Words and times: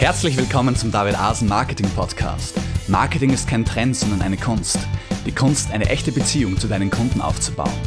Herzlich 0.00 0.38
willkommen 0.38 0.74
zum 0.74 0.90
David 0.90 1.20
Asen 1.20 1.46
Marketing 1.46 1.90
Podcast. 1.90 2.58
Marketing 2.88 3.34
ist 3.34 3.46
kein 3.46 3.66
Trend, 3.66 3.94
sondern 3.94 4.22
eine 4.22 4.38
Kunst. 4.38 4.78
Die 5.26 5.30
Kunst, 5.30 5.70
eine 5.72 5.90
echte 5.90 6.10
Beziehung 6.10 6.56
zu 6.56 6.68
deinen 6.68 6.90
Kunden 6.90 7.20
aufzubauen. 7.20 7.78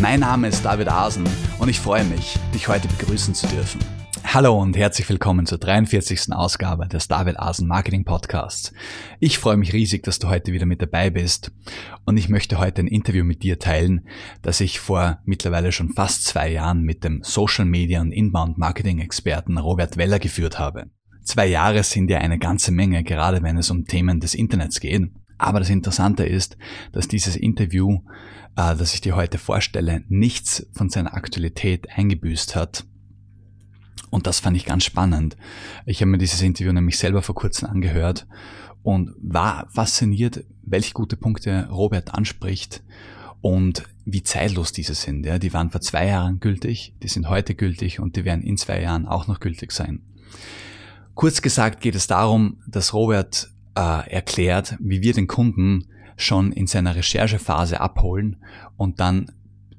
Mein 0.00 0.20
Name 0.20 0.46
ist 0.46 0.64
David 0.64 0.86
Asen 0.86 1.28
und 1.58 1.68
ich 1.68 1.80
freue 1.80 2.04
mich, 2.04 2.38
dich 2.54 2.68
heute 2.68 2.86
begrüßen 2.86 3.34
zu 3.34 3.48
dürfen. 3.48 3.80
Hallo 4.22 4.56
und 4.56 4.76
herzlich 4.76 5.08
willkommen 5.08 5.44
zur 5.44 5.58
43. 5.58 6.32
Ausgabe 6.32 6.86
des 6.86 7.08
David 7.08 7.40
Asen 7.40 7.66
Marketing 7.66 8.04
Podcasts. 8.04 8.72
Ich 9.18 9.40
freue 9.40 9.56
mich 9.56 9.72
riesig, 9.72 10.04
dass 10.04 10.20
du 10.20 10.28
heute 10.28 10.52
wieder 10.52 10.64
mit 10.64 10.80
dabei 10.80 11.10
bist 11.10 11.50
und 12.04 12.18
ich 12.18 12.28
möchte 12.28 12.60
heute 12.60 12.82
ein 12.82 12.86
Interview 12.86 13.24
mit 13.24 13.42
dir 13.42 13.58
teilen, 13.58 14.06
das 14.42 14.60
ich 14.60 14.78
vor 14.78 15.18
mittlerweile 15.24 15.72
schon 15.72 15.88
fast 15.88 16.24
zwei 16.24 16.52
Jahren 16.52 16.82
mit 16.82 17.02
dem 17.02 17.24
Social 17.24 17.64
Media 17.64 18.00
und 18.00 18.12
Inbound 18.12 18.58
Marketing 18.58 19.00
Experten 19.00 19.58
Robert 19.58 19.96
Weller 19.96 20.20
geführt 20.20 20.60
habe. 20.60 20.86
Zwei 21.24 21.46
Jahre 21.46 21.82
sind 21.82 22.10
ja 22.10 22.18
eine 22.18 22.38
ganze 22.38 22.72
Menge, 22.72 23.04
gerade 23.04 23.42
wenn 23.42 23.56
es 23.56 23.70
um 23.70 23.84
Themen 23.84 24.20
des 24.20 24.34
Internets 24.34 24.80
geht. 24.80 25.10
Aber 25.38 25.58
das 25.58 25.70
Interessante 25.70 26.24
ist, 26.24 26.56
dass 26.92 27.08
dieses 27.08 27.36
Interview, 27.36 28.00
äh, 28.56 28.76
das 28.76 28.94
ich 28.94 29.00
dir 29.00 29.16
heute 29.16 29.38
vorstelle, 29.38 30.04
nichts 30.08 30.66
von 30.72 30.88
seiner 30.88 31.14
Aktualität 31.14 31.88
eingebüßt 31.90 32.54
hat 32.54 32.84
und 34.12 34.26
das 34.26 34.40
fand 34.40 34.58
ich 34.58 34.66
ganz 34.66 34.84
spannend. 34.84 35.38
Ich 35.86 36.02
habe 36.02 36.10
mir 36.10 36.18
dieses 36.18 36.42
Interview 36.42 36.70
nämlich 36.70 36.98
selber 36.98 37.22
vor 37.22 37.34
kurzem 37.34 37.70
angehört 37.70 38.26
und 38.82 39.10
war 39.22 39.66
fasziniert, 39.70 40.44
welche 40.62 40.92
gute 40.92 41.16
Punkte 41.16 41.66
Robert 41.70 42.12
anspricht 42.12 42.84
und 43.40 43.84
wie 44.04 44.22
zeitlos 44.22 44.72
diese 44.72 44.94
sind. 44.94 45.24
Ja, 45.24 45.38
die 45.38 45.54
waren 45.54 45.70
vor 45.70 45.80
zwei 45.80 46.08
Jahren 46.08 46.40
gültig, 46.40 46.94
die 47.02 47.08
sind 47.08 47.30
heute 47.30 47.54
gültig 47.54 48.00
und 48.00 48.16
die 48.16 48.26
werden 48.26 48.42
in 48.42 48.58
zwei 48.58 48.82
Jahren 48.82 49.06
auch 49.06 49.28
noch 49.28 49.40
gültig 49.40 49.72
sein. 49.72 50.02
Kurz 51.22 51.40
gesagt 51.40 51.80
geht 51.80 51.94
es 51.94 52.08
darum, 52.08 52.56
dass 52.66 52.94
Robert 52.94 53.48
äh, 53.76 54.10
erklärt, 54.10 54.74
wie 54.80 55.02
wir 55.02 55.12
den 55.12 55.28
Kunden 55.28 55.86
schon 56.16 56.50
in 56.50 56.66
seiner 56.66 56.96
Recherchephase 56.96 57.80
abholen 57.80 58.42
und 58.76 58.98
dann 58.98 59.30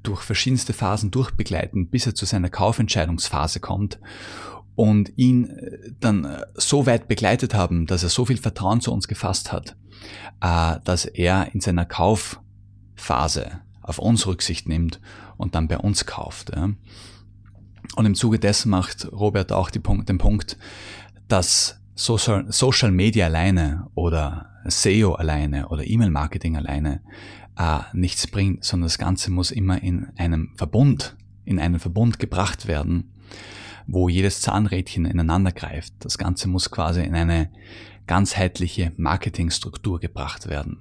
durch 0.02 0.22
verschiedenste 0.22 0.72
Phasen 0.72 1.10
durchbegleiten, 1.10 1.90
bis 1.90 2.06
er 2.06 2.14
zu 2.14 2.24
seiner 2.24 2.48
Kaufentscheidungsphase 2.48 3.60
kommt 3.60 4.00
und 4.74 5.12
ihn 5.18 5.50
äh, 5.50 5.92
dann 6.00 6.24
äh, 6.24 6.46
so 6.54 6.86
weit 6.86 7.08
begleitet 7.08 7.52
haben, 7.52 7.84
dass 7.84 8.02
er 8.04 8.08
so 8.08 8.24
viel 8.24 8.38
Vertrauen 8.38 8.80
zu 8.80 8.90
uns 8.90 9.06
gefasst 9.06 9.52
hat, 9.52 9.76
äh, 10.40 10.78
dass 10.82 11.04
er 11.04 11.52
in 11.52 11.60
seiner 11.60 11.84
Kaufphase 11.84 13.60
auf 13.82 13.98
uns 13.98 14.26
Rücksicht 14.26 14.66
nimmt 14.66 14.98
und 15.36 15.54
dann 15.54 15.68
bei 15.68 15.76
uns 15.76 16.06
kauft. 16.06 16.52
Und 17.96 18.06
im 18.06 18.14
Zuge 18.14 18.38
dessen 18.38 18.70
macht 18.70 19.12
Robert 19.12 19.52
auch 19.52 19.68
den 19.68 19.82
Punkt, 19.82 20.56
dass 21.28 21.80
Social 21.94 22.90
Media 22.90 23.26
alleine 23.26 23.88
oder 23.94 24.50
SEO 24.66 25.14
alleine 25.14 25.68
oder 25.68 25.86
E-Mail-Marketing 25.86 26.56
alleine 26.56 27.02
äh, 27.58 27.80
nichts 27.92 28.26
bringt, 28.26 28.64
sondern 28.64 28.86
das 28.86 28.98
Ganze 28.98 29.30
muss 29.30 29.50
immer 29.50 29.82
in 29.82 30.08
einem 30.16 30.52
Verbund, 30.56 31.16
in 31.44 31.58
einen 31.58 31.78
Verbund 31.78 32.18
gebracht 32.18 32.66
werden, 32.66 33.12
wo 33.86 34.08
jedes 34.08 34.40
Zahnrädchen 34.40 35.04
ineinander 35.04 35.52
greift. 35.52 35.94
Das 36.00 36.18
Ganze 36.18 36.48
muss 36.48 36.70
quasi 36.70 37.02
in 37.02 37.14
eine 37.14 37.50
ganzheitliche 38.06 38.92
Marketingstruktur 38.96 40.00
gebracht 40.00 40.48
werden. 40.48 40.78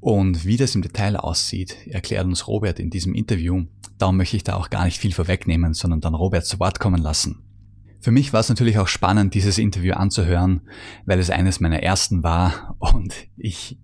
Und 0.00 0.46
wie 0.46 0.56
das 0.56 0.74
im 0.74 0.82
Detail 0.82 1.16
aussieht, 1.16 1.76
erklärt 1.86 2.24
uns 2.24 2.46
Robert 2.48 2.78
in 2.78 2.90
diesem 2.90 3.14
Interview. 3.14 3.64
Darum 3.98 4.16
möchte 4.16 4.36
ich 4.36 4.44
da 4.44 4.56
auch 4.56 4.70
gar 4.70 4.84
nicht 4.84 4.98
viel 4.98 5.12
vorwegnehmen, 5.12 5.74
sondern 5.74 6.00
dann 6.00 6.14
Robert 6.14 6.46
zu 6.46 6.58
Wort 6.58 6.80
kommen 6.80 7.00
lassen. 7.00 7.42
Für 8.00 8.12
mich 8.12 8.32
war 8.32 8.40
es 8.40 8.48
natürlich 8.48 8.78
auch 8.78 8.88
spannend, 8.88 9.34
dieses 9.34 9.58
Interview 9.58 9.92
anzuhören, 9.92 10.62
weil 11.04 11.18
es 11.18 11.28
eines 11.28 11.60
meiner 11.60 11.82
ersten 11.82 12.22
war 12.22 12.76
und 12.78 13.14
ich 13.36 13.78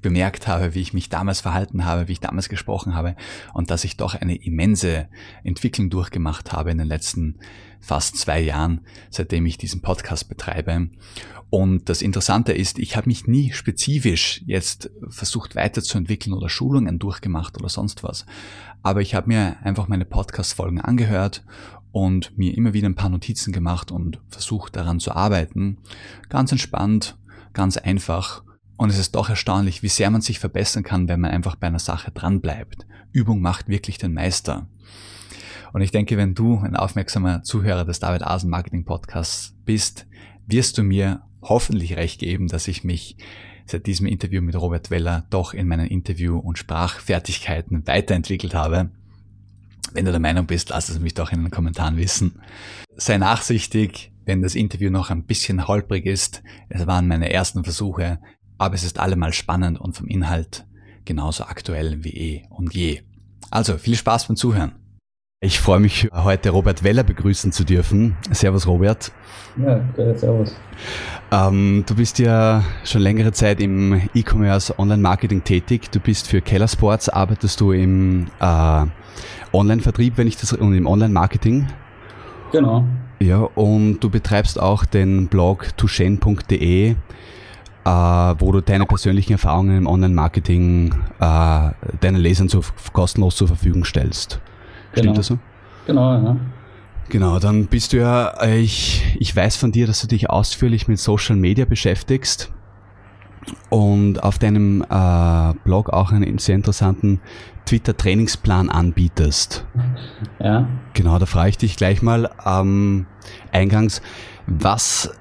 bemerkt 0.00 0.48
habe, 0.48 0.74
wie 0.74 0.80
ich 0.80 0.94
mich 0.94 1.10
damals 1.10 1.40
verhalten 1.40 1.84
habe, 1.84 2.08
wie 2.08 2.12
ich 2.12 2.20
damals 2.20 2.48
gesprochen 2.48 2.94
habe 2.94 3.16
und 3.52 3.70
dass 3.70 3.84
ich 3.84 3.98
doch 3.98 4.14
eine 4.14 4.36
immense 4.36 5.08
Entwicklung 5.44 5.90
durchgemacht 5.90 6.52
habe 6.52 6.70
in 6.70 6.78
den 6.78 6.86
letzten 6.86 7.38
fast 7.80 8.16
zwei 8.16 8.40
Jahren, 8.40 8.80
seitdem 9.10 9.44
ich 9.44 9.58
diesen 9.58 9.82
Podcast 9.82 10.30
betreibe. 10.30 10.88
Und 11.50 11.88
das 11.88 12.00
Interessante 12.00 12.52
ist, 12.52 12.78
ich 12.78 12.96
habe 12.96 13.08
mich 13.08 13.26
nie 13.26 13.52
spezifisch 13.52 14.42
jetzt 14.46 14.90
versucht 15.08 15.56
weiterzuentwickeln 15.56 16.32
oder 16.32 16.48
Schulungen 16.48 16.98
durchgemacht 16.98 17.58
oder 17.58 17.68
sonst 17.68 18.04
was. 18.04 18.24
Aber 18.82 19.00
ich 19.00 19.14
habe 19.14 19.28
mir 19.28 19.56
einfach 19.62 19.88
meine 19.88 20.04
Podcast-Folgen 20.04 20.80
angehört 20.80 21.44
und 21.92 22.36
mir 22.38 22.56
immer 22.56 22.72
wieder 22.72 22.88
ein 22.88 22.94
paar 22.94 23.10
Notizen 23.10 23.52
gemacht 23.52 23.90
und 23.90 24.20
versucht 24.28 24.76
daran 24.76 25.00
zu 25.00 25.12
arbeiten. 25.12 25.78
Ganz 26.28 26.52
entspannt, 26.52 27.18
ganz 27.52 27.76
einfach 27.76 28.42
und 28.80 28.88
es 28.88 28.96
ist 28.96 29.14
doch 29.14 29.28
erstaunlich, 29.28 29.82
wie 29.82 29.88
sehr 29.88 30.10
man 30.10 30.22
sich 30.22 30.38
verbessern 30.38 30.82
kann, 30.82 31.06
wenn 31.06 31.20
man 31.20 31.32
einfach 31.32 31.54
bei 31.54 31.66
einer 31.66 31.78
Sache 31.78 32.12
dranbleibt. 32.12 32.86
Übung 33.12 33.42
macht 33.42 33.68
wirklich 33.68 33.98
den 33.98 34.14
Meister. 34.14 34.68
Und 35.74 35.82
ich 35.82 35.90
denke, 35.90 36.16
wenn 36.16 36.34
du 36.34 36.56
ein 36.56 36.76
aufmerksamer 36.76 37.42
Zuhörer 37.42 37.84
des 37.84 38.00
David 38.00 38.22
Asen 38.22 38.48
Marketing 38.48 38.86
Podcasts 38.86 39.54
bist, 39.66 40.06
wirst 40.46 40.78
du 40.78 40.82
mir 40.82 41.20
hoffentlich 41.42 41.96
recht 41.96 42.20
geben, 42.20 42.48
dass 42.48 42.68
ich 42.68 42.82
mich 42.82 43.18
seit 43.66 43.86
diesem 43.86 44.06
Interview 44.06 44.40
mit 44.40 44.56
Robert 44.56 44.90
Weller 44.90 45.26
doch 45.28 45.52
in 45.52 45.68
meinen 45.68 45.86
Interview- 45.86 46.38
und 46.38 46.56
Sprachfertigkeiten 46.56 47.86
weiterentwickelt 47.86 48.54
habe. 48.54 48.92
Wenn 49.92 50.04
du 50.04 50.10
der 50.10 50.20
Meinung 50.20 50.46
bist, 50.46 50.70
lass 50.70 50.88
es 50.88 51.00
mich 51.00 51.14
doch 51.14 51.32
in 51.32 51.42
den 51.42 51.50
Kommentaren 51.50 51.96
wissen. 51.96 52.40
Sei 52.96 53.18
nachsichtig, 53.18 54.12
wenn 54.24 54.42
das 54.42 54.54
Interview 54.54 54.90
noch 54.90 55.10
ein 55.10 55.24
bisschen 55.24 55.66
holprig 55.66 56.06
ist. 56.06 56.42
Es 56.68 56.86
waren 56.86 57.08
meine 57.08 57.32
ersten 57.32 57.64
Versuche 57.64 58.18
aber 58.60 58.74
es 58.74 58.84
ist 58.84 59.00
allemal 59.00 59.32
spannend 59.32 59.80
und 59.80 59.96
vom 59.96 60.06
Inhalt 60.06 60.66
genauso 61.06 61.44
aktuell 61.44 62.04
wie 62.04 62.10
eh 62.14 62.46
und 62.50 62.74
je. 62.74 63.00
Also 63.50 63.78
viel 63.78 63.96
Spaß 63.96 64.26
beim 64.26 64.36
Zuhören. 64.36 64.72
Ich 65.42 65.58
freue 65.58 65.80
mich 65.80 66.06
heute 66.12 66.50
Robert 66.50 66.84
Weller 66.84 67.02
begrüßen 67.02 67.50
zu 67.50 67.64
dürfen. 67.64 68.14
Servus 68.30 68.66
Robert. 68.66 69.10
Ja, 69.56 69.80
servus. 70.14 70.54
Ähm, 71.32 71.82
du 71.88 71.94
bist 71.94 72.18
ja 72.18 72.62
schon 72.84 73.00
längere 73.00 73.32
Zeit 73.32 73.58
im 73.62 74.02
E-Commerce 74.12 74.78
Online-Marketing 74.78 75.42
tätig. 75.42 75.90
Du 75.90 75.98
bist 75.98 76.28
für 76.28 76.42
Keller 76.42 76.68
Sports, 76.68 77.08
arbeitest 77.08 77.58
du 77.62 77.72
im 77.72 78.26
äh, 78.38 78.84
Online-Vertrieb, 79.54 80.18
wenn 80.18 80.26
ich 80.26 80.36
das 80.36 80.52
und 80.52 80.74
im 80.74 80.86
Online-Marketing. 80.86 81.68
Genau. 82.52 82.84
Ja, 83.18 83.38
und 83.38 84.00
du 84.00 84.10
betreibst 84.10 84.60
auch 84.60 84.84
den 84.84 85.28
Blog 85.28 85.74
tushen.de 85.78 86.96
äh, 87.82 87.88
wo 87.88 88.52
du 88.52 88.60
deine 88.60 88.84
persönlichen 88.84 89.32
Erfahrungen 89.32 89.78
im 89.78 89.86
Online-Marketing 89.86 90.94
äh, 91.18 91.70
deinen 92.00 92.16
Lesern 92.16 92.50
zu, 92.50 92.60
kostenlos 92.92 93.36
zur 93.36 93.48
Verfügung 93.48 93.86
stellst. 93.86 94.38
Stimmt 94.92 95.06
genau. 95.06 95.16
das 95.16 95.26
so? 95.26 95.38
Genau, 95.86 96.12
ja. 96.14 96.36
Genau, 97.08 97.38
dann 97.40 97.66
bist 97.66 97.92
du 97.92 97.98
ja, 97.98 98.40
ich, 98.44 99.16
ich 99.18 99.34
weiß 99.34 99.56
von 99.56 99.72
dir, 99.72 99.86
dass 99.86 100.00
du 100.00 100.06
dich 100.06 100.30
ausführlich 100.30 100.86
mit 100.86 100.98
Social 101.00 101.34
Media 101.34 101.64
beschäftigst 101.64 102.52
und 103.68 104.22
auf 104.22 104.38
deinem 104.38 104.82
äh, 104.88 105.54
Blog 105.64 105.90
auch 105.90 106.12
einen 106.12 106.38
sehr 106.38 106.54
interessanten 106.54 107.20
Twitter-Trainingsplan 107.66 108.70
anbietest. 108.70 109.64
Ja. 110.38 110.68
Genau, 110.94 111.18
da 111.18 111.26
frage 111.26 111.50
ich 111.50 111.58
dich 111.58 111.76
gleich 111.76 112.02
mal 112.02 112.30
ähm, 112.44 113.06
eingangs, 113.52 114.02
was 114.46 115.12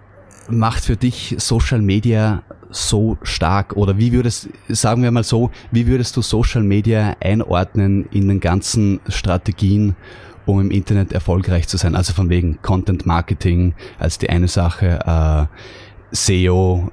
macht 0.51 0.85
für 0.85 0.97
dich 0.97 1.35
Social 1.37 1.81
Media 1.81 2.43
so 2.69 3.17
stark? 3.23 3.75
Oder 3.75 3.97
wie 3.97 4.11
würdest, 4.11 4.49
sagen 4.67 5.03
wir 5.03 5.11
mal 5.11 5.23
so, 5.23 5.51
wie 5.71 5.87
würdest 5.87 6.15
du 6.17 6.21
Social 6.21 6.63
Media 6.63 7.15
einordnen 7.19 8.05
in 8.11 8.27
den 8.27 8.39
ganzen 8.39 8.99
Strategien, 9.07 9.95
um 10.45 10.59
im 10.61 10.71
Internet 10.71 11.13
erfolgreich 11.13 11.67
zu 11.67 11.77
sein? 11.77 11.95
Also 11.95 12.13
von 12.13 12.29
wegen 12.29 12.61
Content 12.61 13.05
Marketing 13.05 13.73
als 13.97 14.17
die 14.17 14.29
eine 14.29 14.47
Sache, 14.47 14.99
äh, 15.05 16.15
SEO, 16.15 16.91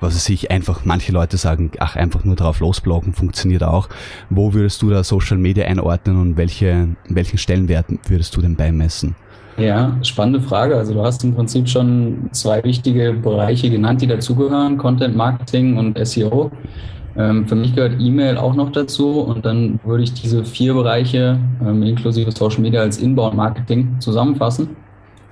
was 0.00 0.16
weiß 0.16 0.28
ich, 0.30 0.50
einfach, 0.50 0.84
manche 0.84 1.12
Leute 1.12 1.36
sagen, 1.36 1.70
ach, 1.78 1.96
einfach 1.96 2.24
nur 2.24 2.34
drauf 2.34 2.60
losbloggen 2.60 3.12
funktioniert 3.12 3.62
auch. 3.62 3.88
Wo 4.30 4.52
würdest 4.52 4.82
du 4.82 4.90
da 4.90 5.04
Social 5.04 5.38
Media 5.38 5.66
einordnen 5.66 6.20
und 6.20 6.36
welche, 6.36 6.88
welchen 7.08 7.38
Stellenwert 7.38 7.86
würdest 8.08 8.36
du 8.36 8.40
denn 8.40 8.56
beimessen? 8.56 9.14
Ja, 9.58 9.96
spannende 10.02 10.40
Frage. 10.40 10.76
Also 10.76 10.94
du 10.94 11.02
hast 11.02 11.22
im 11.24 11.34
Prinzip 11.34 11.68
schon 11.68 12.28
zwei 12.32 12.62
wichtige 12.64 13.12
Bereiche 13.12 13.70
genannt, 13.70 14.00
die 14.00 14.06
dazugehören, 14.06 14.78
Content 14.78 15.14
Marketing 15.14 15.76
und 15.76 15.98
SEO. 16.06 16.50
Ähm, 17.16 17.46
für 17.46 17.54
mich 17.54 17.74
gehört 17.74 18.00
E-Mail 18.00 18.38
auch 18.38 18.54
noch 18.54 18.72
dazu 18.72 19.20
und 19.20 19.44
dann 19.44 19.78
würde 19.84 20.04
ich 20.04 20.14
diese 20.14 20.44
vier 20.44 20.72
Bereiche 20.72 21.38
ähm, 21.60 21.82
inklusive 21.82 22.32
Social 22.32 22.62
Media 22.62 22.80
als 22.80 22.98
Inbound 22.98 23.36
Marketing 23.36 23.96
zusammenfassen. 23.98 24.70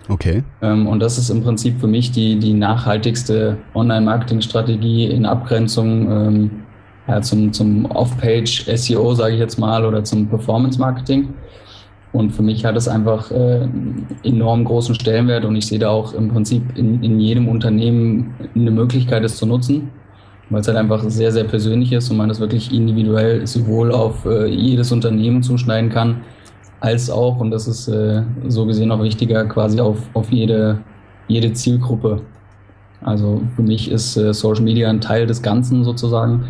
Okay. 0.09 0.43
Ähm, 0.61 0.87
und 0.87 1.01
das 1.01 1.17
ist 1.17 1.31
im 1.31 1.43
Prinzip 1.43 1.81
für 1.81 1.87
mich 1.87 2.11
die, 2.11 2.39
die 2.39 2.53
nachhaltigste 2.53 3.57
Online-Marketing-Strategie 3.75 5.07
in 5.07 5.25
Abgrenzung 5.25 6.51
ja, 7.11 7.21
zum, 7.23 7.53
zum 7.53 7.87
Off-Page 7.87 8.67
SEO, 8.77 9.15
sage 9.15 9.35
ich 9.35 9.41
jetzt 9.41 9.59
mal, 9.59 9.85
oder 9.85 10.05
zum 10.05 10.29
Performance-Marketing. 10.29 11.29
Und 12.13 12.31
für 12.31 12.43
mich 12.43 12.65
hat 12.65 12.77
es 12.77 12.89
einfach 12.89 13.31
äh, 13.31 13.69
enorm 14.25 14.65
großen 14.65 14.95
Stellenwert 14.97 15.45
und 15.45 15.55
ich 15.55 15.67
sehe 15.67 15.79
da 15.79 15.91
auch 15.91 16.13
im 16.13 16.29
Prinzip 16.29 16.77
in, 16.77 17.03
in 17.05 17.21
jedem 17.21 17.49
Unternehmen 17.49 18.35
eine 18.55 18.73
Möglichkeit, 18.73 19.23
es 19.23 19.37
zu 19.37 19.47
nutzen, 19.47 19.91
weil 20.49 20.61
es 20.61 20.67
halt 20.67 20.77
einfach 20.77 21.05
sehr, 21.09 21.31
sehr 21.31 21.45
persönlich 21.45 21.93
ist 21.93 22.11
und 22.11 22.17
man 22.17 22.29
das 22.29 22.41
wirklich 22.41 22.73
individuell 22.73 23.47
sowohl 23.47 23.93
auf 23.93 24.27
äh, 24.27 24.47
jedes 24.47 24.91
Unternehmen 24.91 25.45
zuschneiden 25.45 25.91
kann, 25.91 26.23
als 26.81 27.11
auch, 27.11 27.39
und 27.39 27.53
das 27.53 27.69
ist 27.69 27.87
äh, 27.87 28.23
so 28.49 28.67
gesehen 28.67 28.91
auch 28.91 29.03
wichtiger, 29.03 29.45
quasi 29.45 29.81
auf, 29.81 29.99
auf 30.15 30.33
jede, 30.33 30.81
jede 31.29 31.53
Zielgruppe. 31.53 32.23
Also 33.03 33.41
für 33.55 33.63
mich 33.63 33.91
ist 33.91 34.17
äh, 34.17 34.35
Social 34.35 34.65
Media 34.65 34.91
ein 34.91 35.01
Teil 35.01 35.27
des 35.27 35.43
Ganzen 35.43 35.85
sozusagen. 35.85 36.47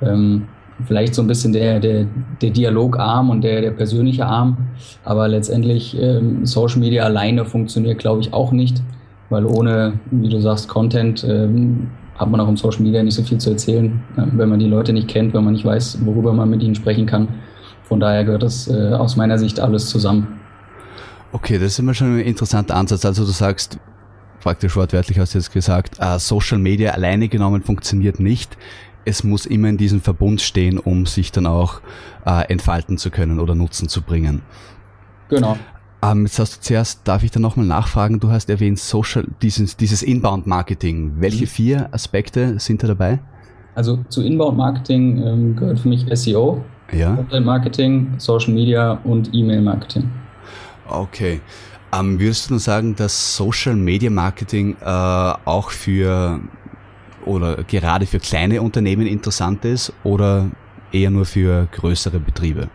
Ähm, 0.00 0.46
vielleicht 0.86 1.14
so 1.14 1.22
ein 1.22 1.28
bisschen 1.28 1.52
der, 1.52 1.80
der, 1.80 2.06
der 2.40 2.50
Dialogarm 2.50 3.30
und 3.30 3.42
der, 3.42 3.60
der 3.60 3.70
persönliche 3.70 4.26
Arm. 4.26 4.56
Aber 5.04 5.28
letztendlich 5.28 5.96
ähm, 6.00 6.44
Social 6.46 6.80
Media 6.80 7.04
alleine 7.04 7.44
funktioniert, 7.44 7.98
glaube 7.98 8.20
ich, 8.20 8.32
auch 8.32 8.52
nicht, 8.52 8.82
weil 9.30 9.46
ohne, 9.46 9.94
wie 10.10 10.28
du 10.28 10.40
sagst, 10.40 10.68
Content 10.68 11.24
ähm, 11.28 11.88
hat 12.16 12.30
man 12.30 12.40
auch 12.40 12.48
im 12.48 12.56
Social 12.56 12.82
Media 12.82 13.02
nicht 13.02 13.14
so 13.14 13.22
viel 13.22 13.38
zu 13.38 13.50
erzählen, 13.50 14.02
äh, 14.16 14.22
wenn 14.32 14.48
man 14.48 14.58
die 14.58 14.68
Leute 14.68 14.92
nicht 14.92 15.08
kennt, 15.08 15.34
wenn 15.34 15.44
man 15.44 15.54
nicht 15.54 15.64
weiß, 15.64 15.98
worüber 16.04 16.32
man 16.32 16.50
mit 16.50 16.62
ihnen 16.62 16.74
sprechen 16.74 17.06
kann. 17.06 17.28
Von 17.84 18.00
daher 18.00 18.24
gehört 18.24 18.42
das 18.42 18.68
äh, 18.68 18.92
aus 18.92 19.16
meiner 19.16 19.38
Sicht 19.38 19.60
alles 19.60 19.88
zusammen. 19.88 20.40
Okay, 21.32 21.54
das 21.58 21.68
ist 21.72 21.78
immer 21.78 21.94
schon 21.94 22.18
ein 22.18 22.20
interessanter 22.20 22.76
Ansatz. 22.76 23.04
Also 23.04 23.24
du 23.24 23.30
sagst, 23.30 23.78
praktisch 24.40 24.76
wortwörtlich 24.76 25.18
hast 25.18 25.34
du 25.34 25.38
jetzt 25.38 25.52
gesagt, 25.52 25.96
äh, 25.98 26.18
Social 26.18 26.58
Media 26.58 26.92
alleine 26.92 27.28
genommen 27.28 27.62
funktioniert 27.62 28.20
nicht 28.20 28.56
es 29.04 29.24
muss 29.24 29.46
immer 29.46 29.68
in 29.68 29.76
diesem 29.76 30.00
Verbund 30.00 30.40
stehen, 30.40 30.78
um 30.78 31.06
sich 31.06 31.32
dann 31.32 31.46
auch 31.46 31.80
äh, 32.26 32.50
entfalten 32.50 32.98
zu 32.98 33.10
können 33.10 33.40
oder 33.40 33.54
Nutzen 33.54 33.88
zu 33.88 34.02
bringen. 34.02 34.42
Genau. 35.28 35.56
Ähm, 36.02 36.24
jetzt 36.24 36.38
hast 36.38 36.56
du 36.56 36.60
zuerst, 36.60 37.00
darf 37.04 37.22
ich 37.22 37.30
da 37.30 37.38
nochmal 37.38 37.66
nachfragen, 37.66 38.18
du 38.18 38.30
hast 38.30 38.50
erwähnt 38.50 38.78
Social, 38.78 39.26
dieses, 39.40 39.76
dieses 39.76 40.02
Inbound-Marketing. 40.02 41.14
Welche 41.18 41.44
mhm. 41.44 41.48
vier 41.48 41.94
Aspekte 41.94 42.58
sind 42.58 42.82
da 42.82 42.88
dabei? 42.88 43.20
Also 43.74 43.98
zu 44.08 44.22
Inbound-Marketing 44.22 45.22
ähm, 45.24 45.56
gehört 45.56 45.80
für 45.80 45.88
mich 45.88 46.04
SEO, 46.12 46.64
ja. 46.92 47.14
Content-Marketing, 47.14 48.14
Social 48.18 48.52
Media 48.52 48.98
und 49.04 49.32
E-Mail-Marketing. 49.32 50.10
Okay. 50.88 51.40
Ähm, 51.94 52.18
würdest 52.18 52.48
du 52.48 52.54
nur 52.54 52.60
sagen, 52.60 52.96
dass 52.96 53.36
Social 53.36 53.76
Media 53.76 54.10
Marketing 54.10 54.76
äh, 54.80 54.84
auch 54.84 55.70
für 55.70 56.40
oder 57.26 57.62
gerade 57.64 58.06
für 58.06 58.18
kleine 58.18 58.62
Unternehmen 58.62 59.06
interessant 59.06 59.64
ist 59.64 59.92
oder 60.04 60.50
eher 60.92 61.10
nur 61.10 61.24
für 61.24 61.68
größere 61.72 62.18
Betriebe? 62.18 62.68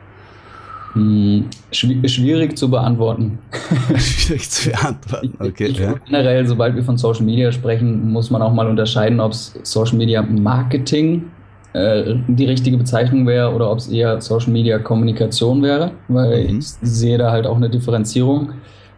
Hm, 0.94 1.46
schwierig 1.72 2.58
zu 2.58 2.70
beantworten. 2.70 3.38
Schwierig 3.98 4.50
zu 4.50 4.72
beantworten, 4.72 5.34
okay. 5.40 5.66
Ich, 5.66 5.78
ja. 5.78 5.94
Generell, 6.06 6.48
sobald 6.48 6.76
wir 6.76 6.84
von 6.84 6.98
Social 6.98 7.24
Media 7.24 7.52
sprechen, 7.52 8.12
muss 8.12 8.32
man 8.32 8.42
auch 8.42 8.54
mal 8.54 8.68
unterscheiden, 8.68 9.20
ob 9.20 9.34
es 9.34 9.60
Social 9.64 9.98
Media 9.98 10.22
Marketing 10.22 11.26
äh, 11.74 12.16
die 12.28 12.46
richtige 12.46 12.78
Bezeichnung 12.78 13.28
wäre 13.28 13.54
oder 13.54 13.70
ob 13.70 13.78
es 13.78 13.90
eher 13.90 14.20
Social 14.22 14.52
Media 14.52 14.80
Kommunikation 14.80 15.62
wäre, 15.62 15.92
weil 16.08 16.48
mhm. 16.48 16.60
ich 16.60 16.68
sehe 16.68 17.18
da 17.18 17.32
halt 17.32 17.46
auch 17.46 17.58
eine 17.58 17.70
Differenzierung. 17.70 18.54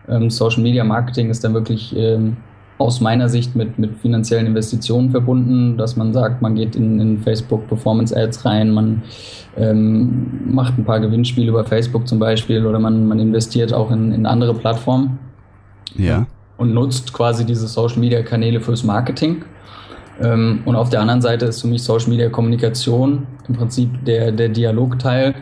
Ähm, 0.07 0.30
Social 0.30 0.63
Media 0.63 0.84
Marketing 0.84 1.30
ist 1.30 1.44
dann 1.44 1.54
wirklich 1.54 1.94
ähm, 1.98 2.38
aus 2.80 3.02
meiner 3.02 3.28
Sicht 3.28 3.56
mit, 3.56 3.78
mit 3.78 3.98
finanziellen 3.98 4.48
Investitionen 4.48 5.12
verbunden, 5.12 5.78
dass 5.78 5.98
man 5.98 6.14
sagt, 6.14 6.42
man 6.42 6.56
geht 6.56 6.78
in, 6.78 7.00
in 7.00 7.20
Facebook 7.20 7.68
Performance 7.68 8.16
Ads 8.16 8.46
rein, 8.46 8.72
man 8.72 9.04
ähm, 9.58 10.54
macht 10.54 10.78
ein 10.78 10.86
paar 10.86 11.02
Gewinnspiele 11.02 11.50
über 11.50 11.66
Facebook 11.66 12.08
zum 12.08 12.20
Beispiel 12.20 12.66
oder 12.66 12.80
man, 12.80 13.06
man 13.06 13.20
investiert 13.20 13.74
auch 13.74 13.92
in, 13.92 14.14
in 14.14 14.26
andere 14.26 14.54
Plattformen. 14.54 15.20
Ja. 15.96 16.26
Und 16.58 16.74
nutzt 16.74 17.12
quasi 17.12 17.46
diese 17.46 17.68
Social 17.68 18.00
Media 18.00 18.22
Kanäle 18.22 18.62
fürs 18.62 18.86
Marketing. 18.86 19.44
Ähm, 20.22 20.62
und 20.64 20.78
auf 20.78 20.90
der 20.90 21.02
anderen 21.02 21.22
Seite 21.22 21.46
ist 21.46 21.62
für 21.62 21.68
mich 21.68 21.84
Social 21.84 22.10
Media 22.10 22.30
Kommunikation 22.30 23.28
im 23.48 23.56
Prinzip 23.56 23.90
der, 24.06 24.31
der 24.31 24.50
Dialogteil, 24.50 25.36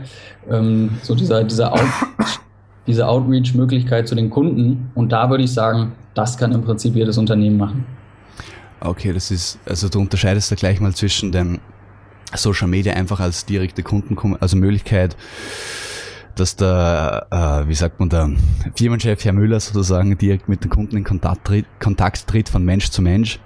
ähm, 0.49 0.91
so 1.03 1.13
dieser, 1.13 1.43
dieser 1.43 1.73
Out, 1.73 1.81
diese 2.87 3.07
Outreach-Möglichkeit 3.07 4.07
zu 4.07 4.15
den 4.15 4.31
Kunden. 4.31 4.89
Und 4.95 5.11
da 5.11 5.29
würde 5.29 5.43
ich 5.43 5.53
sagen, 5.53 5.93
das 6.17 6.37
kann 6.37 6.51
im 6.51 6.63
Prinzip 6.63 6.95
jedes 6.95 7.17
Unternehmen 7.17 7.57
machen. 7.57 7.85
Okay, 8.79 9.13
das 9.13 9.31
ist, 9.31 9.59
also 9.65 9.89
du 9.89 9.99
unterscheidest 9.99 10.51
da 10.51 10.55
gleich 10.55 10.79
mal 10.79 10.93
zwischen 10.93 11.31
dem 11.31 11.59
Social 12.33 12.67
Media 12.67 12.93
einfach 12.93 13.19
als 13.19 13.45
direkte 13.45 13.83
Kunden, 13.83 14.35
also 14.39 14.57
Möglichkeit, 14.57 15.15
dass 16.35 16.55
der, 16.55 17.27
äh, 17.31 17.67
wie 17.67 17.73
sagt 17.73 17.99
man, 17.99 18.09
der 18.09 18.31
Firmenchef 18.75 19.23
Herr 19.25 19.33
Müller 19.33 19.59
sozusagen 19.59 20.17
direkt 20.17 20.49
mit 20.49 20.63
den 20.63 20.69
Kunden 20.69 20.97
in 20.97 21.03
Kontakt 21.03 21.45
tritt, 21.45 21.65
Kontakt 21.79 22.27
tritt 22.27 22.49
von 22.49 22.63
Mensch 22.63 22.89
zu 22.89 23.01
Mensch. 23.01 23.39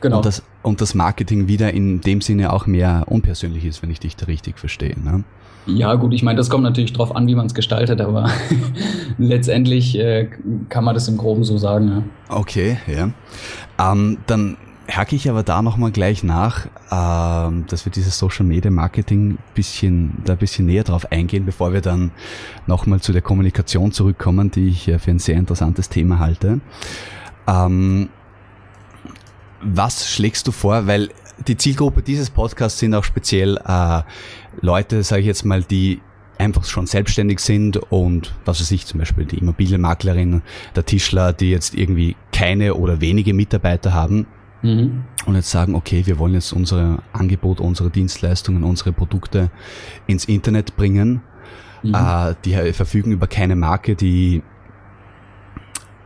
Genau. 0.00 0.18
Und 0.18 0.26
das, 0.26 0.42
und 0.62 0.80
das 0.80 0.94
Marketing 0.94 1.48
wieder 1.48 1.72
in 1.72 2.00
dem 2.00 2.20
Sinne 2.20 2.52
auch 2.52 2.66
mehr 2.66 3.04
unpersönlich 3.06 3.64
ist, 3.64 3.82
wenn 3.82 3.90
ich 3.90 4.00
dich 4.00 4.14
da 4.14 4.26
richtig 4.26 4.58
verstehe. 4.58 4.94
Ne? 4.98 5.24
Ja, 5.66 5.94
gut, 5.94 6.14
ich 6.14 6.22
meine, 6.22 6.36
das 6.36 6.48
kommt 6.48 6.62
natürlich 6.62 6.92
drauf 6.92 7.14
an, 7.14 7.26
wie 7.26 7.34
man 7.34 7.46
es 7.46 7.54
gestaltet, 7.54 8.00
aber 8.00 8.30
letztendlich 9.18 9.98
äh, 9.98 10.28
kann 10.68 10.84
man 10.84 10.94
das 10.94 11.08
im 11.08 11.16
Groben 11.16 11.44
so 11.44 11.58
sagen. 11.58 11.88
Ja. 11.88 12.36
Okay, 12.36 12.78
ja. 12.86 13.10
Ähm, 13.78 14.18
dann 14.26 14.56
hake 14.88 15.16
ich 15.16 15.28
aber 15.28 15.42
da 15.42 15.62
nochmal 15.62 15.90
gleich 15.90 16.22
nach, 16.22 16.66
ähm, 16.90 17.64
dass 17.68 17.84
wir 17.84 17.90
dieses 17.90 18.18
Social 18.18 18.46
Media 18.46 18.70
Marketing 18.70 19.38
bisschen, 19.54 20.22
da 20.24 20.34
ein 20.34 20.38
bisschen 20.38 20.66
näher 20.66 20.84
drauf 20.84 21.10
eingehen, 21.10 21.44
bevor 21.44 21.72
wir 21.72 21.80
dann 21.80 22.12
nochmal 22.66 23.00
zu 23.00 23.12
der 23.12 23.22
Kommunikation 23.22 23.90
zurückkommen, 23.92 24.50
die 24.50 24.68
ich 24.68 24.84
für 24.98 25.10
ein 25.10 25.18
sehr 25.18 25.36
interessantes 25.36 25.88
Thema 25.88 26.20
halte. 26.20 26.60
Ähm, 27.48 28.08
was 29.62 30.08
schlägst 30.08 30.46
du 30.46 30.52
vor? 30.52 30.86
Weil 30.86 31.10
die 31.46 31.56
Zielgruppe 31.56 32.02
dieses 32.02 32.30
Podcasts 32.30 32.78
sind 32.78 32.94
auch 32.94 33.04
speziell 33.04 33.58
äh, 33.64 34.02
Leute, 34.60 35.02
sage 35.02 35.20
ich 35.20 35.26
jetzt 35.26 35.44
mal, 35.44 35.62
die 35.62 36.00
einfach 36.38 36.64
schon 36.64 36.86
selbstständig 36.86 37.40
sind 37.40 37.76
und 37.76 38.34
was 38.44 38.60
weiß 38.60 38.70
ich, 38.72 38.86
zum 38.86 38.98
Beispiel 38.98 39.24
die 39.24 39.38
Immobilienmaklerin, 39.38 40.42
der 40.74 40.84
Tischler, 40.84 41.32
die 41.32 41.50
jetzt 41.50 41.74
irgendwie 41.74 42.16
keine 42.32 42.74
oder 42.74 43.00
wenige 43.00 43.32
Mitarbeiter 43.32 43.94
haben 43.94 44.26
mhm. 44.62 45.04
und 45.24 45.34
jetzt 45.34 45.50
sagen, 45.50 45.74
okay, 45.74 46.02
wir 46.06 46.18
wollen 46.18 46.34
jetzt 46.34 46.52
unser 46.52 47.02
Angebot, 47.12 47.60
unsere 47.60 47.90
Dienstleistungen, 47.90 48.64
unsere 48.64 48.92
Produkte 48.92 49.50
ins 50.06 50.26
Internet 50.26 50.76
bringen. 50.76 51.22
Mhm. 51.82 51.94
Äh, 51.94 52.34
die 52.44 52.72
verfügen 52.72 53.12
über 53.12 53.26
keine 53.26 53.56
Marke, 53.56 53.94
die 53.94 54.42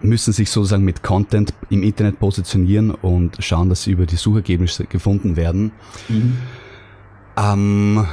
müssen 0.03 0.33
sich 0.33 0.51
sozusagen 0.51 0.85
mit 0.85 1.03
Content 1.03 1.55
im 1.69 1.83
Internet 1.83 2.19
positionieren 2.19 2.91
und 2.91 3.37
schauen, 3.41 3.69
dass 3.69 3.83
sie 3.83 3.93
über 3.93 4.07
die 4.07 4.17
Suchergebnisse 4.17 4.87
gefunden 4.87 5.37
werden. 5.37 5.73
Mhm. 6.09 6.37
Ähm, 7.37 8.07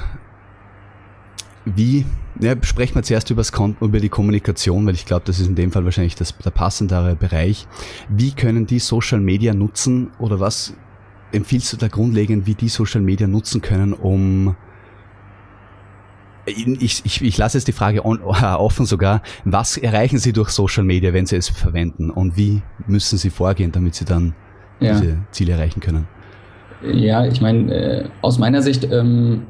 wie, 1.65 2.05
ja, 2.39 2.55
sprechen 2.61 2.95
wir 2.95 3.03
zuerst 3.03 3.29
über, 3.29 3.41
das, 3.41 3.51
über 3.81 3.99
die 3.99 4.09
Kommunikation, 4.09 4.85
weil 4.85 4.93
ich 4.93 5.05
glaube, 5.05 5.23
das 5.25 5.39
ist 5.39 5.47
in 5.47 5.55
dem 5.55 5.71
Fall 5.71 5.85
wahrscheinlich 5.85 6.15
das, 6.15 6.37
der 6.37 6.51
passendere 6.51 7.15
Bereich. 7.15 7.67
Wie 8.09 8.31
können 8.31 8.67
die 8.67 8.79
Social 8.79 9.19
Media 9.19 9.53
nutzen 9.53 10.11
oder 10.19 10.39
was 10.39 10.73
empfiehlst 11.31 11.73
du 11.73 11.77
da 11.77 11.87
grundlegend, 11.87 12.47
wie 12.47 12.55
die 12.55 12.69
Social 12.69 13.01
Media 13.01 13.27
nutzen 13.27 13.61
können, 13.61 13.93
um 13.93 14.55
ich, 16.47 17.05
ich, 17.05 17.21
ich 17.21 17.37
lasse 17.37 17.57
jetzt 17.57 17.67
die 17.67 17.73
Frage 17.73 18.05
on, 18.05 18.21
offen 18.23 18.85
sogar. 18.85 19.21
Was 19.43 19.77
erreichen 19.77 20.17
Sie 20.17 20.33
durch 20.33 20.49
Social 20.49 20.83
Media, 20.83 21.13
wenn 21.13 21.25
Sie 21.25 21.35
es 21.35 21.49
verwenden? 21.49 22.09
Und 22.09 22.37
wie 22.37 22.61
müssen 22.87 23.17
Sie 23.17 23.29
vorgehen, 23.29 23.71
damit 23.71 23.95
Sie 23.95 24.05
dann 24.05 24.33
ja. 24.79 24.93
diese 24.93 25.17
Ziele 25.31 25.53
erreichen 25.53 25.79
können? 25.79 26.07
Ja, 26.83 27.25
ich 27.25 27.41
meine, 27.41 27.73
äh, 27.73 28.09
aus 28.21 28.37
meiner 28.37 28.61
Sicht 28.61 28.83
ähm, 28.91 29.47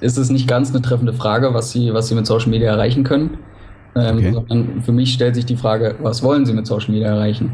ist 0.00 0.16
es 0.16 0.30
nicht 0.30 0.48
ganz 0.48 0.70
eine 0.70 0.82
treffende 0.82 1.12
Frage, 1.12 1.54
was 1.54 1.70
Sie, 1.70 1.92
was 1.92 2.08
Sie 2.08 2.14
mit 2.14 2.26
Social 2.26 2.50
Media 2.50 2.72
erreichen 2.72 3.04
können. 3.04 3.38
Ähm, 3.94 4.18
okay. 4.18 4.32
Sondern 4.32 4.82
für 4.82 4.92
mich 4.92 5.12
stellt 5.12 5.34
sich 5.34 5.46
die 5.46 5.56
Frage, 5.56 5.96
was 6.00 6.22
wollen 6.22 6.44
Sie 6.44 6.52
mit 6.52 6.66
Social 6.66 6.92
Media 6.92 7.08
erreichen? 7.08 7.52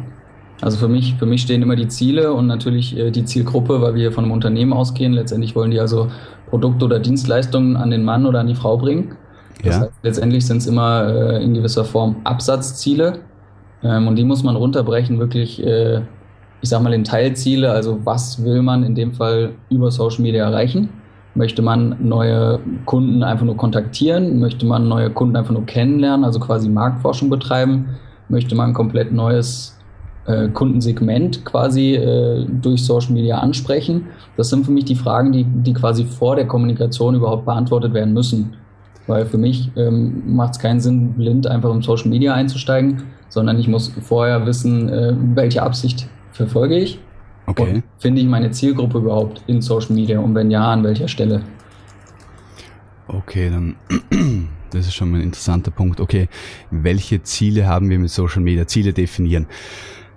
Also 0.61 0.79
für 0.79 0.89
mich, 0.89 1.15
für 1.15 1.27
mich 1.27 1.43
stehen 1.43 1.63
immer 1.63 1.75
die 1.75 1.89
Ziele 1.89 2.33
und 2.33 2.47
natürlich 2.47 2.97
äh, 2.97 3.11
die 3.11 3.25
Zielgruppe, 3.25 3.81
weil 3.81 3.95
wir 3.95 4.03
hier 4.03 4.13
von 4.13 4.25
einem 4.25 4.33
Unternehmen 4.33 4.73
ausgehen. 4.73 5.13
Letztendlich 5.13 5.57
wollen 5.57 5.71
die 5.71 5.81
also 5.81 6.09
Produkte 6.51 6.85
oder 6.85 7.01
Dienstleistungen 7.01 7.77
an 7.77 7.91
den 7.91 8.05
Mann 8.05 8.27
oder 8.27 8.41
an 8.41 8.47
die 8.47 8.55
Frau 8.55 8.77
bringen. 8.77 9.17
Das 9.65 9.77
ja. 9.77 9.81
heißt, 9.83 9.93
letztendlich 10.03 10.47
sind 10.47 10.59
es 10.59 10.67
immer 10.67 11.07
äh, 11.07 11.43
in 11.43 11.55
gewisser 11.55 11.85
Form 11.85 12.17
Absatzziele. 12.25 13.21
Ähm, 13.83 14.07
und 14.07 14.17
die 14.17 14.25
muss 14.25 14.43
man 14.43 14.57
runterbrechen, 14.57 15.19
wirklich, 15.19 15.65
äh, 15.65 16.01
ich 16.61 16.69
sag 16.69 16.83
mal, 16.83 16.93
in 16.93 17.05
Teilziele. 17.05 17.71
Also 17.71 17.99
was 18.05 18.45
will 18.45 18.63
man 18.63 18.85
in 18.85 18.95
dem 18.95 19.13
Fall 19.13 19.51
über 19.71 19.91
Social 19.91 20.23
Media 20.23 20.45
erreichen? 20.45 20.91
Möchte 21.35 21.63
man 21.63 21.97
neue 22.01 22.61
Kunden 22.85 23.23
einfach 23.23 23.47
nur 23.47 23.57
kontaktieren? 23.57 24.39
Möchte 24.39 24.67
man 24.67 24.87
neue 24.87 25.11
Kunden 25.11 25.35
einfach 25.35 25.53
nur 25.53 25.65
kennenlernen, 25.65 26.25
also 26.25 26.39
quasi 26.39 26.69
Marktforschung 26.69 27.31
betreiben? 27.31 27.97
Möchte 28.29 28.55
man 28.55 28.71
ein 28.71 28.75
komplett 28.75 29.13
neues 29.13 29.79
äh, 30.27 30.49
Kundensegment 30.49 31.45
quasi 31.45 31.95
äh, 31.95 32.47
durch 32.49 32.85
Social 32.85 33.13
Media 33.13 33.39
ansprechen? 33.39 34.07
Das 34.37 34.51
sind 34.51 34.65
für 34.65 34.73
mich 34.73 34.85
die 34.85 34.95
Fragen, 34.95 35.33
die, 35.33 35.45
die 35.45 35.73
quasi 35.73 36.05
vor 36.05 36.37
der 36.37 36.47
Kommunikation 36.47 37.15
überhaupt 37.15 37.45
beantwortet 37.45 37.95
werden 37.95 38.13
müssen. 38.15 38.55
weil 39.07 39.27
für 39.27 39.39
mich 39.39 39.71
ähm, 39.77 40.23
macht 40.27 40.53
es 40.53 40.59
keinen 40.61 40.81
Sinn, 40.81 41.15
blind 41.15 41.47
einfach 41.47 41.71
im 41.71 41.83
Social 41.83 42.09
Media 42.09 42.35
einzusteigen, 42.35 43.03
sondern 43.29 43.59
ich 43.59 43.67
muss 43.67 43.89
vorher 43.89 44.47
wissen, 44.47 44.89
äh, 44.89 45.15
welche 45.35 45.63
Absicht 45.63 46.09
verfolge 46.33 46.79
ich. 46.79 47.01
Okay. 47.47 47.75
Und 47.75 47.83
finde 47.99 48.21
ich 48.21 48.29
meine 48.29 48.51
Zielgruppe 48.51 48.99
überhaupt 48.99 49.43
in 49.47 49.61
Social 49.61 49.95
Media 49.95 50.21
und 50.21 50.35
wenn 50.35 50.51
ja, 50.51 50.71
an 50.71 50.85
welcher 50.85 51.09
Stelle? 51.09 51.43
Okay, 53.09 53.51
dann 53.51 53.77
das 54.71 54.87
ist 54.87 54.95
schon 54.95 55.11
mal 55.11 55.19
ein 55.19 55.25
interessanter 55.25 55.71
Punkt. 55.71 56.01
Okay, 56.01 56.29
welche 56.71 57.23
Ziele 57.23 57.67
haben 57.67 57.91
wir 57.91 57.99
mit 57.99 58.11
Social 58.11 58.43
Media? 58.43 58.67
Ziele 58.67 58.93
definieren. 58.93 59.47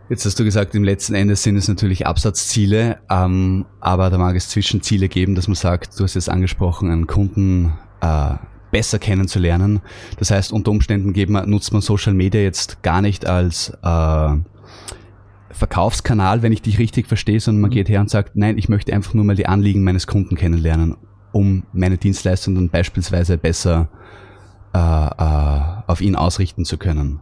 Jetzt 0.07 0.25
hast 0.25 0.39
du 0.39 0.43
gesagt, 0.43 0.75
im 0.75 0.83
letzten 0.83 1.15
Endes 1.15 1.41
sind 1.41 1.57
es 1.57 1.67
natürlich 1.67 2.05
Absatzziele, 2.05 3.00
ähm, 3.09 3.65
aber 3.79 4.12
da 4.12 4.19
mag 4.19 4.35
es 4.35 4.50
Zwischenziele 4.50 5.09
geben, 5.09 5.33
dass 5.33 5.47
man 5.47 5.55
sagt, 5.55 6.00
du 6.00 6.03
hast 6.03 6.15
es 6.15 6.29
angesprochen, 6.29 6.91
einen 6.91 7.07
Kunden 7.07 7.74
äh, 8.01 8.35
besser 8.69 9.00
kennenzulernen. 9.00 9.81
Das 10.19 10.29
heißt, 10.29 10.51
unter 10.51 10.69
Umständen 10.69 11.12
geben, 11.12 11.33
nutzt 11.50 11.74
man 11.74 11.81
Social 11.81 12.13
Media 12.13 12.41
jetzt 12.41 12.83
gar 12.83 13.01
nicht 13.01 13.25
als 13.25 13.69
äh, 13.81 14.35
Verkaufskanal, 15.50 16.43
wenn 16.43 16.51
ich 16.51 16.62
dich 16.62 16.77
richtig 16.77 17.07
verstehe, 17.07 17.39
sondern 17.39 17.62
man 17.62 17.71
mhm. 17.71 17.75
geht 17.75 17.89
her 17.89 18.01
und 18.01 18.09
sagt, 18.09 18.35
nein, 18.35 18.59
ich 18.59 18.69
möchte 18.69 18.93
einfach 18.93 19.15
nur 19.15 19.24
mal 19.24 19.35
die 19.35 19.47
Anliegen 19.47 19.83
meines 19.83 20.05
Kunden 20.05 20.35
kennenlernen, 20.35 20.97
um 21.31 21.63
meine 21.74 21.97
Dienstleistung 21.97 22.53
dann 22.53 22.69
beispielsweise 22.69 23.39
besser 23.39 23.89
äh, 24.75 24.77
äh, 24.77 25.62
auf 25.88 26.01
ihn 26.01 26.15
ausrichten 26.15 26.63
zu 26.63 26.77
können. 26.77 27.21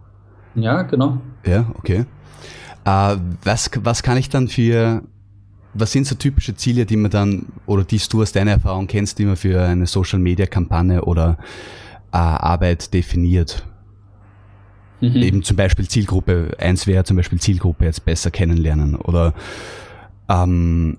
Ja, 0.56 0.82
genau. 0.82 1.22
Ja, 1.46 1.72
okay. 1.76 2.06
Äh, 2.86 3.18
was, 3.44 3.70
was 3.76 4.04
kann 4.04 4.18
ich 4.18 4.30
dann 4.30 4.48
für, 4.48 5.04
was 5.74 5.92
sind 5.92 6.08
so 6.08 6.16
typische 6.16 6.56
Ziele, 6.56 6.86
die 6.86 6.98
man 6.98 7.12
dann, 7.12 7.48
oder 7.66 7.84
die 7.84 8.00
du 8.10 8.22
aus 8.22 8.32
deiner 8.32 8.52
Erfahrung 8.52 8.88
kennst, 8.88 9.20
die 9.20 9.26
man 9.26 9.36
für 9.36 9.62
eine 9.64 9.88
Social 9.88 10.20
Media 10.20 10.46
Kampagne 10.46 11.04
oder 11.04 11.38
äh, 12.12 12.18
Arbeit 12.18 12.94
definiert? 12.94 13.66
Mhm. 15.02 15.16
Eben 15.16 15.44
zum 15.44 15.58
Beispiel 15.58 15.88
Zielgruppe, 15.88 16.56
eins 16.60 16.88
wäre 16.88 17.04
zum 17.04 17.18
Beispiel 17.18 17.40
Zielgruppe 17.40 17.86
jetzt 17.86 18.06
besser 18.06 18.32
kennenlernen 18.32 18.96
oder 18.96 19.34
ähm, 20.30 20.98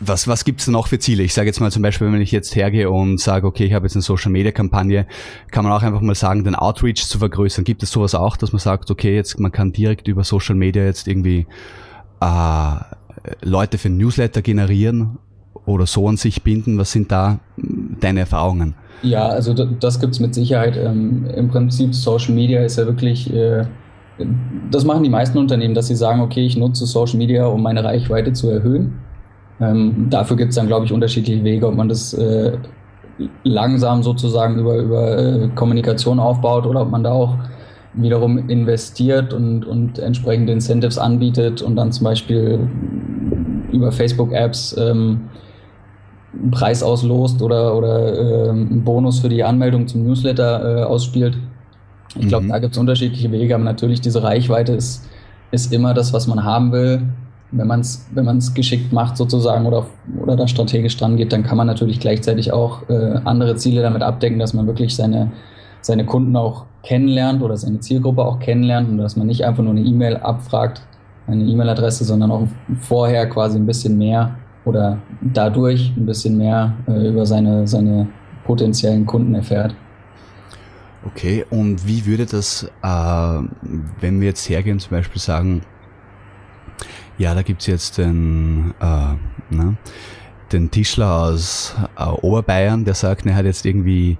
was, 0.00 0.26
was 0.26 0.44
gibt's 0.44 0.64
denn 0.64 0.72
noch 0.72 0.86
für 0.86 0.98
Ziele? 0.98 1.22
Ich 1.22 1.34
sage 1.34 1.46
jetzt 1.46 1.60
mal 1.60 1.70
zum 1.70 1.82
Beispiel, 1.82 2.10
wenn 2.10 2.20
ich 2.20 2.32
jetzt 2.32 2.56
hergehe 2.56 2.90
und 2.90 3.20
sage, 3.20 3.46
okay, 3.46 3.66
ich 3.66 3.74
habe 3.74 3.86
jetzt 3.86 3.94
eine 3.94 4.02
Social-Media-Kampagne, 4.02 5.06
kann 5.50 5.64
man 5.64 5.72
auch 5.72 5.82
einfach 5.82 6.00
mal 6.00 6.14
sagen, 6.14 6.42
den 6.42 6.54
Outreach 6.54 7.06
zu 7.06 7.18
vergrößern. 7.18 7.64
Gibt 7.64 7.82
es 7.82 7.90
sowas 7.90 8.14
auch, 8.14 8.36
dass 8.36 8.52
man 8.52 8.60
sagt, 8.60 8.90
okay, 8.90 9.14
jetzt 9.14 9.38
man 9.38 9.52
kann 9.52 9.72
direkt 9.72 10.08
über 10.08 10.24
Social 10.24 10.54
Media 10.54 10.84
jetzt 10.84 11.06
irgendwie 11.06 11.46
äh, 12.20 12.76
Leute 13.42 13.76
für 13.76 13.90
Newsletter 13.90 14.40
generieren 14.40 15.18
oder 15.66 15.86
so 15.86 16.08
an 16.08 16.16
sich 16.16 16.42
binden? 16.42 16.78
Was 16.78 16.92
sind 16.92 17.12
da 17.12 17.40
deine 17.56 18.20
Erfahrungen? 18.20 18.74
Ja, 19.02 19.28
also 19.28 19.52
das 19.52 20.00
gibt's 20.00 20.18
mit 20.18 20.34
Sicherheit. 20.34 20.76
Ähm, 20.76 21.26
Im 21.26 21.48
Prinzip 21.48 21.94
Social 21.94 22.34
Media 22.34 22.62
ist 22.62 22.78
ja 22.78 22.86
wirklich, 22.86 23.32
äh, 23.32 23.64
das 24.70 24.84
machen 24.84 25.02
die 25.02 25.10
meisten 25.10 25.36
Unternehmen, 25.36 25.74
dass 25.74 25.88
sie 25.88 25.94
sagen, 25.94 26.20
okay, 26.20 26.44
ich 26.44 26.56
nutze 26.56 26.86
Social 26.86 27.18
Media, 27.18 27.46
um 27.46 27.62
meine 27.62 27.84
Reichweite 27.84 28.32
zu 28.32 28.48
erhöhen. 28.48 28.98
Ähm, 29.60 30.06
dafür 30.08 30.36
gibt 30.36 30.50
es 30.50 30.56
dann, 30.56 30.66
glaube 30.66 30.86
ich, 30.86 30.92
unterschiedliche 30.92 31.44
Wege, 31.44 31.66
ob 31.66 31.74
man 31.74 31.88
das 31.88 32.14
äh, 32.14 32.56
langsam 33.44 34.02
sozusagen 34.02 34.58
über, 34.58 34.76
über 34.76 35.18
äh, 35.18 35.48
Kommunikation 35.54 36.18
aufbaut 36.18 36.66
oder 36.66 36.82
ob 36.82 36.90
man 36.90 37.04
da 37.04 37.12
auch 37.12 37.36
wiederum 37.92 38.48
investiert 38.48 39.34
und, 39.34 39.64
und 39.64 39.98
entsprechende 39.98 40.52
Incentives 40.52 40.96
anbietet 40.96 41.60
und 41.60 41.76
dann 41.76 41.92
zum 41.92 42.04
Beispiel 42.04 42.60
über 43.72 43.92
Facebook-Apps 43.92 44.76
ähm, 44.78 45.28
einen 46.32 46.50
Preis 46.52 46.82
auslost 46.82 47.42
oder, 47.42 47.76
oder 47.76 48.46
äh, 48.46 48.50
einen 48.50 48.84
Bonus 48.84 49.18
für 49.18 49.28
die 49.28 49.42
Anmeldung 49.42 49.88
zum 49.88 50.04
Newsletter 50.04 50.78
äh, 50.78 50.82
ausspielt. 50.84 51.36
Ich 52.18 52.28
glaube, 52.28 52.44
mhm. 52.44 52.50
da 52.50 52.58
gibt 52.60 52.72
es 52.72 52.78
unterschiedliche 52.78 53.30
Wege, 53.32 53.54
aber 53.54 53.64
natürlich 53.64 54.00
diese 54.00 54.22
Reichweite 54.22 54.72
ist, 54.72 55.08
ist 55.50 55.72
immer 55.72 55.92
das, 55.92 56.12
was 56.12 56.26
man 56.26 56.44
haben 56.44 56.72
will 56.72 57.02
wenn 57.52 57.66
man 57.66 57.80
es 57.80 58.06
wenn 58.14 58.24
man's 58.24 58.54
geschickt 58.54 58.92
macht 58.92 59.16
sozusagen 59.16 59.66
oder, 59.66 59.86
oder 60.20 60.36
da 60.36 60.46
strategisch 60.46 60.96
dran 60.96 61.16
geht, 61.16 61.32
dann 61.32 61.42
kann 61.42 61.56
man 61.56 61.66
natürlich 61.66 62.00
gleichzeitig 62.00 62.52
auch 62.52 62.88
äh, 62.88 63.20
andere 63.24 63.56
Ziele 63.56 63.82
damit 63.82 64.02
abdecken, 64.02 64.38
dass 64.38 64.54
man 64.54 64.66
wirklich 64.66 64.94
seine, 64.94 65.32
seine 65.80 66.04
Kunden 66.04 66.36
auch 66.36 66.66
kennenlernt 66.82 67.42
oder 67.42 67.56
seine 67.56 67.80
Zielgruppe 67.80 68.24
auch 68.24 68.38
kennenlernt 68.38 68.88
und 68.88 68.98
dass 68.98 69.16
man 69.16 69.26
nicht 69.26 69.44
einfach 69.44 69.62
nur 69.62 69.72
eine 69.72 69.82
E-Mail 69.82 70.16
abfragt, 70.16 70.82
eine 71.26 71.44
E-Mail-Adresse, 71.44 72.04
sondern 72.04 72.30
auch 72.30 72.46
vorher 72.80 73.28
quasi 73.28 73.58
ein 73.58 73.66
bisschen 73.66 73.98
mehr 73.98 74.36
oder 74.64 74.98
dadurch 75.20 75.92
ein 75.96 76.06
bisschen 76.06 76.36
mehr 76.36 76.74
äh, 76.86 77.08
über 77.08 77.26
seine, 77.26 77.66
seine 77.66 78.08
potenziellen 78.44 79.06
Kunden 79.06 79.34
erfährt. 79.34 79.74
Okay, 81.06 81.46
und 81.50 81.86
wie 81.86 82.04
würde 82.04 82.26
das, 82.26 82.64
äh, 82.82 82.86
wenn 84.00 84.20
wir 84.20 84.28
jetzt 84.28 84.48
hergehen, 84.48 84.78
zum 84.78 84.90
Beispiel 84.90 85.20
sagen, 85.20 85.62
ja, 87.20 87.34
da 87.34 87.42
gibt's 87.42 87.66
jetzt 87.66 87.98
den, 87.98 88.72
äh, 88.80 89.54
ne, 89.54 89.76
den 90.52 90.70
Tischler 90.70 91.12
aus 91.12 91.76
äh, 91.98 92.04
Oberbayern, 92.04 92.86
der 92.86 92.94
sagt, 92.94 93.26
er 93.26 93.36
hat 93.36 93.44
jetzt 93.44 93.66
irgendwie 93.66 94.16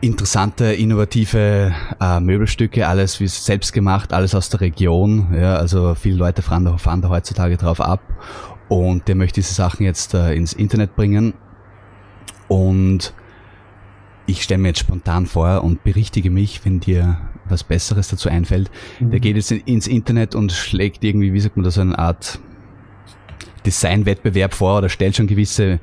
interessante, 0.00 0.72
innovative 0.72 1.74
äh, 2.00 2.20
Möbelstücke, 2.20 2.88
alles 2.88 3.20
wie 3.20 3.28
selbst 3.28 3.74
gemacht, 3.74 4.14
alles 4.14 4.34
aus 4.34 4.48
der 4.48 4.62
Region. 4.62 5.34
Ja, 5.38 5.56
also 5.56 5.94
viele 5.94 6.16
Leute 6.16 6.40
fahren 6.40 6.64
da, 6.64 6.78
fahren 6.78 7.02
da 7.02 7.10
heutzutage 7.10 7.58
drauf 7.58 7.82
ab 7.82 8.00
und 8.68 9.06
der 9.06 9.14
möchte 9.14 9.40
diese 9.40 9.52
Sachen 9.52 9.84
jetzt 9.84 10.14
äh, 10.14 10.34
ins 10.34 10.54
Internet 10.54 10.96
bringen. 10.96 11.34
Und 12.48 13.12
ich 14.24 14.42
stelle 14.42 14.62
mir 14.62 14.68
jetzt 14.68 14.80
spontan 14.80 15.26
vor 15.26 15.62
und 15.62 15.84
berichtige 15.84 16.30
mich, 16.30 16.64
wenn 16.64 16.80
dir 16.80 17.18
was 17.48 17.64
Besseres 17.64 18.08
dazu 18.08 18.28
einfällt. 18.28 18.70
Mhm. 19.00 19.10
Der 19.10 19.20
geht 19.20 19.36
jetzt 19.36 19.50
ins 19.50 19.86
Internet 19.86 20.34
und 20.34 20.52
schlägt 20.52 21.04
irgendwie, 21.04 21.32
wie 21.32 21.40
sagt 21.40 21.56
man 21.56 21.64
das, 21.64 21.78
eine 21.78 21.98
Art 21.98 22.38
Designwettbewerb 23.64 24.54
vor 24.54 24.78
oder 24.78 24.88
stellt 24.88 25.16
schon 25.16 25.26
gewisse 25.26 25.80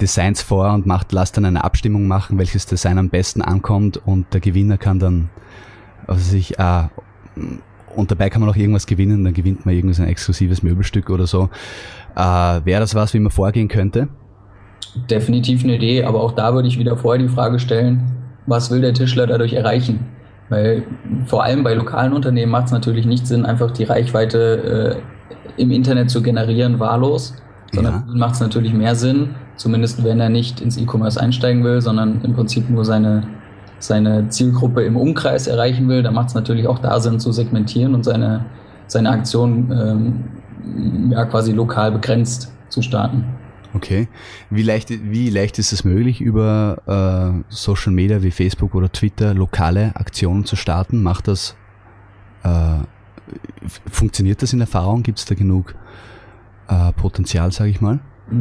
Designs 0.00 0.42
vor 0.42 0.72
und 0.72 0.86
macht, 0.86 1.12
lasst 1.12 1.36
dann 1.36 1.44
eine 1.44 1.64
Abstimmung 1.64 2.06
machen, 2.06 2.38
welches 2.38 2.66
Design 2.66 2.98
am 2.98 3.10
besten 3.10 3.42
ankommt 3.42 4.00
und 4.04 4.32
der 4.32 4.40
Gewinner 4.40 4.78
kann 4.78 4.98
dann, 4.98 5.30
also 6.06 6.20
sich, 6.20 6.58
äh, 6.58 6.84
und 7.96 8.10
dabei 8.10 8.30
kann 8.30 8.40
man 8.40 8.50
auch 8.50 8.56
irgendwas 8.56 8.86
gewinnen, 8.86 9.24
dann 9.24 9.34
gewinnt 9.34 9.66
man 9.66 9.74
irgendwie 9.74 9.94
so 9.94 10.02
ein 10.02 10.08
exklusives 10.08 10.62
Möbelstück 10.62 11.10
oder 11.10 11.26
so. 11.26 11.48
Äh, 12.16 12.20
Wäre 12.20 12.80
das 12.80 12.94
was, 12.94 13.14
wie 13.14 13.20
man 13.20 13.30
vorgehen 13.30 13.68
könnte? 13.68 14.08
Definitiv 15.10 15.64
eine 15.64 15.76
Idee, 15.76 16.04
aber 16.04 16.20
auch 16.20 16.32
da 16.32 16.54
würde 16.54 16.68
ich 16.68 16.78
wieder 16.78 16.96
vorher 16.96 17.22
die 17.22 17.32
Frage 17.32 17.58
stellen, 17.58 18.12
was 18.46 18.70
will 18.70 18.80
der 18.80 18.94
Tischler 18.94 19.26
dadurch 19.26 19.54
erreichen? 19.54 20.06
Weil 20.48 20.84
vor 21.26 21.42
allem 21.42 21.64
bei 21.64 21.74
lokalen 21.74 22.12
Unternehmen 22.12 22.52
macht 22.52 22.66
es 22.66 22.72
natürlich 22.72 23.06
nicht 23.06 23.26
Sinn, 23.26 23.46
einfach 23.46 23.70
die 23.70 23.84
Reichweite 23.84 25.00
äh, 25.56 25.62
im 25.62 25.70
Internet 25.70 26.10
zu 26.10 26.22
generieren, 26.22 26.80
wahllos, 26.80 27.34
sondern 27.72 28.04
ja. 28.06 28.14
macht 28.14 28.34
es 28.34 28.40
natürlich 28.40 28.72
mehr 28.74 28.94
Sinn, 28.94 29.30
zumindest 29.56 30.04
wenn 30.04 30.20
er 30.20 30.28
nicht 30.28 30.60
ins 30.60 30.76
E-Commerce 30.76 31.20
einsteigen 31.20 31.64
will, 31.64 31.80
sondern 31.80 32.20
im 32.22 32.34
Prinzip 32.34 32.68
nur 32.68 32.84
seine, 32.84 33.22
seine 33.78 34.28
Zielgruppe 34.28 34.82
im 34.82 34.96
Umkreis 34.96 35.46
erreichen 35.46 35.88
will, 35.88 36.02
dann 36.02 36.14
macht 36.14 36.28
es 36.28 36.34
natürlich 36.34 36.68
auch 36.68 36.78
da 36.78 37.00
Sinn 37.00 37.20
zu 37.20 37.32
segmentieren 37.32 37.94
und 37.94 38.04
seine, 38.04 38.44
seine 38.86 39.10
Aktion 39.10 39.72
ähm, 39.72 41.10
ja, 41.10 41.24
quasi 41.24 41.52
lokal 41.52 41.92
begrenzt 41.92 42.52
zu 42.68 42.82
starten. 42.82 43.24
Okay. 43.74 44.08
Wie 44.50 44.62
leicht, 44.62 44.90
wie 44.90 45.30
leicht 45.30 45.58
ist 45.58 45.72
es 45.72 45.84
möglich, 45.84 46.20
über 46.20 46.78
äh, 46.86 47.44
Social 47.48 47.92
Media 47.92 48.22
wie 48.22 48.30
Facebook 48.30 48.74
oder 48.74 48.90
Twitter 48.90 49.34
lokale 49.34 49.94
Aktionen 49.96 50.44
zu 50.44 50.56
starten? 50.56 51.02
Macht 51.02 51.28
das, 51.28 51.56
äh, 52.44 52.78
funktioniert 53.90 54.42
das 54.42 54.52
in 54.52 54.60
Erfahrung? 54.60 55.02
Gibt 55.02 55.18
es 55.18 55.24
da 55.24 55.34
genug 55.34 55.74
äh, 56.68 56.92
Potenzial, 56.92 57.50
sage 57.50 57.70
ich 57.70 57.80
mal? 57.80 57.98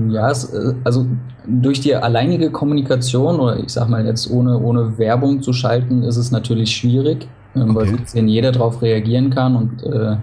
Ja, 0.10 0.30
es, 0.30 0.46
äh, 0.54 0.76
also 0.84 1.06
durch 1.46 1.82
die 1.82 1.96
alleinige 1.96 2.52
Kommunikation 2.52 3.40
oder 3.40 3.60
ich 3.60 3.70
sag 3.70 3.90
mal 3.90 4.06
jetzt 4.06 4.30
ohne, 4.30 4.58
ohne 4.60 4.98
Werbung 4.98 5.42
zu 5.42 5.52
schalten, 5.52 6.04
ist 6.04 6.18
es 6.18 6.32
natürlich 6.32 6.76
schwierig, 6.76 7.28
ähm, 7.56 7.76
okay. 7.76 7.98
weil 8.14 8.30
jeder 8.30 8.52
darauf 8.52 8.82
reagieren 8.82 9.30
kann 9.30 9.56
und 9.56 9.84
äh, 9.84 10.18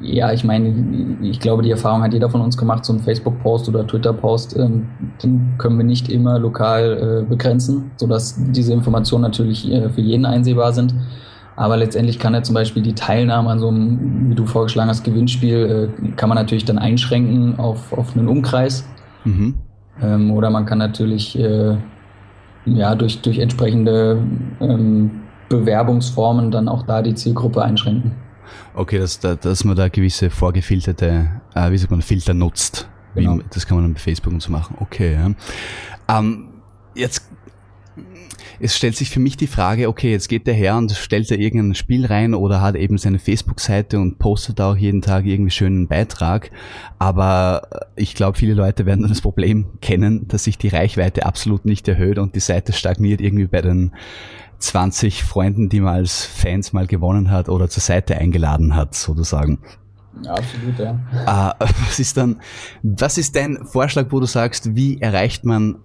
ja, 0.00 0.32
ich 0.32 0.42
meine, 0.42 1.18
ich 1.20 1.38
glaube, 1.38 1.62
die 1.62 1.70
Erfahrung 1.70 2.02
hat 2.02 2.12
jeder 2.12 2.30
von 2.30 2.40
uns 2.40 2.56
gemacht, 2.56 2.84
so 2.84 2.92
ein 2.92 3.00
Facebook-Post 3.00 3.68
oder 3.68 3.86
Twitter-Post, 3.86 4.56
ähm, 4.58 4.88
den 5.22 5.54
können 5.58 5.76
wir 5.76 5.84
nicht 5.84 6.08
immer 6.08 6.38
lokal 6.38 7.22
äh, 7.22 7.28
begrenzen, 7.28 7.90
sodass 7.96 8.36
diese 8.52 8.72
Informationen 8.72 9.22
natürlich 9.22 9.70
äh, 9.70 9.88
für 9.90 10.00
jeden 10.00 10.24
einsehbar 10.24 10.72
sind. 10.72 10.94
Aber 11.54 11.76
letztendlich 11.76 12.18
kann 12.18 12.32
er 12.32 12.42
zum 12.42 12.54
Beispiel 12.54 12.82
die 12.82 12.94
Teilnahme 12.94 13.50
an 13.50 13.58
so 13.58 13.68
einem, 13.68 14.30
wie 14.30 14.34
du 14.34 14.46
vorgeschlagen 14.46 14.88
hast, 14.88 15.04
Gewinnspiel, 15.04 15.90
äh, 16.02 16.12
kann 16.16 16.28
man 16.28 16.36
natürlich 16.36 16.64
dann 16.64 16.78
einschränken 16.78 17.58
auf, 17.58 17.92
auf 17.92 18.16
einen 18.16 18.28
Umkreis. 18.28 18.88
Mhm. 19.24 19.54
Ähm, 20.00 20.30
oder 20.30 20.48
man 20.48 20.64
kann 20.64 20.78
natürlich 20.78 21.38
äh, 21.38 21.76
ja, 22.64 22.94
durch, 22.94 23.20
durch 23.20 23.38
entsprechende 23.38 24.18
ähm, 24.60 25.10
Bewerbungsformen 25.48 26.50
dann 26.50 26.68
auch 26.68 26.84
da 26.84 27.02
die 27.02 27.14
Zielgruppe 27.14 27.62
einschränken. 27.62 28.12
Okay, 28.74 28.98
dass, 28.98 29.20
dass 29.20 29.64
man 29.64 29.76
da 29.76 29.88
gewisse 29.88 30.30
vorgefilterte, 30.30 31.40
äh, 31.54 31.70
wie 31.70 31.78
sagt 31.78 31.90
man, 31.90 32.02
Filter 32.02 32.34
nutzt. 32.34 32.88
Genau. 33.14 33.38
Wie, 33.38 33.44
das 33.50 33.66
kann 33.66 33.76
man 33.76 33.84
dann 33.84 33.94
bei 33.94 34.00
Facebook 34.00 34.32
und 34.32 34.40
so 34.40 34.50
machen. 34.50 34.76
Okay, 34.80 35.14
ja. 35.14 35.30
Ähm, 36.08 36.48
jetzt 36.94 37.28
es 38.64 38.76
stellt 38.76 38.96
sich 38.96 39.10
für 39.10 39.18
mich 39.18 39.36
die 39.36 39.48
Frage, 39.48 39.88
okay, 39.88 40.12
jetzt 40.12 40.28
geht 40.28 40.46
der 40.46 40.54
her 40.54 40.76
und 40.76 40.92
stellt 40.92 41.30
da 41.30 41.34
irgendein 41.34 41.74
Spiel 41.74 42.06
rein 42.06 42.32
oder 42.32 42.60
hat 42.60 42.76
eben 42.76 42.96
seine 42.96 43.18
Facebook-Seite 43.18 43.98
und 43.98 44.20
postet 44.20 44.60
da 44.60 44.70
auch 44.70 44.76
jeden 44.76 45.02
Tag 45.02 45.26
irgendwie 45.26 45.50
schönen 45.50 45.88
Beitrag. 45.88 46.52
Aber 47.00 47.62
ich 47.96 48.14
glaube, 48.14 48.38
viele 48.38 48.54
Leute 48.54 48.86
werden 48.86 49.08
das 49.08 49.20
Problem 49.20 49.66
kennen, 49.80 50.28
dass 50.28 50.44
sich 50.44 50.58
die 50.58 50.68
Reichweite 50.68 51.26
absolut 51.26 51.64
nicht 51.64 51.88
erhöht 51.88 52.18
und 52.18 52.36
die 52.36 52.40
Seite 52.40 52.72
stagniert 52.72 53.20
irgendwie 53.20 53.46
bei 53.46 53.62
den 53.62 53.92
20 54.62 55.24
Freunden, 55.24 55.68
die 55.68 55.80
man 55.80 55.94
als 55.94 56.24
Fans 56.24 56.72
mal 56.72 56.86
gewonnen 56.86 57.30
hat 57.30 57.48
oder 57.48 57.68
zur 57.68 57.82
Seite 57.82 58.16
eingeladen 58.16 58.74
hat, 58.74 58.94
sozusagen. 58.94 59.58
Ja, 60.22 60.32
absolut, 60.32 60.78
ja. 60.78 61.54
Äh, 61.60 61.64
was 61.86 61.98
ist 61.98 62.16
dann, 62.16 62.40
was 62.82 63.18
ist 63.18 63.34
dein 63.36 63.66
Vorschlag, 63.66 64.06
wo 64.10 64.20
du 64.20 64.26
sagst, 64.26 64.74
wie 64.74 65.00
erreicht 65.00 65.44
man 65.44 65.76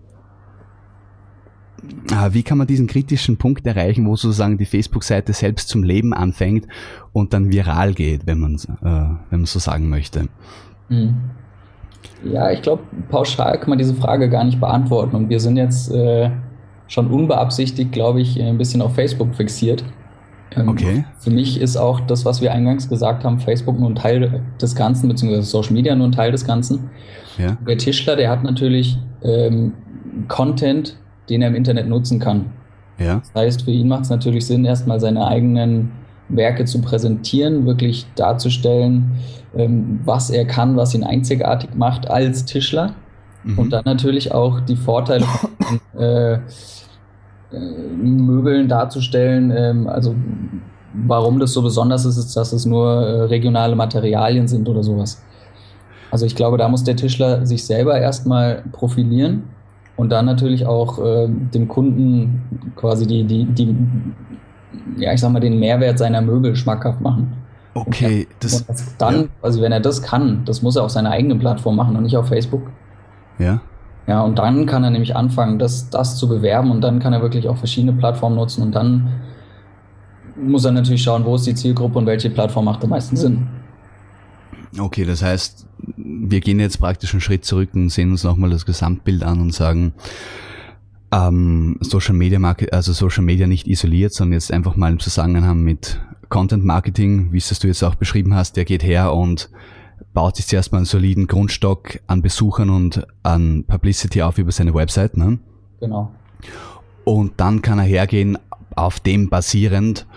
Ah, 2.12 2.30
wie 2.32 2.44
kann 2.44 2.58
man 2.58 2.66
diesen 2.68 2.88
kritischen 2.88 3.38
Punkt 3.38 3.66
erreichen, 3.68 4.08
wo 4.08 4.16
sozusagen 4.16 4.58
die 4.58 4.66
Facebook-Seite 4.66 5.32
selbst 5.34 5.70
zum 5.70 5.84
Leben 5.84 6.14
anfängt 6.14 6.68
und 7.14 7.34
dann 7.34 7.52
viral 7.52 7.94
geht, 7.94 8.26
wenn 8.26 8.40
man, 8.40 8.56
äh, 8.56 9.16
wenn 9.30 9.40
man 9.40 9.46
so 9.46 9.60
sagen 9.60 9.88
möchte? 9.88 10.28
Mhm. 10.90 11.16
Ja, 12.24 12.52
ich 12.52 12.62
glaube, 12.62 12.84
pauschal 13.10 13.60
kann 13.60 13.70
man 13.70 13.78
diese 13.78 13.94
Frage 13.94 14.30
gar 14.30 14.44
nicht 14.44 14.60
beantworten. 14.60 15.16
Und 15.16 15.30
wir 15.30 15.40
sind 15.40 15.58
jetzt 15.58 15.92
äh, 15.92 16.32
schon 16.88 17.08
unbeabsichtigt, 17.08 17.92
glaube 17.92 18.22
ich, 18.22 18.42
ein 18.42 18.58
bisschen 18.58 18.82
auf 18.82 18.96
Facebook 18.96 19.36
fixiert. 19.36 19.84
Ähm, 20.56 20.70
okay. 20.70 21.06
Für 21.20 21.30
mich 21.30 21.60
ist 21.60 21.78
auch 21.78 22.00
das, 22.02 22.26
was 22.26 22.42
wir 22.42 22.54
eingangs 22.54 22.90
gesagt 22.90 23.24
haben, 23.24 23.40
Facebook 23.40 23.80
nur 23.80 23.90
ein 23.90 23.96
Teil 23.96 24.42
des 24.62 24.76
Ganzen, 24.76 25.10
beziehungsweise 25.10 25.44
Social 25.44 25.74
Media 25.74 25.96
nur 25.96 26.08
ein 26.08 26.14
Teil 26.14 26.32
des 26.32 26.46
Ganzen. 26.46 26.90
Ja. 27.38 27.58
Der 27.68 27.78
Tischler, 27.78 28.16
der 28.16 28.30
hat 28.30 28.44
natürlich 28.44 28.98
ähm, 29.24 29.74
Content, 30.28 30.98
den 31.30 31.42
er 31.42 31.50
im 31.50 31.56
Internet 31.56 31.88
nutzen 31.88 32.20
kann. 32.20 32.46
Ja. 32.98 33.22
Das 33.34 33.44
heißt, 33.44 33.62
für 33.64 33.72
ihn 33.72 33.88
macht 33.88 34.04
es 34.04 34.10
natürlich 34.10 34.46
Sinn, 34.46 34.66
erstmal 34.66 35.00
seine 35.00 35.28
eigenen 35.28 35.92
Werke 36.30 36.66
zu 36.66 36.82
präsentieren, 36.82 37.66
wirklich 37.66 38.06
darzustellen, 38.16 39.12
ähm, 39.56 40.00
was 40.04 40.30
er 40.30 40.46
kann, 40.46 40.76
was 40.76 40.94
ihn 40.94 41.04
einzigartig 41.04 41.72
macht 41.76 42.10
als 42.10 42.46
Tischler. 42.46 42.96
Mhm. 43.48 43.58
Und 43.58 43.70
dann 43.72 43.84
natürlich 43.86 44.34
auch 44.34 44.60
die 44.60 44.76
Vorteile 44.76 45.26
von 45.26 46.00
äh, 46.00 46.34
äh, 46.34 46.40
Möbeln 47.96 48.68
darzustellen. 48.68 49.52
Ähm, 49.56 49.88
also 49.88 50.16
warum 50.94 51.40
das 51.40 51.54
so 51.54 51.62
besonders 51.62 52.06
ist, 52.06 52.18
ist, 52.18 52.36
dass 52.36 52.52
es 52.52 52.66
nur 52.66 52.90
äh, 52.90 53.22
regionale 53.24 53.76
Materialien 53.76 54.48
sind 54.48 54.68
oder 54.68 54.84
sowas. 54.84 55.24
Also 56.12 56.26
ich 56.26 56.36
glaube, 56.36 56.58
da 56.58 56.68
muss 56.68 56.84
der 56.84 56.96
Tischler 56.96 57.46
sich 57.46 57.66
selber 57.66 58.00
erstmal 58.00 58.64
profilieren 58.72 59.44
und 59.96 60.10
dann 60.10 60.26
natürlich 60.26 60.66
auch 60.66 61.00
äh, 61.00 61.28
dem 61.28 61.68
Kunden 61.68 62.72
quasi 62.76 63.06
die, 63.06 63.24
die, 63.24 63.46
die, 63.46 63.76
ja, 64.98 65.14
ich 65.14 65.22
sag 65.22 65.32
mal, 65.32 65.40
den 65.40 65.60
Mehrwert 65.60 66.00
seiner 66.00 66.22
Möbel 66.22 66.56
schmackhaft 66.56 67.02
machen. 67.02 67.34
Okay, 67.74 68.28
das, 68.40 68.66
das, 68.66 68.98
dann, 68.98 69.16
ja. 69.16 69.28
also 69.42 69.62
wenn 69.62 69.72
er 69.72 69.80
das 69.80 70.02
kann, 70.02 70.44
das 70.46 70.62
muss 70.62 70.76
er 70.76 70.84
auf 70.84 70.92
seiner 70.92 71.12
eigenen 71.12 71.40
Plattform 71.40 71.76
machen 71.76 71.96
und 71.96 72.04
nicht 72.04 72.18
auf 72.18 72.28
Facebook. 72.28 72.64
Ja. 73.40 73.62
Ja, 74.08 74.22
und 74.22 74.40
dann 74.40 74.66
kann 74.66 74.84
er 74.86 74.90
nämlich 74.90 75.16
anfangen, 75.16 75.60
das, 75.60 75.90
das 75.90 76.18
zu 76.18 76.30
bewerben 76.30 76.72
und 76.72 76.82
dann 76.82 77.00
kann 77.00 77.12
er 77.12 77.22
wirklich 77.22 77.50
auch 77.50 77.58
verschiedene 77.58 77.92
Plattformen 77.92 78.38
nutzen 78.38 78.62
und 78.62 78.74
dann 78.74 79.12
muss 80.38 80.64
er 80.64 80.72
natürlich 80.72 81.04
schauen, 81.04 81.26
wo 81.26 81.36
ist 81.36 81.46
die 81.46 81.56
Zielgruppe 81.56 82.00
und 82.00 82.06
welche 82.06 82.30
Plattform 82.30 82.66
macht 82.66 82.84
am 82.84 82.92
meisten 82.92 83.18
Sinn. 83.18 83.48
Okay, 84.80 85.04
das 85.04 85.24
heißt, 85.24 85.68
wir 85.98 86.40
gehen 86.40 86.60
jetzt 86.60 86.80
praktisch 86.80 87.14
einen 87.14 87.22
Schritt 87.22 87.44
zurück 87.44 87.70
und 87.74 87.90
sehen 87.90 88.12
uns 88.12 88.24
nochmal 88.24 88.50
das 88.50 88.66
Gesamtbild 88.66 89.24
an 89.24 89.42
und 89.42 89.54
sagen, 89.54 89.94
ähm, 91.12 91.78
Social 91.82 92.14
Media 92.14 92.40
Market, 92.40 92.74
also 92.74 92.94
Social 92.94 93.24
Media 93.24 93.48
nicht 93.48 93.68
isoliert, 93.68 94.14
sondern 94.14 94.34
jetzt 94.34 94.52
einfach 94.52 94.76
mal 94.76 94.92
im 94.92 95.00
Zusammenhang 95.00 95.64
mit 95.64 96.00
Content 96.30 96.66
Marketing, 96.66 97.32
wie 97.32 97.38
es 97.38 97.50
das 97.50 97.60
du 97.60 97.68
jetzt 97.68 97.84
auch 97.84 97.96
beschrieben 97.96 98.36
hast, 98.36 98.58
der 98.58 98.66
geht 98.66 98.84
her 98.84 99.14
und 99.14 99.50
baut 100.18 100.36
sich 100.36 100.48
zuerst 100.48 100.72
mal 100.72 100.80
einen 100.80 100.86
soliden 100.86 101.28
Grundstock 101.28 102.00
an 102.08 102.24
Besuchern 102.24 102.72
und 102.72 103.06
an 103.22 103.66
Publicity 103.68 104.24
auf 104.24 104.40
über 104.40 104.52
seine 104.52 104.74
Website, 104.74 105.16
ne? 105.16 105.38
Genau. 105.80 106.10
Und 107.04 107.34
dann 107.38 107.62
kann 107.62 107.78
er 107.78 107.86
hergehen, 107.86 108.36
auf 108.76 109.00
dem 109.00 109.30
basierend 109.30 110.08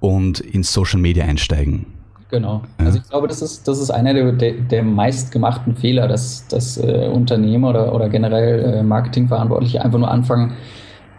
und 0.00 0.40
ins 0.40 0.72
Social 0.72 0.98
Media 0.98 1.26
einsteigen. 1.26 1.84
Genau. 2.30 2.62
Ja. 2.78 2.86
Also 2.86 3.00
ich 3.00 3.08
glaube, 3.10 3.28
das 3.28 3.42
ist, 3.42 3.68
das 3.68 3.80
ist 3.80 3.90
einer 3.90 4.14
der, 4.14 4.32
der, 4.32 4.52
der 4.54 4.82
meistgemachten 4.82 5.76
Fehler, 5.76 6.08
dass, 6.08 6.48
dass 6.48 6.78
äh, 6.78 7.10
Unternehmer 7.12 7.68
oder, 7.68 7.94
oder 7.94 8.08
generell 8.08 8.76
äh, 8.76 8.82
Marketingverantwortliche 8.82 9.84
einfach 9.84 9.98
nur 9.98 10.10
anfangen, 10.10 10.54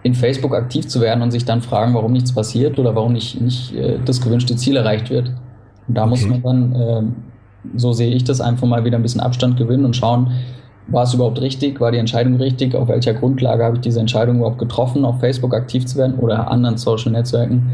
in 0.01 0.15
Facebook 0.15 0.56
aktiv 0.56 0.88
zu 0.88 0.99
werden 0.99 1.21
und 1.21 1.30
sich 1.30 1.45
dann 1.45 1.62
fragen, 1.62 1.93
warum 1.93 2.12
nichts 2.12 2.34
passiert 2.34 2.80
oder 2.80 2.95
warum 2.95 3.13
nicht, 3.13 3.39
nicht 3.39 3.75
äh, 3.75 3.99
das 4.04 4.19
gewünschte 4.19 4.56
Ziel 4.56 4.77
erreicht 4.77 5.12
wird. 5.12 5.32
Und 5.88 5.93
da 5.93 6.06
okay. 6.06 6.10
muss 6.10 6.25
man 6.25 6.41
dann, 6.41 6.73
äh, 6.73 7.04
so 7.76 7.93
sehe 7.93 8.13
ich 8.13 8.24
das, 8.24 8.41
einfach 8.41 8.67
mal 8.67 8.86
wieder 8.86 8.97
ein 8.97 9.04
bisschen 9.04 9.21
Abstand 9.21 9.58
gewinnen 9.58 9.86
und 9.86 9.95
schauen, 9.95 10.32
war 10.88 11.04
es 11.04 11.13
überhaupt 11.13 11.39
richtig, 11.39 11.80
war 11.80 11.91
die 11.91 11.97
Entscheidung 11.97 12.36
richtig, 12.36 12.76
auf 12.76 12.88
welcher 12.88 13.13
Grundlage 13.13 13.63
habe 13.63 13.76
ich 13.76 13.82
diese 13.82 14.00
Entscheidung 14.00 14.38
überhaupt 14.38 14.60
getroffen, 14.60 15.06
auf 15.06 15.19
Facebook 15.19 15.54
aktiv 15.54 15.86
zu 15.86 15.97
werden 15.97 16.15
oder 16.15 16.50
anderen 16.50 16.78
Social 16.78 17.12
Netzwerken. 17.12 17.71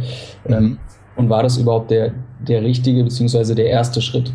Mhm. 0.48 0.54
Ähm, 0.54 0.78
und 1.16 1.30
war 1.30 1.42
das 1.42 1.58
überhaupt 1.58 1.90
der, 1.90 2.12
der 2.48 2.62
richtige 2.62 3.04
bzw. 3.04 3.56
der 3.56 3.68
erste 3.68 4.02
Schritt? 4.02 4.34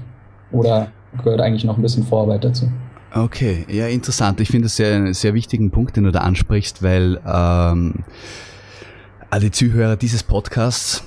Oder 0.50 0.88
gehört 1.22 1.40
eigentlich 1.40 1.64
noch 1.64 1.76
ein 1.76 1.82
bisschen 1.82 2.04
Vorarbeit 2.04 2.44
dazu? 2.44 2.68
Okay, 3.14 3.64
ja, 3.68 3.86
interessant. 3.86 4.40
Ich 4.40 4.48
finde 4.48 4.66
es 4.66 4.76
sehr, 4.76 4.96
einen 4.96 5.14
sehr 5.14 5.34
wichtigen 5.34 5.70
Punkt, 5.70 5.96
den 5.96 6.04
du 6.04 6.12
da 6.12 6.20
ansprichst, 6.20 6.82
weil 6.82 7.20
ähm, 7.26 8.04
alle 9.30 9.50
Zuhörer 9.50 9.96
dieses 9.96 10.22
Podcasts, 10.22 11.04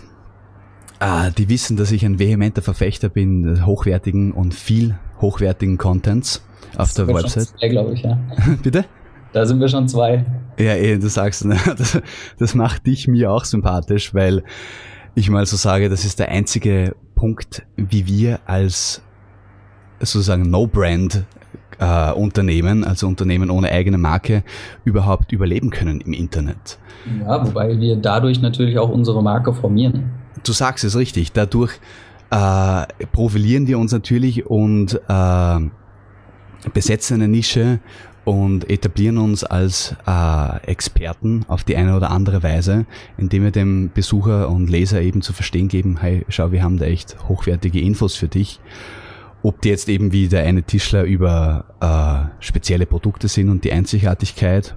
äh, 1.00 1.32
die 1.32 1.50
wissen, 1.50 1.78
dass 1.78 1.92
ich 1.92 2.06
ein 2.06 2.20
vehementer 2.20 2.62
Verfechter 2.62 3.10
bin, 3.10 3.66
hochwertigen 3.66 4.32
und 4.32 4.54
viel 4.54 4.98
hochwertigen 5.22 5.78
Contents 5.78 6.46
auf 6.78 6.94
der 6.94 7.08
Website. 7.08 7.54
glaube 7.60 7.94
ich, 7.94 8.04
ja. 8.04 8.18
Bitte? 8.64 8.86
Da 9.34 9.46
sind 9.46 9.60
wir 9.60 9.68
schon 9.68 9.88
zwei. 9.88 10.26
Ja, 10.58 10.76
eh, 10.76 10.98
du 10.98 11.10
sagst, 11.10 11.46
ne? 11.46 11.58
das, 11.78 12.00
das 12.40 12.56
macht 12.56 12.88
dich 12.88 13.08
mir 13.08 13.32
auch 13.32 13.46
sympathisch, 13.46 14.14
weil 14.14 14.44
ich 15.14 15.30
mal 15.30 15.46
so 15.46 15.58
sage, 15.58 15.90
das 15.90 16.06
ist 16.06 16.20
der 16.20 16.30
einzige 16.30 16.96
Punkt, 17.16 17.64
wie 17.76 18.08
wir 18.08 18.40
als 18.46 19.02
sozusagen 20.00 20.50
No-Brand 20.50 21.26
äh, 21.80 22.12
Unternehmen, 22.12 22.84
also 22.84 23.08
Unternehmen 23.08 23.50
ohne 23.50 23.72
eigene 23.72 23.98
Marke, 23.98 24.44
überhaupt 24.84 25.32
überleben 25.32 25.70
können 25.70 26.02
im 26.02 26.14
Internet. 26.14 26.78
Ja, 27.22 27.46
wobei 27.46 27.80
wir 27.80 27.96
dadurch 27.96 28.42
natürlich 28.42 28.78
auch 28.78 28.90
unsere 28.90 29.22
Marke 29.24 29.54
formieren. 29.54 30.12
Du 30.46 30.54
sagst 30.54 30.84
es 30.84 30.96
richtig. 30.96 31.32
Dadurch 31.32 31.74
äh, 32.30 32.86
profilieren 33.12 33.68
wir 33.68 33.80
uns 33.80 33.92
natürlich 33.92 34.46
und 34.46 35.02
äh, 35.08 35.60
besetzen 36.72 37.16
eine 37.16 37.28
Nische 37.28 37.80
und 38.26 38.70
etablieren 38.70 39.18
uns 39.18 39.44
als 39.44 39.96
äh, 40.06 40.58
Experten 40.68 41.46
auf 41.48 41.64
die 41.64 41.76
eine 41.76 41.96
oder 41.96 42.12
andere 42.12 42.44
Weise, 42.44 42.86
indem 43.18 43.44
wir 43.44 43.52
dem 43.52 43.90
Besucher 43.94 44.50
und 44.50 44.70
Leser 44.70 45.02
eben 45.02 45.22
zu 45.24 45.34
verstehen 45.34 45.68
geben, 45.68 45.98
hey, 46.02 46.26
schau, 46.30 46.52
wir 46.52 46.64
haben 46.64 46.78
da 46.78 46.86
echt 46.86 47.18
hochwertige 47.28 47.82
Infos 47.82 48.16
für 48.16 48.28
dich. 48.28 48.60
Ob 49.42 49.62
die 49.62 49.70
jetzt 49.70 49.90
eben 49.90 50.12
wie 50.12 50.28
der 50.28 50.44
eine 50.44 50.64
Tischler 50.64 51.04
über 51.04 51.66
äh, 51.80 52.44
spezielle 52.44 52.86
Produkte 52.86 53.28
sind 53.28 53.50
und 53.50 53.64
die 53.64 53.72
Einzigartigkeit 53.72 54.76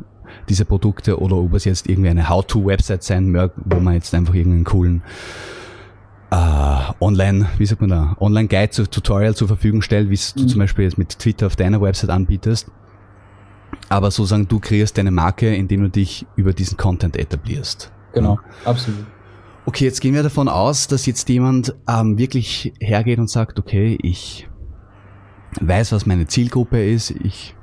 dieser 0.48 0.64
Produkte 0.64 1.18
oder 1.20 1.36
ob 1.36 1.54
es 1.54 1.64
jetzt 1.64 1.88
irgendwie 1.88 2.10
eine 2.10 2.28
How-to-Website 2.28 3.02
sein 3.02 3.32
mag, 3.32 3.52
wo 3.56 3.80
man 3.80 3.94
jetzt 3.94 4.14
einfach 4.14 4.34
irgendeinen 4.34 4.64
coolen 4.64 5.02
äh, 6.30 6.92
Online, 7.00 7.48
wie 7.58 7.66
sagt 7.66 7.80
man 7.80 7.90
da, 7.90 8.16
Online-Guide, 8.20 8.88
Tutorial 8.88 9.34
zur 9.34 9.48
Verfügung 9.48 9.82
stellt, 9.82 10.10
wie 10.10 10.14
es 10.14 10.34
mhm. 10.34 10.40
du 10.40 10.46
zum 10.46 10.58
Beispiel 10.60 10.84
jetzt 10.84 10.98
mit 10.98 11.18
Twitter 11.18 11.46
auf 11.46 11.56
deiner 11.56 11.80
Website 11.80 12.10
anbietest 12.10 12.70
aber 13.88 14.10
sozusagen 14.10 14.48
du 14.48 14.60
kreierst 14.60 14.98
deine 14.98 15.10
Marke, 15.10 15.54
indem 15.54 15.82
du 15.82 15.90
dich 15.90 16.26
über 16.36 16.52
diesen 16.52 16.76
Content 16.76 17.16
etablierst. 17.16 17.92
Genau, 18.12 18.38
absolut. 18.64 19.04
Okay, 19.66 19.84
jetzt 19.84 20.00
gehen 20.00 20.14
wir 20.14 20.22
davon 20.22 20.48
aus, 20.48 20.88
dass 20.88 21.04
jetzt 21.06 21.28
jemand 21.28 21.74
ähm, 21.86 22.16
wirklich 22.16 22.72
hergeht 22.80 23.18
und 23.18 23.28
sagt, 23.28 23.58
okay, 23.58 23.98
ich 24.02 24.48
weiß, 25.60 25.92
was 25.92 26.06
meine 26.06 26.26
Zielgruppe 26.26 26.82
ist. 26.82 27.10
Ich, 27.10 27.54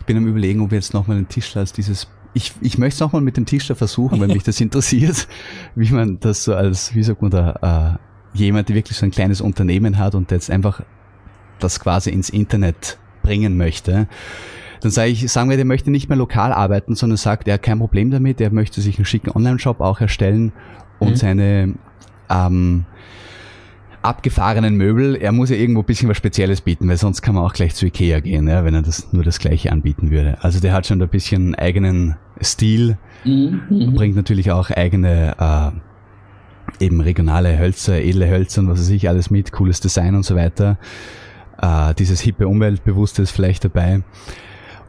ich 0.00 0.06
bin 0.06 0.16
am 0.18 0.26
überlegen, 0.26 0.60
ob 0.60 0.70
wir 0.70 0.78
jetzt 0.78 0.92
nochmal 0.92 1.16
den 1.16 1.28
Tischler 1.28 1.60
als 1.60 1.72
dieses 1.72 2.08
ich, 2.34 2.52
ich 2.60 2.78
möchte 2.78 2.94
es 2.94 3.00
nochmal 3.00 3.22
mit 3.22 3.36
dem 3.36 3.46
Tischler 3.46 3.76
versuchen, 3.76 4.20
wenn 4.20 4.32
mich 4.32 4.42
das 4.42 4.60
interessiert, 4.60 5.28
wie 5.74 5.90
man 5.90 6.18
das 6.20 6.44
so 6.44 6.54
als, 6.54 6.94
wie 6.94 7.02
sagt 7.02 7.22
man 7.22 7.30
da, 7.30 7.98
äh, 8.34 8.38
jemand, 8.38 8.68
der 8.68 8.76
wirklich 8.76 8.96
so 8.96 9.04
ein 9.04 9.10
kleines 9.10 9.40
Unternehmen 9.40 9.98
hat 9.98 10.14
und 10.14 10.30
jetzt 10.30 10.50
einfach 10.50 10.82
das 11.58 11.80
quasi 11.80 12.10
ins 12.10 12.30
Internet 12.30 12.98
bringen 13.22 13.56
möchte. 13.56 14.08
Dann 14.80 14.90
sage 14.90 15.10
ich, 15.10 15.30
sagen 15.30 15.48
wir, 15.48 15.56
der 15.56 15.66
möchte 15.66 15.90
nicht 15.90 16.08
mehr 16.08 16.18
lokal 16.18 16.52
arbeiten, 16.52 16.96
sondern 16.96 17.16
sagt, 17.16 17.46
er 17.46 17.54
hat 17.54 17.62
kein 17.62 17.78
Problem 17.78 18.10
damit, 18.10 18.40
er 18.40 18.52
möchte 18.52 18.80
sich 18.80 18.98
einen 18.98 19.04
schicken 19.04 19.30
Online-Shop 19.30 19.80
auch 19.80 20.00
erstellen 20.00 20.52
und 20.98 21.10
mhm. 21.10 21.16
seine 21.16 21.74
ähm, 22.28 22.84
abgefahrenen 24.02 24.76
Möbel, 24.76 25.16
er 25.16 25.32
muss 25.32 25.50
ja 25.50 25.56
irgendwo 25.56 25.80
ein 25.80 25.86
bisschen 25.86 26.08
was 26.08 26.16
Spezielles 26.16 26.60
bieten, 26.60 26.88
weil 26.88 26.96
sonst 26.96 27.22
kann 27.22 27.34
man 27.34 27.44
auch 27.44 27.52
gleich 27.52 27.74
zu 27.74 27.86
Ikea 27.86 28.20
gehen, 28.20 28.48
ja, 28.48 28.64
wenn 28.64 28.74
er 28.74 28.82
das 28.82 29.12
nur 29.12 29.22
das 29.22 29.38
gleiche 29.38 29.70
anbieten 29.70 30.10
würde. 30.10 30.38
Also 30.40 30.60
der 30.60 30.72
hat 30.72 30.86
schon 30.86 31.00
ein 31.00 31.08
bisschen 31.08 31.54
eigenen 31.54 32.16
Stil, 32.40 32.98
mhm. 33.24 33.94
bringt 33.94 34.16
natürlich 34.16 34.50
auch 34.50 34.70
eigene 34.70 35.36
äh, 35.38 36.84
eben 36.84 37.00
regionale 37.00 37.58
Hölzer, 37.58 38.00
edle 38.00 38.28
Hölzer 38.28 38.62
und 38.62 38.68
was 38.68 38.80
weiß 38.80 38.90
ich, 38.90 39.08
alles 39.08 39.30
mit, 39.30 39.52
cooles 39.52 39.80
Design 39.80 40.14
und 40.14 40.24
so 40.24 40.34
weiter. 40.34 40.78
Äh, 41.60 41.94
dieses 41.94 42.20
hippe 42.20 42.48
Umweltbewusste 42.48 43.22
ist 43.22 43.30
vielleicht 43.30 43.64
dabei. 43.64 44.02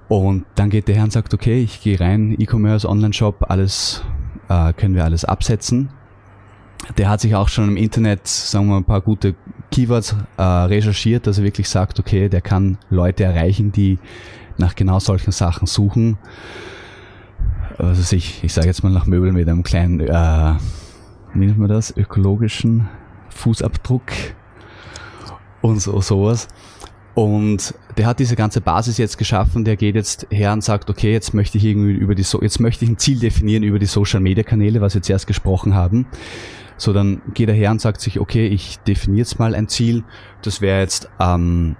Und 0.07 0.45
dann 0.55 0.69
geht 0.69 0.87
der 0.87 0.95
Herr 0.95 1.05
und 1.05 1.13
sagt, 1.13 1.33
okay, 1.33 1.61
ich 1.61 1.81
gehe 1.81 1.99
rein, 1.99 2.35
E-Commerce, 2.37 2.87
Online-Shop, 2.87 3.45
alles 3.49 4.03
äh, 4.49 4.73
können 4.73 4.95
wir 4.95 5.05
alles 5.05 5.25
absetzen. 5.25 5.89
Der 6.97 7.09
hat 7.09 7.21
sich 7.21 7.35
auch 7.35 7.47
schon 7.47 7.69
im 7.69 7.77
Internet, 7.77 8.27
sagen 8.27 8.65
wir 8.65 8.71
mal, 8.71 8.77
ein 8.77 8.83
paar 8.83 9.01
gute 9.01 9.35
Keywords 9.71 10.15
äh, 10.37 10.43
recherchiert, 10.43 11.27
dass 11.27 11.37
er 11.37 11.43
wirklich 11.43 11.69
sagt, 11.69 11.99
okay, 11.99 12.29
der 12.29 12.41
kann 12.41 12.77
Leute 12.89 13.23
erreichen, 13.23 13.71
die 13.71 13.99
nach 14.57 14.75
genau 14.75 14.99
solchen 14.99 15.31
Sachen 15.31 15.65
suchen. 15.65 16.17
Also 17.77 18.15
ich, 18.15 18.43
ich 18.43 18.53
sage 18.53 18.67
jetzt 18.67 18.83
mal 18.83 18.91
nach 18.91 19.05
Möbeln 19.05 19.33
mit 19.33 19.47
einem 19.47 19.63
kleinen, 19.63 19.99
äh, 19.99 20.53
wie 21.33 21.45
nennt 21.45 21.57
man 21.57 21.69
das, 21.69 21.95
ökologischen 21.95 22.87
Fußabdruck 23.29 24.03
und 25.61 25.81
so, 25.81 25.99
sowas. 26.01 26.47
Und 27.15 27.75
der 27.97 28.07
hat 28.07 28.19
diese 28.19 28.35
ganze 28.35 28.59
Basis 28.59 28.97
jetzt 28.97 29.17
geschaffen, 29.17 29.63
der 29.65 29.75
geht 29.75 29.95
jetzt 29.95 30.27
her 30.31 30.51
und 30.51 30.63
sagt, 30.63 30.89
okay, 30.89 31.11
jetzt 31.11 31.33
möchte 31.33 31.57
ich 31.57 31.65
irgendwie 31.65 31.91
über 31.91 32.15
die, 32.15 32.23
so 32.23 32.41
jetzt 32.41 32.59
möchte 32.59 32.85
ich 32.85 32.91
ein 32.91 32.97
Ziel 32.97 33.19
definieren 33.19 33.63
über 33.63 33.79
die 33.79 33.85
Social 33.85 34.19
Media 34.19 34.43
Kanäle, 34.43 34.81
was 34.81 34.93
wir 34.93 34.99
jetzt 34.99 35.09
erst 35.09 35.27
gesprochen 35.27 35.75
haben. 35.75 36.07
So, 36.77 36.93
dann 36.93 37.21
geht 37.33 37.49
er 37.49 37.55
her 37.55 37.71
und 37.71 37.81
sagt 37.81 38.01
sich, 38.01 38.19
okay, 38.19 38.47
ich 38.47 38.79
definiere 38.79 39.19
jetzt 39.19 39.39
mal 39.39 39.55
ein 39.55 39.67
Ziel. 39.67 40.03
Das 40.41 40.61
wäre 40.61 40.79
jetzt 40.79 41.09
ähm, 41.19 41.75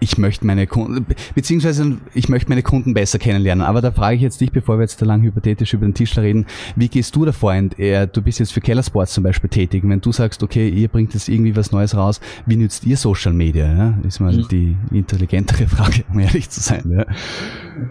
ich 0.00 0.18
möchte 0.18 0.46
meine 0.46 0.66
Kunden, 0.66 1.06
beziehungsweise 1.34 1.98
ich 2.14 2.28
möchte 2.28 2.48
meine 2.48 2.62
Kunden 2.62 2.94
besser 2.94 3.18
kennenlernen. 3.18 3.64
Aber 3.64 3.80
da 3.80 3.90
frage 3.90 4.16
ich 4.16 4.22
jetzt 4.22 4.40
dich, 4.40 4.52
bevor 4.52 4.78
wir 4.78 4.82
jetzt 4.82 5.00
da 5.00 5.06
lang 5.06 5.22
hypothetisch 5.22 5.74
über 5.74 5.86
den 5.86 5.94
Tischler 5.94 6.22
reden, 6.22 6.46
wie 6.74 6.88
gehst 6.88 7.16
du 7.16 7.24
davor? 7.24 7.54
Du 7.56 8.22
bist 8.22 8.38
jetzt 8.38 8.52
für 8.52 8.60
Kellersports 8.60 9.14
zum 9.14 9.24
Beispiel 9.24 9.48
tätig. 9.48 9.82
Wenn 9.86 10.00
du 10.00 10.12
sagst, 10.12 10.42
okay, 10.42 10.68
ihr 10.68 10.88
bringt 10.88 11.14
jetzt 11.14 11.28
irgendwie 11.28 11.56
was 11.56 11.72
Neues 11.72 11.96
raus, 11.96 12.20
wie 12.44 12.56
nützt 12.56 12.84
ihr 12.84 12.96
Social 12.96 13.32
Media? 13.32 13.66
Ja? 13.66 13.98
Ist 14.06 14.20
mal 14.20 14.32
mhm. 14.32 14.46
die 14.50 14.76
intelligentere 14.90 15.66
Frage, 15.66 16.04
um 16.12 16.18
ehrlich 16.18 16.50
zu 16.50 16.60
sein. 16.60 16.82
Ja. 16.90 17.06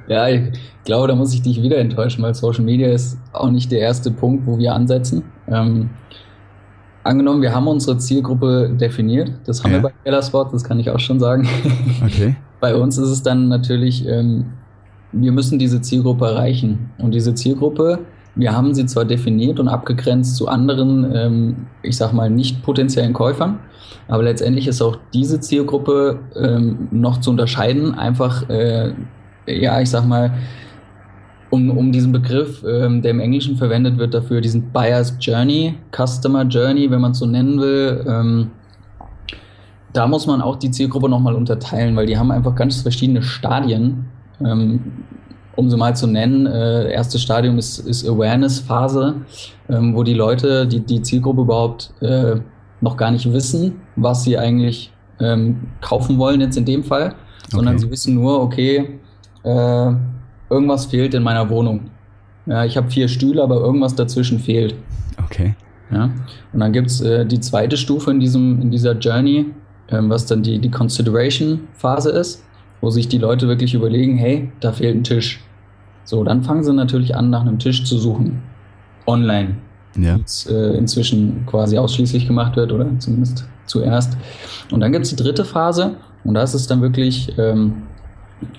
ja, 0.07 0.29
ich 0.29 0.59
glaube, 0.83 1.07
da 1.07 1.15
muss 1.15 1.33
ich 1.33 1.41
dich 1.41 1.61
wieder 1.61 1.77
enttäuschen, 1.77 2.23
weil 2.23 2.33
Social 2.35 2.63
Media 2.63 2.89
ist 2.89 3.17
auch 3.33 3.49
nicht 3.49 3.71
der 3.71 3.79
erste 3.79 4.11
Punkt, 4.11 4.45
wo 4.45 4.57
wir 4.57 4.73
ansetzen. 4.73 5.23
Ähm, 5.47 5.89
Angenommen, 7.05 7.43
wir 7.43 7.53
haben 7.53 7.67
unsere 7.67 7.99
Zielgruppe 7.99 8.71
definiert. 8.81 9.31
Das 9.45 9.63
haben 9.63 9.73
ja. 9.73 9.77
wir 9.77 9.83
bei 9.83 9.93
Kellersport, 10.03 10.51
das 10.51 10.63
kann 10.63 10.79
ich 10.79 10.89
auch 10.89 10.99
schon 10.99 11.19
sagen. 11.19 11.47
Okay. 12.03 12.35
bei 12.59 12.75
uns 12.75 12.97
ist 12.97 13.09
es 13.09 13.21
dann 13.21 13.47
natürlich, 13.47 14.07
ähm, 14.07 14.45
wir 15.11 15.31
müssen 15.31 15.59
diese 15.59 15.81
Zielgruppe 15.81 16.25
erreichen. 16.25 16.89
Und 16.97 17.13
diese 17.13 17.35
Zielgruppe, 17.35 17.99
wir 18.33 18.53
haben 18.53 18.73
sie 18.73 18.87
zwar 18.87 19.05
definiert 19.05 19.59
und 19.59 19.67
abgegrenzt 19.67 20.35
zu 20.35 20.47
anderen, 20.47 21.11
ähm, 21.13 21.55
ich 21.83 21.95
sag 21.95 22.11
mal, 22.11 22.31
nicht 22.31 22.63
potenziellen 22.63 23.13
Käufern, 23.13 23.59
aber 24.07 24.23
letztendlich 24.23 24.67
ist 24.67 24.81
auch 24.81 24.97
diese 25.13 25.39
Zielgruppe 25.39 26.19
ähm, 26.35 26.87
noch 26.89 27.19
zu 27.19 27.29
unterscheiden, 27.29 27.93
einfach, 27.93 28.49
äh, 28.49 28.93
ja, 29.45 29.79
ich 29.79 29.91
sag 29.91 30.07
mal, 30.07 30.33
um, 31.55 31.77
um 31.77 31.91
diesen 31.91 32.11
Begriff, 32.11 32.63
ähm, 32.63 33.01
der 33.01 33.11
im 33.11 33.19
Englischen 33.19 33.55
verwendet 33.55 33.97
wird, 33.97 34.13
dafür 34.13 34.41
diesen 34.41 34.71
Buyer's 34.71 35.15
Journey, 35.19 35.75
Customer 35.91 36.43
Journey, 36.43 36.91
wenn 36.91 37.01
man 37.01 37.11
es 37.11 37.19
so 37.19 37.25
nennen 37.25 37.59
will. 37.59 38.05
Ähm, 38.07 38.51
da 39.93 40.07
muss 40.07 40.27
man 40.27 40.41
auch 40.41 40.57
die 40.57 40.71
Zielgruppe 40.71 41.09
nochmal 41.09 41.35
unterteilen, 41.35 41.95
weil 41.95 42.05
die 42.05 42.17
haben 42.17 42.31
einfach 42.31 42.53
ganz 42.55 42.81
verschiedene 42.81 43.21
Stadien. 43.21 44.05
Ähm, 44.45 44.81
um 45.55 45.69
sie 45.69 45.77
mal 45.77 45.95
zu 45.95 46.05
nennen, 46.05 46.45
äh, 46.47 46.91
erstes 46.91 47.21
Stadium 47.21 47.57
ist, 47.57 47.79
ist 47.79 48.05
Awareness-Phase, 48.05 49.15
ähm, 49.69 49.95
wo 49.95 50.03
die 50.03 50.13
Leute, 50.13 50.67
die, 50.67 50.81
die 50.81 51.01
Zielgruppe 51.01 51.41
überhaupt 51.41 51.93
äh, 52.01 52.35
noch 52.81 52.97
gar 52.97 53.11
nicht 53.11 53.31
wissen, 53.31 53.79
was 53.95 54.23
sie 54.25 54.37
eigentlich 54.37 54.91
ähm, 55.21 55.61
kaufen 55.79 56.17
wollen 56.17 56.41
jetzt 56.41 56.57
in 56.57 56.65
dem 56.65 56.83
Fall, 56.83 57.15
sondern 57.49 57.75
okay. 57.75 57.85
sie 57.85 57.91
wissen 57.91 58.15
nur, 58.15 58.41
okay, 58.41 58.99
äh, 59.43 59.91
irgendwas 60.49 60.85
fehlt 60.85 61.13
in 61.13 61.23
meiner 61.23 61.49
Wohnung. 61.49 61.89
Ja, 62.45 62.63
ich 62.63 62.77
habe 62.77 62.91
vier 62.91 63.07
Stühle, 63.07 63.41
aber 63.41 63.55
irgendwas 63.55 63.95
dazwischen 63.95 64.39
fehlt. 64.39 64.75
Okay. 65.23 65.55
Ja, 65.91 66.09
und 66.51 66.59
dann 66.59 66.73
gibt 66.73 66.87
es 66.87 67.01
äh, 67.01 67.25
die 67.25 67.39
zweite 67.39 67.77
Stufe 67.77 68.09
in, 68.09 68.19
diesem, 68.19 68.61
in 68.61 68.71
dieser 68.71 68.93
Journey, 68.93 69.45
ähm, 69.89 70.09
was 70.09 70.25
dann 70.25 70.41
die, 70.41 70.57
die 70.59 70.71
Consideration-Phase 70.71 72.09
ist, 72.09 72.43
wo 72.81 72.89
sich 72.89 73.07
die 73.07 73.19
Leute 73.19 73.47
wirklich 73.47 73.75
überlegen, 73.75 74.17
hey, 74.17 74.51
da 74.59 74.71
fehlt 74.71 74.95
ein 74.95 75.03
Tisch. 75.03 75.43
So, 76.03 76.23
dann 76.23 76.43
fangen 76.43 76.63
sie 76.63 76.73
natürlich 76.73 77.15
an, 77.15 77.29
nach 77.29 77.41
einem 77.41 77.59
Tisch 77.59 77.83
zu 77.83 77.97
suchen. 77.97 78.41
Online. 79.05 79.55
Ja. 79.97 80.17
Das 80.17 80.47
äh, 80.47 80.77
inzwischen 80.77 81.45
quasi 81.45 81.77
ausschließlich 81.77 82.27
gemacht 82.27 82.55
wird, 82.55 82.71
oder 82.71 82.87
zumindest 82.99 83.47
zuerst. 83.65 84.17
Und 84.71 84.79
dann 84.79 84.91
gibt 84.91 85.05
es 85.05 85.15
die 85.15 85.23
dritte 85.23 85.45
Phase, 85.45 85.95
und 86.23 86.33
da 86.33 86.41
ist 86.41 86.71
dann 86.71 86.81
wirklich 86.81 87.31
ähm, 87.37 87.83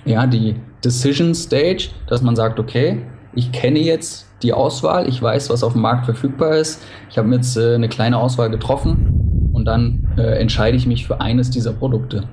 ja, 0.05 0.25
die 0.27 0.55
Decision 0.83 1.33
Stage, 1.35 1.89
dass 2.07 2.21
man 2.21 2.35
sagt, 2.35 2.59
okay, 2.59 3.01
ich 3.33 3.51
kenne 3.51 3.79
jetzt 3.79 4.27
die 4.43 4.53
Auswahl, 4.53 5.07
ich 5.07 5.21
weiß, 5.21 5.49
was 5.49 5.63
auf 5.63 5.73
dem 5.73 5.81
Markt 5.81 6.05
verfügbar 6.05 6.55
ist, 6.57 6.83
ich 7.09 7.17
habe 7.17 7.33
jetzt 7.33 7.57
äh, 7.57 7.75
eine 7.75 7.89
kleine 7.89 8.17
Auswahl 8.17 8.49
getroffen 8.49 9.51
und 9.53 9.65
dann 9.65 10.07
äh, 10.17 10.39
entscheide 10.39 10.77
ich 10.77 10.85
mich 10.85 11.07
für 11.07 11.21
eines 11.21 11.49
dieser 11.49 11.73
Produkte. 11.73 12.23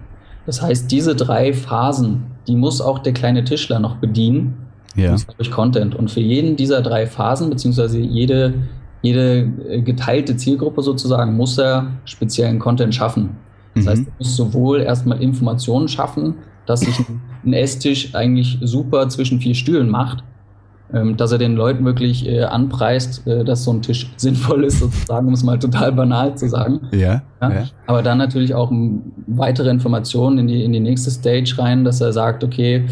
Das 0.47 0.61
heißt, 0.61 0.91
diese 0.91 1.15
drei 1.15 1.53
Phasen, 1.55 2.25
die 2.47 2.57
muss 2.57 2.81
auch 2.81 2.99
der 2.99 3.15
kleine 3.15 3.45
Tischler 3.45 3.79
noch 3.79 3.97
bedienen 3.97 4.67
ja. 4.95 5.17
durch 5.37 5.51
Content. 5.51 5.95
Und 5.95 6.11
für 6.11 6.21
jeden 6.21 6.57
dieser 6.57 6.83
drei 6.83 7.07
Phasen, 7.07 7.49
beziehungsweise 7.49 7.99
jede, 7.99 8.55
jede 9.03 9.51
äh, 9.69 9.81
geteilte 9.81 10.37
Zielgruppe 10.37 10.83
sozusagen, 10.83 11.35
muss 11.37 11.59
er 11.59 11.89
speziellen 12.05 12.59
Content 12.59 12.95
schaffen. 12.95 13.37
Das 13.75 13.85
mhm. 13.85 13.89
heißt, 13.89 14.07
er 14.07 14.13
muss 14.19 14.37
sowohl 14.37 14.81
erstmal 14.81 15.23
Informationen 15.23 15.89
schaffen, 15.89 16.35
dass 16.67 16.81
sich 16.81 16.99
ein 17.45 17.53
Esstisch 17.53 18.15
eigentlich 18.15 18.59
super 18.63 19.09
zwischen 19.09 19.41
vier 19.41 19.55
Stühlen 19.55 19.89
macht, 19.89 20.25
ähm, 20.93 21.17
dass 21.17 21.33
er 21.33 21.39
den 21.39 21.57
Leuten 21.57 21.85
wirklich 21.85 22.27
äh, 22.29 22.43
anpreist, 22.43 23.27
äh, 23.27 23.45
dass 23.45 23.65
so 23.65 23.73
ein 23.73 23.83
Tisch 23.83 24.13
sinnvoll 24.17 24.65
ist, 24.65 24.81
sozusagen, 24.81 25.27
um 25.27 25.35
es 25.35 25.43
mal 25.43 25.59
total 25.59 25.93
banal 25.93 26.37
zu 26.37 26.49
sagen. 26.49 26.81
Ja, 26.93 27.23
ja? 27.41 27.51
ja. 27.53 27.65
Aber 27.87 28.03
dann 28.03 28.19
natürlich 28.19 28.55
auch 28.55 28.71
weitere 29.27 29.71
Informationen 29.71 30.39
in 30.39 30.47
die, 30.47 30.65
in 30.65 30.73
die 30.73 30.81
nächste 30.81 31.11
Stage 31.11 31.55
rein, 31.59 31.85
dass 31.85 32.01
er 32.01 32.13
sagt, 32.13 32.45
okay, 32.45 32.87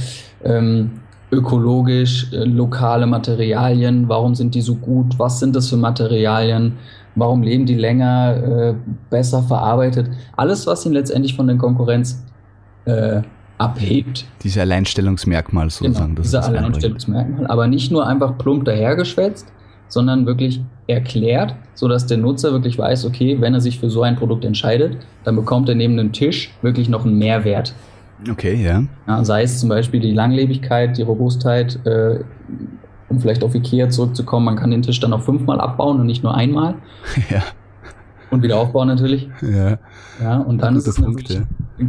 ähm, 0.45 0.91
ökologisch, 1.31 2.33
äh, 2.33 2.45
lokale 2.45 3.07
Materialien, 3.07 4.09
warum 4.09 4.35
sind 4.35 4.55
die 4.55 4.61
so 4.61 4.75
gut, 4.75 5.19
was 5.19 5.41
sind 5.41 5.57
das 5.57 5.69
für 5.69 5.77
Materialien, 5.77 6.75
warum 7.15 7.43
leben 7.43 7.67
die 7.67 7.75
länger, 7.75 8.37
äh, 8.37 8.75
besser 9.11 9.43
verarbeitet. 9.43 10.09
Alles, 10.37 10.67
was 10.67 10.85
ihn 10.87 10.93
letztendlich 10.93 11.35
von 11.35 11.47
der 11.47 11.57
Konkurrenz 11.57 12.25
äh, 12.85 13.23
abhebt. 13.62 14.27
Diese 14.42 14.61
Alleinstellungsmerkmal 14.61 15.70
sozusagen. 15.70 16.14
Genau, 16.14 16.22
dieser 16.22 16.44
Alleinstellungsmerkmal, 16.44 17.46
aber 17.46 17.66
nicht 17.66 17.90
nur 17.90 18.07
einfach 18.07 18.37
plump 18.38 18.64
dahergeschwätzt, 18.64 19.53
sondern 19.88 20.27
wirklich 20.27 20.61
erklärt, 20.87 21.55
sodass 21.75 22.07
der 22.07 22.18
Nutzer 22.18 22.53
wirklich 22.53 22.79
weiß, 22.79 23.05
okay, 23.05 23.40
wenn 23.40 23.55
er 23.55 23.61
sich 23.61 23.79
für 23.79 23.90
so 23.90 24.03
ein 24.03 24.16
Produkt 24.16 24.44
entscheidet, 24.44 24.96
dann 25.25 25.37
bekommt 25.37 25.68
er 25.68 25.75
neben 25.75 25.96
dem 25.96 26.12
Tisch 26.12 26.51
wirklich 26.62 26.88
noch 26.88 27.05
einen 27.05 27.18
Mehrwert. 27.18 27.75
Okay, 28.31 28.55
ja. 28.55 28.85
ja 29.07 29.25
sei 29.25 29.42
es 29.42 29.61
zum 29.61 29.68
Beispiel 29.68 30.01
die 30.01 30.12
Langlebigkeit, 30.12 30.96
die 30.96 31.03
Robustheit, 31.03 31.79
äh, 31.87 32.20
um 33.09 33.20
vielleicht 33.20 33.44
auf 33.44 33.55
Ikea 33.55 33.90
zurückzukommen, 33.90 34.46
man 34.46 34.57
kann 34.57 34.70
den 34.70 34.83
Tisch 34.83 34.98
dann 35.01 35.12
auch 35.12 35.22
fünfmal 35.22 35.61
abbauen 35.61 36.01
und 36.01 36.07
nicht 36.07 36.22
nur 36.22 36.35
einmal. 36.35 36.75
Ja. 37.31 37.42
Und 38.31 38.42
wieder 38.42 38.57
aufbauen 38.57 38.88
natürlich. 38.88 39.29
Ja. 39.42 39.77
Ja, 40.18 40.38
und 40.38 40.62
dann 40.62 40.75
ist 40.75 40.87
es 40.87 40.96
Punkt, 40.96 41.29
ja. 41.29 41.42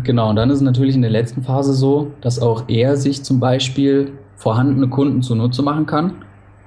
Genau, 0.04 0.30
und 0.30 0.38
dann 0.38 0.50
ist 0.50 0.58
es 0.58 0.62
natürlich 0.62 0.96
in 0.96 1.02
der 1.02 1.12
letzten 1.12 1.44
Phase 1.44 1.74
so, 1.74 2.12
dass 2.22 2.40
auch 2.40 2.64
er 2.68 2.98
sich 2.98 3.24
zum 3.24 3.40
Beispiel 3.40 4.14
vorhandene 4.36 4.88
Kunden 4.88 5.22
zunutze 5.22 5.62
machen 5.62 5.86
kann 5.86 6.16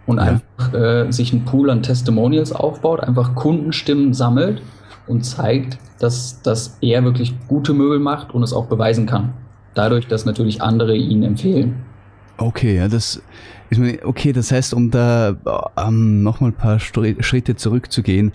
und 0.06 0.18
ja. 0.18 0.22
einfach 0.24 0.74
äh, 0.74 1.10
sich 1.10 1.32
einen 1.32 1.44
Pool 1.44 1.70
an 1.70 1.82
Testimonials 1.82 2.52
aufbaut, 2.52 3.00
einfach 3.00 3.34
Kundenstimmen 3.34 4.14
sammelt 4.14 4.62
und 5.06 5.24
zeigt, 5.24 5.78
dass, 5.98 6.42
dass 6.42 6.78
er 6.80 7.04
wirklich 7.04 7.34
gute 7.48 7.72
Möbel 7.72 7.98
macht 7.98 8.34
und 8.34 8.42
es 8.42 8.52
auch 8.52 8.66
beweisen 8.66 9.06
kann. 9.06 9.32
Dadurch, 9.74 10.06
dass 10.06 10.24
natürlich 10.24 10.62
andere 10.62 10.94
ihn 10.96 11.22
empfehlen. 11.22 11.76
Okay, 12.38 12.76
ja, 12.76 12.88
das 12.88 13.22
ist 13.70 13.78
mir, 13.78 13.98
okay, 14.04 14.32
das 14.32 14.52
heißt, 14.52 14.74
um 14.74 14.90
da 14.90 15.36
ähm, 15.76 16.22
nochmal 16.22 16.50
ein 16.50 16.56
paar 16.56 16.78
Schritte 16.78 17.56
zurückzugehen, 17.56 18.32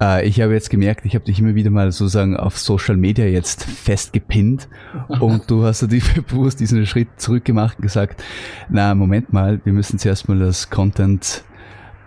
äh, 0.00 0.26
ich 0.26 0.40
habe 0.40 0.52
jetzt 0.52 0.70
gemerkt, 0.70 1.04
ich 1.04 1.14
habe 1.14 1.24
dich 1.24 1.38
immer 1.38 1.54
wieder 1.54 1.70
mal 1.70 1.92
sozusagen 1.92 2.36
auf 2.36 2.58
Social 2.58 2.96
Media 2.96 3.26
jetzt 3.26 3.64
festgepinnt 3.64 4.68
und 5.20 5.50
du 5.50 5.64
hast 5.64 5.82
natürlich 5.82 6.22
bewusst 6.24 6.60
diesen 6.60 6.86
Schritt 6.86 7.08
zurückgemacht 7.16 7.78
und 7.78 7.82
gesagt, 7.82 8.22
na, 8.68 8.94
Moment 8.94 9.32
mal, 9.32 9.60
wir 9.64 9.72
müssen 9.72 9.98
zuerst 9.98 10.28
mal 10.28 10.38
das 10.38 10.70
Content 10.70 11.44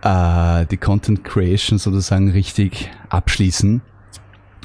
äh, 0.03 0.65
die 0.65 0.77
Content 0.77 1.23
Creation 1.23 1.79
sozusagen 1.79 2.31
richtig 2.31 2.91
abschließen 3.09 3.81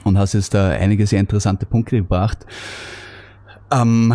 und 0.05 0.19
hast 0.19 0.35
jetzt 0.35 0.55
da 0.55 0.71
einige 0.71 1.07
sehr 1.07 1.21
interessante 1.21 1.67
Punkte 1.67 1.97
gebracht. 1.97 2.47
Ähm, 3.71 4.15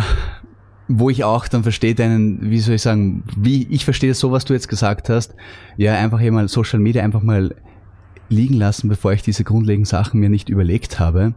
wo 0.88 1.08
ich 1.08 1.24
auch 1.24 1.48
dann 1.48 1.62
verstehe 1.62 1.94
deinen, 1.94 2.50
wie 2.50 2.60
soll 2.60 2.74
ich 2.74 2.82
sagen, 2.82 3.24
wie 3.36 3.66
ich 3.70 3.84
verstehe 3.84 4.12
so, 4.14 4.32
was 4.32 4.44
du 4.44 4.52
jetzt 4.52 4.68
gesagt 4.68 5.08
hast, 5.08 5.34
ja, 5.76 5.94
einfach 5.94 6.20
hier 6.20 6.32
mal 6.32 6.48
Social 6.48 6.78
Media 6.78 7.02
einfach 7.02 7.22
mal 7.22 7.54
liegen 8.28 8.54
lassen, 8.54 8.88
bevor 8.88 9.12
ich 9.12 9.22
diese 9.22 9.44
grundlegenden 9.44 9.86
Sachen 9.86 10.20
mir 10.20 10.28
nicht 10.28 10.48
überlegt 10.48 10.98
habe. 10.98 11.34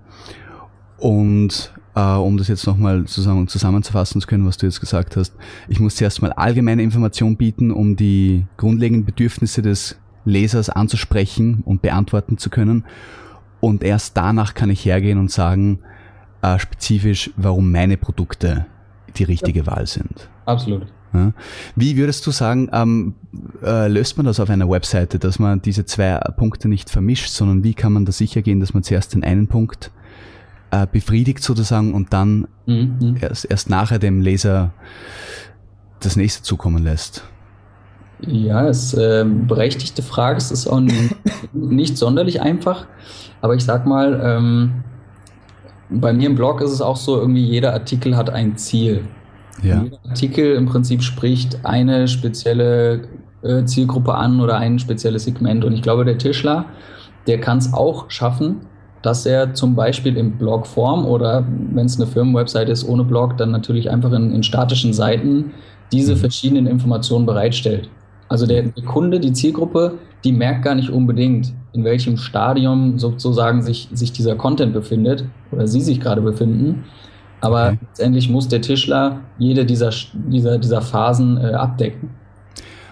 Und 0.97 1.73
äh, 1.95 2.01
um 2.01 2.37
das 2.37 2.47
jetzt 2.47 2.67
nochmal 2.67 3.05
zusammen, 3.05 3.47
zusammenzufassen 3.47 4.19
zu 4.19 4.27
können, 4.27 4.45
was 4.45 4.57
du 4.57 4.65
jetzt 4.65 4.79
gesagt 4.79 5.15
hast, 5.15 5.33
ich 5.67 5.79
muss 5.79 5.95
zuerst 5.95 6.21
mal 6.21 6.33
allgemeine 6.33 6.83
Informationen 6.83 7.37
bieten, 7.37 7.71
um 7.71 7.95
die 7.95 8.45
grundlegenden 8.57 9.05
Bedürfnisse 9.05 9.61
des 9.61 9.97
Lesers 10.25 10.69
anzusprechen 10.69 11.61
und 11.63 11.81
beantworten 11.81 12.37
zu 12.37 12.49
können. 12.49 12.83
Und 13.59 13.83
erst 13.83 14.17
danach 14.17 14.53
kann 14.53 14.69
ich 14.69 14.85
hergehen 14.85 15.17
und 15.17 15.31
sagen, 15.31 15.79
äh, 16.41 16.59
spezifisch, 16.59 17.31
warum 17.37 17.71
meine 17.71 17.97
Produkte 17.97 18.65
die 19.17 19.23
richtige 19.23 19.61
ja. 19.61 19.67
Wahl 19.67 19.87
sind. 19.87 20.29
Absolut. 20.45 20.87
Ja. 21.13 21.31
Wie 21.75 21.97
würdest 21.97 22.25
du 22.27 22.31
sagen, 22.31 22.69
ähm, 22.73 23.15
äh, 23.63 23.87
löst 23.87 24.17
man 24.17 24.25
das 24.25 24.39
auf 24.39 24.49
einer 24.49 24.69
Webseite, 24.69 25.19
dass 25.19 25.39
man 25.39 25.61
diese 25.61 25.85
zwei 25.85 26.17
Punkte 26.35 26.67
nicht 26.67 26.89
vermischt, 26.89 27.29
sondern 27.29 27.63
wie 27.63 27.73
kann 27.73 27.93
man 27.93 28.05
da 28.05 28.11
sicher 28.11 28.41
gehen, 28.41 28.59
dass 28.59 28.73
man 28.73 28.83
zuerst 28.83 29.13
den 29.13 29.23
einen 29.23 29.47
Punkt 29.47 29.91
äh, 30.71 30.85
befriedigt 30.91 31.43
sozusagen 31.43 31.93
und 31.93 32.13
dann 32.13 32.47
mhm. 32.65 32.97
mhm. 32.99 33.17
erst, 33.21 33.45
erst 33.45 33.69
nachher 33.69 33.99
dem 33.99 34.21
Leser 34.21 34.71
das 36.01 36.15
nächste 36.15 36.43
zukommen 36.43 36.83
lässt? 36.83 37.23
Ja, 38.19 38.67
es 38.67 38.93
ist 38.93 38.93
äh, 38.95 39.25
berechtigte 39.25 40.01
Frage. 40.01 40.37
Es 40.37 40.51
ist 40.51 40.67
auch 40.67 40.79
nicht, 40.79 41.15
nicht 41.53 41.97
sonderlich 41.97 42.41
einfach. 42.41 42.87
Aber 43.41 43.53
ich 43.55 43.63
sag 43.63 43.85
mal, 43.85 44.19
ähm, 44.23 44.83
bei 45.89 46.13
mir 46.13 46.27
im 46.27 46.35
Blog 46.35 46.61
ist 46.61 46.71
es 46.71 46.81
auch 46.81 46.97
so, 46.97 47.17
irgendwie 47.17 47.43
jeder 47.43 47.73
Artikel 47.73 48.15
hat 48.15 48.29
ein 48.29 48.57
Ziel. 48.57 49.05
Ja. 49.63 49.83
Jeder 49.83 49.99
Artikel 50.07 50.55
im 50.55 50.65
Prinzip 50.65 51.01
spricht 51.01 51.65
eine 51.65 52.07
spezielle 52.07 53.07
äh, 53.41 53.63
Zielgruppe 53.65 54.13
an 54.13 54.39
oder 54.39 54.57
ein 54.57 54.79
spezielles 54.79 55.23
Segment. 55.23 55.63
Und 55.63 55.73
ich 55.73 55.81
glaube, 55.81 56.05
der 56.05 56.17
Tischler, 56.17 56.65
der 57.27 57.39
kann 57.39 57.57
es 57.57 57.73
auch 57.73 58.09
schaffen, 58.09 58.61
dass 59.01 59.25
er 59.25 59.53
zum 59.53 59.75
Beispiel 59.75 60.17
in 60.17 60.37
Blogform 60.37 61.05
oder 61.05 61.45
wenn 61.73 61.85
es 61.85 61.97
eine 61.99 62.07
Firmenwebsite 62.07 62.71
ist 62.71 62.87
ohne 62.87 63.03
Blog, 63.03 63.37
dann 63.37 63.51
natürlich 63.51 63.89
einfach 63.89 64.11
in, 64.11 64.33
in 64.33 64.43
statischen 64.43 64.93
Seiten 64.93 65.51
diese 65.91 66.15
mhm. 66.15 66.19
verschiedenen 66.19 66.67
Informationen 66.67 67.25
bereitstellt. 67.25 67.89
Also 68.29 68.45
der, 68.45 68.63
der, 68.63 68.83
Kunde, 68.83 69.19
die 69.19 69.31
Zielgruppe, 69.31 69.93
die 70.23 70.33
merkt 70.33 70.63
gar 70.63 70.75
nicht 70.75 70.89
unbedingt, 70.89 71.53
in 71.77 71.83
welchem 71.83 72.17
Stadium 72.17 72.97
sozusagen 72.97 73.61
sich, 73.61 73.87
sich 73.93 74.11
dieser 74.11 74.35
Content 74.35 74.73
befindet 74.73 75.23
oder 75.51 75.67
sie 75.67 75.81
sich 75.81 75.99
gerade 75.99 76.21
befinden. 76.21 76.85
Aber 77.39 77.67
okay. 77.67 77.77
letztendlich 77.81 78.29
muss 78.29 78.47
der 78.47 78.61
Tischler 78.61 79.21
jede 79.37 79.63
dieser, 79.63 79.91
dieser, 80.13 80.57
dieser 80.57 80.81
Phasen 80.81 81.37
äh, 81.37 81.53
abdecken. 81.53 82.09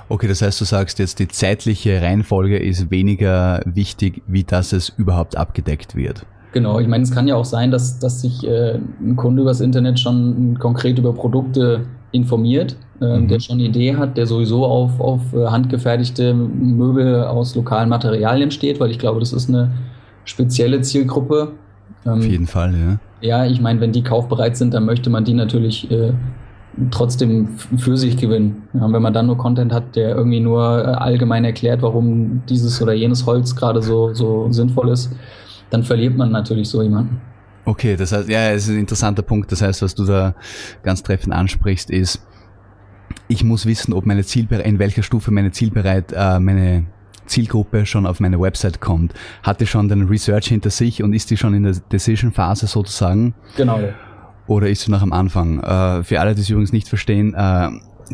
Okay, 0.07 0.27
das 0.27 0.43
heißt, 0.43 0.61
du 0.61 0.65
sagst 0.65 0.99
jetzt, 0.99 1.17
die 1.17 1.27
zeitliche 1.27 1.99
Reihenfolge 1.99 2.59
ist 2.59 2.91
weniger 2.91 3.61
wichtig, 3.65 4.21
wie 4.27 4.43
dass 4.43 4.71
es 4.71 4.89
überhaupt 4.89 5.35
abgedeckt 5.35 5.95
wird. 5.95 6.27
Genau, 6.51 6.79
ich 6.79 6.87
meine, 6.87 7.03
es 7.03 7.11
kann 7.11 7.27
ja 7.27 7.35
auch 7.35 7.43
sein, 7.43 7.71
dass, 7.71 7.97
dass 7.97 8.21
sich 8.21 8.47
äh, 8.47 8.79
ein 9.01 9.15
Kunde 9.15 9.41
übers 9.41 9.61
Internet 9.61 9.99
schon 9.99 10.57
konkret 10.59 10.99
über 10.99 11.11
Produkte 11.11 11.87
informiert, 12.15 12.77
äh, 13.01 13.17
mhm. 13.17 13.27
der 13.27 13.39
schon 13.39 13.55
eine 13.55 13.67
Idee 13.67 13.95
hat, 13.95 14.17
der 14.17 14.25
sowieso 14.25 14.65
auf, 14.65 14.99
auf 14.99 15.21
äh, 15.33 15.45
handgefertigte 15.47 16.33
Möbel 16.33 17.23
aus 17.23 17.55
lokalen 17.55 17.89
Materialien 17.89 18.51
steht, 18.51 18.79
weil 18.79 18.91
ich 18.91 18.99
glaube, 18.99 19.19
das 19.19 19.33
ist 19.33 19.49
eine 19.49 19.71
spezielle 20.23 20.81
Zielgruppe. 20.81 21.51
Ähm, 22.05 22.13
auf 22.13 22.25
jeden 22.25 22.47
Fall, 22.47 22.73
ja. 22.73 22.99
Ja, 23.21 23.45
ich 23.45 23.61
meine, 23.61 23.81
wenn 23.81 23.91
die 23.91 24.03
kaufbereit 24.03 24.57
sind, 24.57 24.73
dann 24.73 24.85
möchte 24.85 25.09
man 25.09 25.23
die 25.23 25.33
natürlich 25.33 25.89
äh, 25.91 26.13
trotzdem 26.91 27.57
für 27.77 27.97
sich 27.97 28.17
gewinnen. 28.17 28.63
Ja, 28.73 28.91
wenn 28.91 29.01
man 29.01 29.13
dann 29.13 29.27
nur 29.27 29.37
Content 29.37 29.73
hat, 29.73 29.95
der 29.95 30.15
irgendwie 30.15 30.39
nur 30.39 30.79
äh, 30.79 30.87
allgemein 30.91 31.45
erklärt, 31.45 31.81
warum 31.81 32.41
dieses 32.49 32.81
oder 32.81 32.93
jenes 32.93 33.25
Holz 33.25 33.55
gerade 33.55 33.81
so, 33.81 34.13
so 34.13 34.51
sinnvoll 34.51 34.89
ist, 34.89 35.11
dann 35.69 35.83
verliert 35.83 36.17
man 36.17 36.31
natürlich 36.31 36.69
so 36.69 36.81
jemanden. 36.81 37.21
Okay, 37.65 37.95
das 37.95 38.11
heißt, 38.11 38.29
ja, 38.29 38.51
es 38.51 38.67
ist 38.67 38.73
ein 38.73 38.79
interessanter 38.79 39.23
Punkt. 39.23 39.51
Das 39.51 39.61
heißt, 39.61 39.81
was 39.81 39.95
du 39.95 40.05
da 40.05 40.35
ganz 40.83 41.03
treffend 41.03 41.33
ansprichst, 41.33 41.89
ist, 41.89 42.25
ich 43.27 43.43
muss 43.43 43.65
wissen, 43.65 43.93
ob 43.93 44.05
meine 44.05 44.23
Zielbereit, 44.23 44.65
in 44.65 44.79
welcher 44.79 45.03
Stufe 45.03 45.31
meine 45.31 45.51
Zielbereit, 45.51 46.13
äh, 46.15 46.39
meine 46.39 46.85
Zielgruppe 47.25 47.85
schon 47.85 48.05
auf 48.05 48.19
meine 48.19 48.39
Website 48.39 48.81
kommt. 48.81 49.13
Hat 49.41 49.61
die 49.61 49.65
schon 49.65 49.89
den 49.89 50.03
Research 50.03 50.47
hinter 50.47 50.69
sich 50.69 51.01
und 51.01 51.13
ist 51.13 51.31
die 51.31 51.37
schon 51.37 51.55
in 51.55 51.63
der 51.63 51.73
Decision-Phase 51.73 52.67
sozusagen? 52.67 53.33
Genau. 53.57 53.79
Oder 54.47 54.69
ist 54.69 54.81
sie 54.81 54.91
noch 54.91 55.01
am 55.01 55.11
Anfang? 55.11 55.59
Äh, 55.59 56.03
für 56.03 56.19
alle, 56.19 56.35
die 56.35 56.41
es 56.41 56.49
übrigens 56.49 56.71
nicht 56.71 56.87
verstehen, 56.87 57.33
äh, 57.33 57.69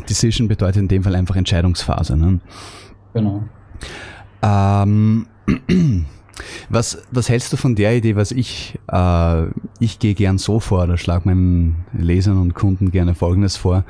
Decision 0.08 0.48
bedeutet 0.48 0.80
in 0.80 0.88
dem 0.88 1.02
Fall 1.02 1.14
einfach 1.14 1.36
Entscheidungsphase. 1.36 2.16
Ne? 2.16 2.40
Genau. 3.12 3.44
Ähm, 4.42 5.26
was, 6.68 7.02
was 7.10 7.28
hältst 7.28 7.52
du 7.52 7.56
von 7.56 7.74
der 7.74 7.96
Idee, 7.96 8.16
was 8.16 8.32
ich, 8.32 8.78
äh, 8.90 9.46
ich 9.78 9.98
gehe 9.98 10.14
gern 10.14 10.38
so 10.38 10.60
vor, 10.60 10.86
da 10.86 10.96
schlag 10.96 11.26
meinen 11.26 11.84
Lesern 11.92 12.40
und 12.40 12.54
Kunden 12.54 12.90
gerne 12.90 13.14
Folgendes 13.14 13.56
vor, 13.56 13.84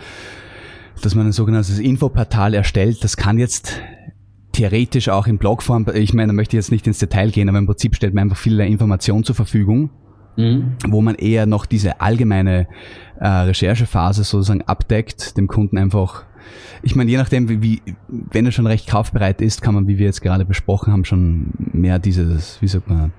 dass 1.03 1.15
man 1.15 1.27
ein 1.27 1.33
sogenanntes 1.33 1.79
Infoportal 1.79 2.55
erstellt. 2.55 3.03
Das 3.05 3.17
kann 3.17 3.39
jetzt 3.39 3.81
theoretisch 4.53 5.09
auch 5.09 5.27
in 5.27 5.39
Blogform, 5.39 5.87
ich 5.95 6.13
meine, 6.13 6.29
da 6.29 6.33
möchte 6.35 6.57
ich 6.57 6.59
jetzt 6.63 6.73
nicht 6.73 6.87
ins 6.87 6.99
Detail 6.99 7.31
gehen, 7.31 7.49
aber 7.49 7.59
im 7.59 7.67
Prinzip 7.67 7.97
stellt 7.97 8.15
man 8.15 8.25
einfach 8.25 8.37
viele 8.37 8.67
Informationen 8.67 9.25
zur 9.25 9.35
Verfügung 9.35 9.91
mhm. 10.37 10.77
wo 10.87 11.01
man 11.01 11.15
eher 11.15 11.47
noch 11.47 11.67
diese 11.67 12.01
allgemeine 12.01 12.69
äh, 13.21 13.29
Recherchephase 13.29 14.25
sozusagen 14.25 14.63
abdeckt, 14.63 15.37
dem 15.37 15.47
Kunden 15.47 15.79
einfach 15.79 16.25
ich 16.83 16.95
meine, 16.95 17.11
je 17.11 17.17
nachdem, 17.17 17.49
wie, 17.49 17.63
wie, 17.63 17.83
wenn 18.09 18.47
er 18.47 18.53
schon 18.53 18.67
recht 18.67 18.89
kaufbereit 18.89 19.41
ist, 19.41 19.63
kann 19.63 19.75
man, 19.75 19.89
wie 19.89 19.99
wir 19.99 20.07
jetzt 20.07 20.23
gerade 20.23 20.45
besprochen 20.45 20.93
haben, 20.93 21.05
schon 21.05 21.51
mehr 21.73 21.99
dieses, 21.99 22.61
wie 22.61 22.69
sagt 22.69 22.89
man, 22.89 23.13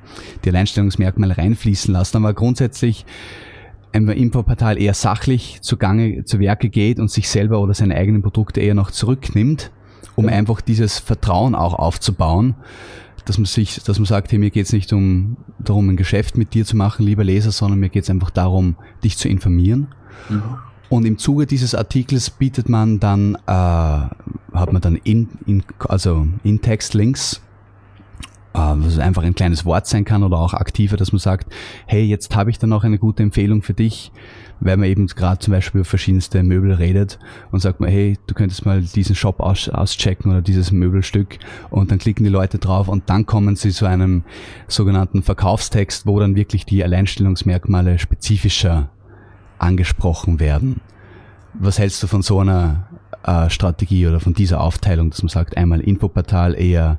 die 0.43 0.49
Alleinstellungsmerkmale 0.49 1.37
reinfließen 1.37 1.93
lassen. 1.93 2.17
Aber 2.17 2.33
grundsätzlich 2.33 3.05
ein 3.93 4.07
Infoportal 4.07 4.81
eher 4.81 4.93
sachlich 4.93 5.59
zugange, 5.61 6.25
zu 6.25 6.39
Werke 6.39 6.69
geht 6.69 6.99
und 6.99 7.11
sich 7.11 7.29
selber 7.29 7.59
oder 7.59 7.73
seine 7.73 7.95
eigenen 7.95 8.21
Produkte 8.21 8.59
eher 8.59 8.73
noch 8.73 8.91
zurücknimmt, 8.91 9.71
um 10.15 10.25
ja. 10.25 10.31
einfach 10.31 10.61
dieses 10.61 10.99
Vertrauen 10.99 11.55
auch 11.55 11.73
aufzubauen 11.73 12.55
dass 13.25 13.37
man 13.37 13.45
sich, 13.45 13.81
dass 13.83 13.99
man 13.99 14.05
sagt, 14.05 14.31
hey, 14.31 14.39
mir 14.39 14.49
geht 14.49 14.65
es 14.65 14.73
nicht 14.73 14.91
um 14.91 15.37
darum, 15.59 15.89
ein 15.89 15.97
Geschäft 15.97 16.37
mit 16.37 16.53
dir 16.53 16.65
zu 16.65 16.75
machen, 16.75 17.05
lieber 17.05 17.23
Leser, 17.23 17.51
sondern 17.51 17.79
mir 17.79 17.89
geht 17.89 18.03
es 18.03 18.09
einfach 18.09 18.31
darum, 18.31 18.75
dich 19.03 19.17
zu 19.17 19.29
informieren. 19.29 19.87
Mhm. 20.29 20.43
Und 20.93 21.05
im 21.05 21.17
Zuge 21.17 21.47
dieses 21.47 21.73
Artikels 21.73 22.29
bietet 22.29 22.69
man 22.69 22.99
dann, 22.99 23.33
äh, 23.47 23.49
hat 23.49 24.71
man 24.71 24.79
dann 24.79 24.95
in, 24.97 25.27
in 25.47 25.63
also 25.79 26.27
in 26.43 26.61
Text-Links, 26.61 27.41
äh, 28.53 28.59
was 28.59 28.99
einfach 28.99 29.23
ein 29.23 29.33
kleines 29.33 29.65
Wort 29.65 29.87
sein 29.87 30.05
kann 30.05 30.21
oder 30.21 30.37
auch 30.37 30.53
aktiver, 30.53 30.95
dass 30.95 31.11
man 31.11 31.17
sagt, 31.17 31.51
hey, 31.87 32.03
jetzt 32.03 32.35
habe 32.35 32.51
ich 32.51 32.59
dann 32.59 32.69
noch 32.69 32.83
eine 32.83 32.99
gute 32.99 33.23
Empfehlung 33.23 33.63
für 33.63 33.73
dich. 33.73 34.11
Weil 34.59 34.77
man 34.77 34.87
eben 34.87 35.07
gerade 35.07 35.39
zum 35.39 35.51
Beispiel 35.53 35.79
über 35.79 35.89
verschiedenste 35.89 36.43
Möbel 36.43 36.73
redet 36.73 37.17
und 37.51 37.59
sagt 37.59 37.79
man, 37.79 37.89
hey, 37.89 38.19
du 38.27 38.35
könntest 38.35 38.63
mal 38.67 38.83
diesen 38.83 39.15
Shop 39.15 39.39
aus, 39.39 39.69
auschecken 39.69 40.29
oder 40.29 40.43
dieses 40.43 40.71
Möbelstück. 40.71 41.39
Und 41.71 41.89
dann 41.89 41.97
klicken 41.97 42.23
die 42.23 42.29
Leute 42.29 42.59
drauf 42.59 42.87
und 42.87 43.09
dann 43.09 43.25
kommen 43.25 43.55
sie 43.55 43.71
zu 43.71 43.87
einem 43.87 44.25
sogenannten 44.67 45.23
Verkaufstext, 45.23 46.05
wo 46.05 46.19
dann 46.19 46.35
wirklich 46.35 46.67
die 46.67 46.83
Alleinstellungsmerkmale 46.83 47.97
spezifischer 47.97 48.91
angesprochen 49.63 50.39
werden. 50.39 50.81
Was 51.53 51.79
hältst 51.79 52.01
du 52.03 52.07
von 52.07 52.21
so 52.21 52.39
einer 52.39 52.87
äh, 53.23 53.49
Strategie 53.49 54.07
oder 54.07 54.19
von 54.19 54.33
dieser 54.33 54.61
Aufteilung, 54.61 55.09
dass 55.09 55.23
man 55.23 55.29
sagt, 55.29 55.57
einmal 55.57 55.79
Infoportal 55.79 56.55
eher 56.59 56.97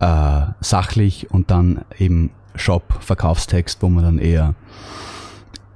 äh, 0.00 0.42
sachlich 0.60 1.30
und 1.30 1.50
dann 1.50 1.82
eben 1.98 2.30
Shop, 2.54 2.94
Verkaufstext, 3.00 3.82
wo 3.82 3.88
man 3.88 4.04
dann 4.04 4.18
eher 4.18 4.54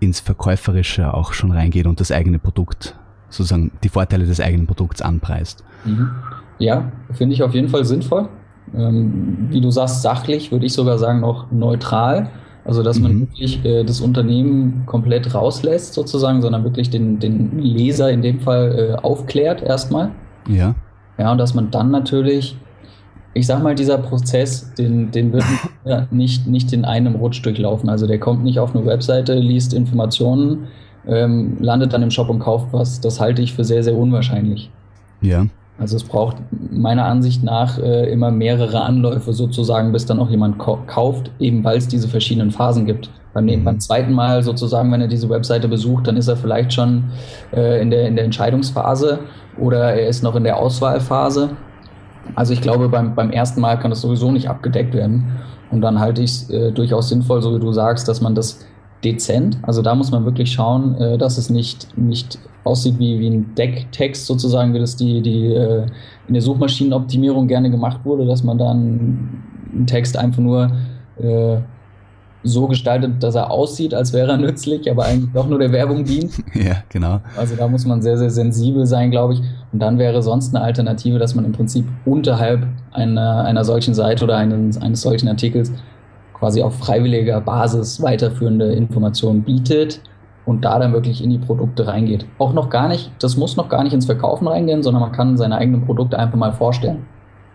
ins 0.00 0.20
Verkäuferische 0.20 1.12
auch 1.12 1.32
schon 1.32 1.50
reingeht 1.50 1.86
und 1.86 2.00
das 2.00 2.12
eigene 2.12 2.38
Produkt, 2.38 2.96
sozusagen 3.30 3.72
die 3.82 3.88
Vorteile 3.88 4.26
des 4.26 4.40
eigenen 4.40 4.66
Produkts 4.66 5.02
anpreist. 5.02 5.64
Mhm. 5.84 6.10
Ja, 6.58 6.92
finde 7.12 7.34
ich 7.34 7.42
auf 7.42 7.54
jeden 7.54 7.68
Fall 7.68 7.84
sinnvoll. 7.84 8.28
Ähm, 8.74 9.48
wie 9.50 9.60
du 9.60 9.70
sagst, 9.70 10.02
sachlich 10.02 10.52
würde 10.52 10.66
ich 10.66 10.72
sogar 10.72 10.98
sagen 10.98 11.20
noch 11.20 11.50
neutral. 11.50 12.30
Also 12.68 12.82
dass 12.82 13.00
man 13.00 13.14
mhm. 13.14 13.20
wirklich 13.22 13.64
äh, 13.64 13.82
das 13.82 14.00
Unternehmen 14.00 14.82
komplett 14.84 15.34
rauslässt 15.34 15.94
sozusagen, 15.94 16.42
sondern 16.42 16.64
wirklich 16.64 16.90
den, 16.90 17.18
den 17.18 17.58
Leser 17.58 18.10
in 18.10 18.20
dem 18.20 18.40
Fall 18.40 18.78
äh, 18.78 19.02
aufklärt 19.02 19.62
erstmal. 19.62 20.10
Ja. 20.46 20.74
Ja, 21.16 21.32
und 21.32 21.38
dass 21.38 21.54
man 21.54 21.70
dann 21.70 21.90
natürlich 21.90 22.56
ich 23.34 23.46
sag 23.46 23.62
mal, 23.62 23.74
dieser 23.74 23.98
Prozess, 23.98 24.74
den, 24.74 25.10
den 25.10 25.32
wird 25.32 25.44
nicht, 26.10 26.46
nicht 26.46 26.72
in 26.72 26.84
einem 26.84 27.14
Rutsch 27.14 27.44
durchlaufen. 27.44 27.88
Also 27.88 28.06
der 28.06 28.18
kommt 28.18 28.42
nicht 28.42 28.58
auf 28.58 28.74
eine 28.74 28.84
Webseite, 28.84 29.34
liest 29.34 29.72
Informationen, 29.74 30.66
ähm, 31.06 31.56
landet 31.60 31.92
dann 31.92 32.02
im 32.02 32.10
Shop 32.10 32.28
und 32.28 32.40
kauft 32.40 32.68
was. 32.72 33.00
Das 33.00 33.20
halte 33.20 33.42
ich 33.42 33.54
für 33.54 33.64
sehr, 33.64 33.82
sehr 33.82 33.96
unwahrscheinlich. 33.96 34.70
Ja. 35.20 35.46
Also 35.78 35.96
es 35.96 36.02
braucht 36.02 36.36
meiner 36.70 37.04
Ansicht 37.04 37.44
nach 37.44 37.78
äh, 37.78 38.10
immer 38.10 38.32
mehrere 38.32 38.82
Anläufe 38.82 39.32
sozusagen, 39.32 39.92
bis 39.92 40.06
dann 40.06 40.18
auch 40.18 40.28
jemand 40.28 40.58
kauft, 40.58 41.30
eben 41.38 41.62
weil 41.62 41.78
es 41.78 41.86
diese 41.86 42.08
verschiedenen 42.08 42.50
Phasen 42.50 42.84
gibt. 42.84 43.10
Beim, 43.32 43.44
mhm. 43.44 43.64
beim, 43.64 43.78
zweiten 43.78 44.12
Mal 44.12 44.42
sozusagen, 44.42 44.90
wenn 44.90 45.00
er 45.00 45.06
diese 45.08 45.28
Webseite 45.30 45.68
besucht, 45.68 46.08
dann 46.08 46.16
ist 46.16 46.26
er 46.26 46.36
vielleicht 46.36 46.72
schon 46.72 47.04
äh, 47.52 47.80
in, 47.80 47.90
der, 47.90 48.08
in 48.08 48.16
der 48.16 48.24
Entscheidungsphase 48.24 49.20
oder 49.56 49.94
er 49.94 50.08
ist 50.08 50.22
noch 50.22 50.34
in 50.34 50.44
der 50.44 50.56
Auswahlphase. 50.56 51.50
Also 52.34 52.52
ich 52.52 52.60
glaube, 52.60 52.88
beim, 52.88 53.14
beim 53.14 53.30
ersten 53.30 53.60
Mal 53.60 53.78
kann 53.78 53.90
das 53.90 54.00
sowieso 54.00 54.32
nicht 54.32 54.50
abgedeckt 54.50 54.94
werden. 54.94 55.38
Und 55.70 55.82
dann 55.82 56.00
halte 56.00 56.22
ich 56.22 56.30
es 56.30 56.50
äh, 56.50 56.72
durchaus 56.72 57.08
sinnvoll, 57.08 57.40
so 57.40 57.54
wie 57.54 57.60
du 57.60 57.72
sagst, 57.72 58.08
dass 58.08 58.20
man 58.20 58.34
das 58.34 58.66
dezent, 59.04 59.58
also 59.62 59.82
da 59.82 59.94
muss 59.94 60.10
man 60.10 60.24
wirklich 60.24 60.52
schauen, 60.52 60.94
äh, 60.96 61.18
dass 61.18 61.38
es 61.38 61.50
nicht, 61.50 61.96
nicht 61.96 62.38
aussieht 62.64 62.98
wie, 62.98 63.18
wie 63.18 63.28
ein 63.28 63.54
Decktext 63.54 64.26
sozusagen, 64.26 64.74
wie 64.74 64.78
das 64.78 64.96
die, 64.96 65.22
die 65.22 65.52
äh, 65.52 65.86
in 66.26 66.34
der 66.34 66.42
Suchmaschinenoptimierung 66.42 67.48
gerne 67.48 67.70
gemacht 67.70 68.00
wurde, 68.04 68.26
dass 68.26 68.42
man 68.42 68.58
dann 68.58 68.76
einen 69.72 69.86
Text 69.86 70.16
einfach 70.16 70.42
nur 70.42 70.70
äh, 71.18 71.58
so 72.44 72.66
gestaltet, 72.66 73.22
dass 73.22 73.34
er 73.34 73.50
aussieht, 73.50 73.94
als 73.94 74.12
wäre 74.12 74.32
er 74.32 74.36
nützlich, 74.36 74.90
aber 74.90 75.04
eigentlich 75.04 75.30
doch 75.32 75.48
nur 75.48 75.58
der 75.58 75.72
Werbung 75.72 76.04
dient. 76.04 76.32
Ja, 76.54 76.76
genau. 76.88 77.20
Also 77.36 77.54
da 77.56 77.68
muss 77.68 77.84
man 77.84 78.02
sehr, 78.02 78.18
sehr 78.18 78.30
sensibel 78.30 78.86
sein, 78.86 79.10
glaube 79.10 79.34
ich. 79.34 79.40
Und 79.72 79.80
dann 79.80 79.98
wäre 79.98 80.22
sonst 80.22 80.54
eine 80.54 80.64
Alternative, 80.64 81.18
dass 81.18 81.34
man 81.34 81.44
im 81.44 81.52
Prinzip 81.52 81.84
unterhalb 82.04 82.66
einer, 82.92 83.44
einer 83.44 83.64
solchen 83.64 83.94
Seite 83.94 84.24
oder 84.24 84.36
eines, 84.36 84.80
eines 84.80 85.02
solchen 85.02 85.28
Artikels 85.28 85.72
quasi 86.38 86.62
auf 86.62 86.78
freiwilliger 86.78 87.40
Basis 87.40 88.02
weiterführende 88.02 88.72
Informationen 88.72 89.42
bietet 89.42 90.00
und 90.46 90.64
da 90.64 90.78
dann 90.78 90.92
wirklich 90.92 91.22
in 91.22 91.30
die 91.30 91.38
Produkte 91.38 91.86
reingeht. 91.86 92.26
Auch 92.38 92.52
noch 92.52 92.70
gar 92.70 92.88
nicht, 92.88 93.10
das 93.18 93.36
muss 93.36 93.56
noch 93.56 93.68
gar 93.68 93.84
nicht 93.84 93.92
ins 93.92 94.06
Verkaufen 94.06 94.48
reingehen, 94.48 94.82
sondern 94.82 95.02
man 95.02 95.12
kann 95.12 95.36
seine 95.36 95.56
eigenen 95.58 95.84
Produkte 95.84 96.18
einfach 96.18 96.38
mal 96.38 96.52
vorstellen. 96.52 97.04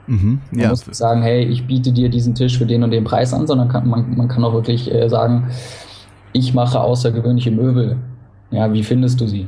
Mhm, 0.07 0.41
man 0.51 0.59
ja. 0.59 0.69
muss 0.69 0.85
sagen, 0.91 1.21
hey, 1.21 1.43
ich 1.45 1.65
biete 1.65 1.91
dir 1.91 2.09
diesen 2.09 2.35
Tisch 2.35 2.57
für 2.57 2.65
den 2.65 2.83
und 2.83 2.91
den 2.91 3.03
Preis 3.03 3.33
an, 3.33 3.47
sondern 3.47 3.69
kann, 3.69 3.87
man, 3.87 4.15
man 4.15 4.27
kann 4.27 4.43
auch 4.43 4.53
wirklich 4.53 4.93
äh, 4.93 5.07
sagen, 5.07 5.49
ich 6.33 6.53
mache 6.53 6.79
außergewöhnliche 6.81 7.51
Möbel. 7.51 7.97
Ja, 8.51 8.71
wie 8.73 8.83
findest 8.83 9.21
du 9.21 9.27
sie? 9.27 9.47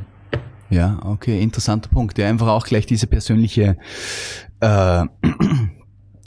Ja, 0.70 0.98
okay, 1.04 1.40
interessanter 1.40 1.88
Punkt. 1.88 2.18
Ja, 2.18 2.28
einfach 2.28 2.48
auch 2.48 2.66
gleich 2.66 2.86
diese 2.86 3.06
persönliche, 3.06 3.76
äh, 4.60 5.04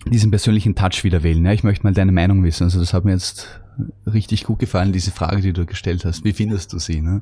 diesen 0.05 0.31
persönlichen 0.31 0.75
Touch 0.75 1.03
wieder 1.03 1.23
wählen. 1.23 1.45
Ja, 1.45 1.51
ich 1.51 1.63
möchte 1.63 1.83
mal 1.83 1.93
deine 1.93 2.11
Meinung 2.11 2.43
wissen. 2.43 2.63
Also 2.63 2.79
das 2.79 2.93
hat 2.93 3.05
mir 3.05 3.11
jetzt 3.11 3.61
richtig 4.05 4.43
gut 4.43 4.59
gefallen, 4.59 4.91
diese 4.91 5.11
Frage, 5.11 5.41
die 5.41 5.53
du 5.53 5.65
gestellt 5.65 6.05
hast. 6.05 6.23
Wie 6.23 6.33
findest 6.33 6.73
du 6.73 6.79
sie? 6.79 7.01
Ne? 7.01 7.21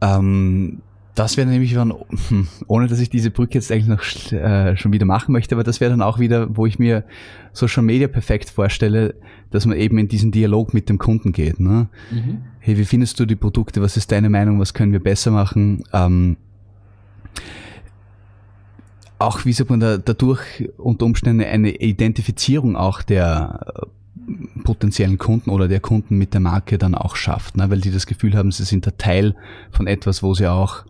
Ähm, 0.00 0.82
das 1.14 1.36
wäre 1.36 1.48
nämlich 1.48 1.74
dann, 1.74 1.92
ohne 2.66 2.86
dass 2.86 3.00
ich 3.00 3.10
diese 3.10 3.30
Brücke 3.30 3.54
jetzt 3.54 3.70
eigentlich 3.70 3.88
noch 3.88 4.32
äh, 4.32 4.76
schon 4.76 4.92
wieder 4.92 5.06
machen 5.06 5.32
möchte, 5.32 5.54
aber 5.54 5.64
das 5.64 5.80
wäre 5.80 5.90
dann 5.90 6.02
auch 6.02 6.18
wieder, 6.18 6.56
wo 6.56 6.66
ich 6.66 6.78
mir 6.78 7.04
Social 7.52 7.82
Media 7.82 8.08
perfekt 8.08 8.48
vorstelle, 8.48 9.14
dass 9.50 9.66
man 9.66 9.76
eben 9.76 9.98
in 9.98 10.08
diesen 10.08 10.30
Dialog 10.30 10.72
mit 10.72 10.88
dem 10.88 10.98
Kunden 10.98 11.32
geht. 11.32 11.58
Ne? 11.58 11.88
Mhm. 12.10 12.42
Hey, 12.60 12.78
wie 12.78 12.84
findest 12.84 13.18
du 13.18 13.26
die 13.26 13.36
Produkte? 13.36 13.82
Was 13.82 13.96
ist 13.96 14.12
deine 14.12 14.30
Meinung? 14.30 14.60
Was 14.60 14.74
können 14.74 14.92
wir 14.92 15.02
besser 15.02 15.30
machen? 15.30 15.82
Ähm, 15.92 16.36
auch 19.20 19.44
wie 19.44 19.52
sagt 19.52 19.70
man 19.70 19.80
da, 19.80 19.98
dadurch 19.98 20.70
unter 20.78 21.04
Umständen 21.04 21.44
eine 21.44 21.70
Identifizierung 21.70 22.74
auch 22.74 23.02
der 23.02 23.60
äh, 23.76 24.62
potenziellen 24.64 25.18
Kunden 25.18 25.50
oder 25.50 25.68
der 25.68 25.80
Kunden 25.80 26.16
mit 26.16 26.32
der 26.32 26.40
Marke 26.40 26.78
dann 26.78 26.94
auch 26.94 27.16
schafft, 27.16 27.56
ne? 27.56 27.68
weil 27.70 27.80
die 27.80 27.90
das 27.90 28.06
Gefühl 28.06 28.34
haben, 28.34 28.50
sie 28.50 28.64
sind 28.64 28.86
der 28.86 28.96
Teil 28.96 29.34
von 29.70 29.86
etwas, 29.86 30.22
wo 30.22 30.32
sie 30.32 30.46
auch 30.46 30.84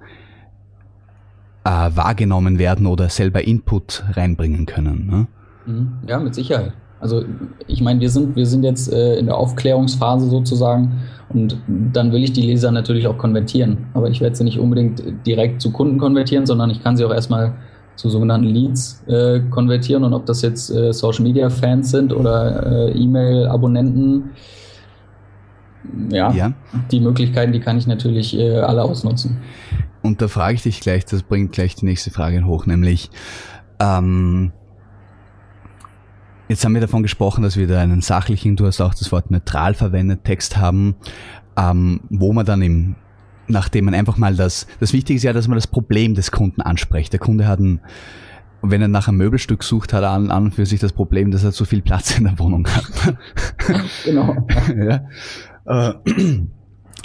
äh, 1.65 1.71
wahrgenommen 1.71 2.59
werden 2.59 2.87
oder 2.87 3.09
selber 3.09 3.43
Input 3.43 4.05
reinbringen 4.13 4.65
können. 4.65 5.07
Ne? 5.07 5.27
Mhm. 5.67 5.93
Ja, 6.07 6.21
mit 6.21 6.35
Sicherheit. 6.35 6.73
Also 7.01 7.25
ich 7.67 7.81
meine, 7.81 7.99
wir 7.99 8.11
sind, 8.11 8.37
wir 8.37 8.47
sind 8.47 8.63
jetzt 8.63 8.93
äh, 8.93 9.19
in 9.19 9.27
der 9.27 9.37
Aufklärungsphase 9.37 10.29
sozusagen 10.29 11.01
und 11.31 11.57
dann 11.93 12.13
will 12.13 12.23
ich 12.23 12.33
die 12.33 12.43
Leser 12.43 12.71
natürlich 12.71 13.09
auch 13.09 13.19
konvertieren. 13.19 13.87
Aber 13.95 14.09
ich 14.09 14.21
werde 14.21 14.37
sie 14.37 14.45
nicht 14.45 14.59
unbedingt 14.59 15.03
direkt 15.27 15.63
zu 15.63 15.73
Kunden 15.73 15.99
konvertieren, 15.99 16.47
sondern 16.47 16.71
ich 16.71 16.83
kann 16.83 16.97
sie 16.97 17.05
auch 17.05 17.13
erstmal 17.13 17.55
zu 17.97 18.09
sogenannten 18.09 18.47
Leads 18.47 19.05
äh, 19.07 19.41
konvertieren. 19.51 20.05
Und 20.05 20.15
ob 20.15 20.27
das 20.27 20.43
jetzt 20.43 20.71
äh, 20.71 20.93
Social 20.93 21.23
Media 21.23 21.51
Fans 21.51 21.91
sind 21.91 22.13
oder 22.13 22.89
äh, 22.89 22.93
E-Mail-Abonnenten, 22.93 24.31
ja, 26.11 26.31
ja, 26.33 26.53
die 26.91 27.01
Möglichkeiten, 27.01 27.53
die 27.53 27.61
kann 27.61 27.79
ich 27.79 27.87
natürlich 27.87 28.37
äh, 28.39 28.59
alle 28.59 28.83
ausnutzen. 28.83 29.39
Und 30.03 30.23
da 30.23 30.29
frage 30.29 30.55
ich 30.55 30.63
dich 30.63 30.81
gleich, 30.81 31.05
das 31.05 31.23
bringt 31.23 31.53
gleich 31.53 31.75
die 31.75 31.85
nächste 31.85 32.11
Frage 32.11 32.45
hoch, 32.45 32.67
nämlich 32.67 33.11
ähm, 33.81 34.53
jetzt 36.49 36.65
haben 36.65 36.75
wir 36.75 36.81
davon 36.81 37.03
gesprochen, 37.03 37.43
dass 37.43 37.57
wir 37.57 37.67
da 37.67 37.81
einen 37.81 38.03
sachlichen, 38.03 38.57
du 38.57 38.67
hast 38.67 38.81
auch 38.81 38.95
das 38.95 39.13
Wort 39.13 39.31
neutral 39.31 39.75
verwendet, 39.75 40.25
Text 40.25 40.57
haben, 40.57 40.97
ähm, 41.57 42.01
wo 42.11 42.33
man 42.33 42.47
dann 42.47 42.63
im 42.63 42.97
nachdem 43.51 43.87
man 43.87 43.95
einfach 43.95 44.17
mal 44.17 44.35
das, 44.35 44.67
das 44.81 44.93
Wichtige 44.93 45.17
ist 45.17 45.23
ja, 45.23 45.33
dass 45.33 45.49
man 45.49 45.57
das 45.57 45.67
Problem 45.67 46.15
des 46.15 46.31
Kunden 46.31 46.61
anspricht. 46.61 47.13
Der 47.13 47.21
Kunde 47.21 47.47
hat 47.47 47.61
ein, 47.61 47.81
wenn 48.63 48.83
er 48.83 48.89
nach 48.89 49.09
einem 49.09 49.19
Möbelstück 49.19 49.63
sucht, 49.63 49.93
hat 49.93 50.03
er 50.03 50.11
an, 50.11 50.31
an 50.31 50.53
für 50.53 50.67
sich 50.67 50.81
das 50.81 50.93
Problem, 50.93 51.31
dass 51.31 51.45
er 51.45 51.53
zu 51.53 51.65
viel 51.65 51.83
Platz 51.83 52.17
in 52.17 52.25
der 52.25 52.39
Wohnung 52.39 52.67
hat. 52.67 53.17
genau. 54.05 54.37
ja. 54.77 55.05
Äh, 55.67 55.95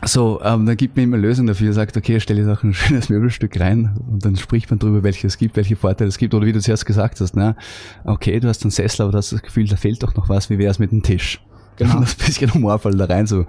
so, 0.03 0.41
ähm, 0.43 0.65
dann 0.65 0.77
gibt 0.77 0.95
man 0.97 1.05
ihm 1.05 1.13
eine 1.13 1.21
Lösung 1.21 1.47
dafür, 1.47 1.73
sagt, 1.73 1.95
okay, 1.97 2.19
stell 2.19 2.37
jetzt 2.37 2.49
auch 2.49 2.63
ein 2.63 2.73
schönes 2.73 3.09
Möbelstück 3.09 3.59
rein 3.59 3.97
und 4.07 4.25
dann 4.25 4.35
spricht 4.35 4.69
man 4.69 4.77
drüber, 4.77 5.03
welche 5.03 5.27
es 5.27 5.37
gibt, 5.37 5.55
welche 5.55 5.75
Vorteile 5.75 6.09
es 6.09 6.17
gibt 6.17 6.33
oder 6.33 6.45
wie 6.45 6.51
du 6.51 6.59
zuerst 6.59 6.85
gesagt 6.85 7.21
hast, 7.21 7.35
ne? 7.35 7.55
okay, 8.03 8.39
du 8.39 8.47
hast 8.47 8.63
einen 8.63 8.71
Sessel, 8.71 9.03
aber 9.03 9.13
du 9.13 9.17
hast 9.17 9.31
das 9.31 9.41
Gefühl, 9.41 9.67
da 9.67 9.77
fehlt 9.77 10.03
doch 10.03 10.13
noch 10.15 10.29
was, 10.29 10.49
wie 10.49 10.57
wäre 10.57 10.69
es 10.69 10.79
mit 10.79 10.91
dem 10.91 11.01
Tisch? 11.01 11.41
Genau. 11.77 11.93
Um 11.95 12.01
das 12.01 12.15
bisschen 12.15 12.53
humorvoll 12.53 12.95
da 12.95 13.05
rein 13.05 13.27
so 13.27 13.45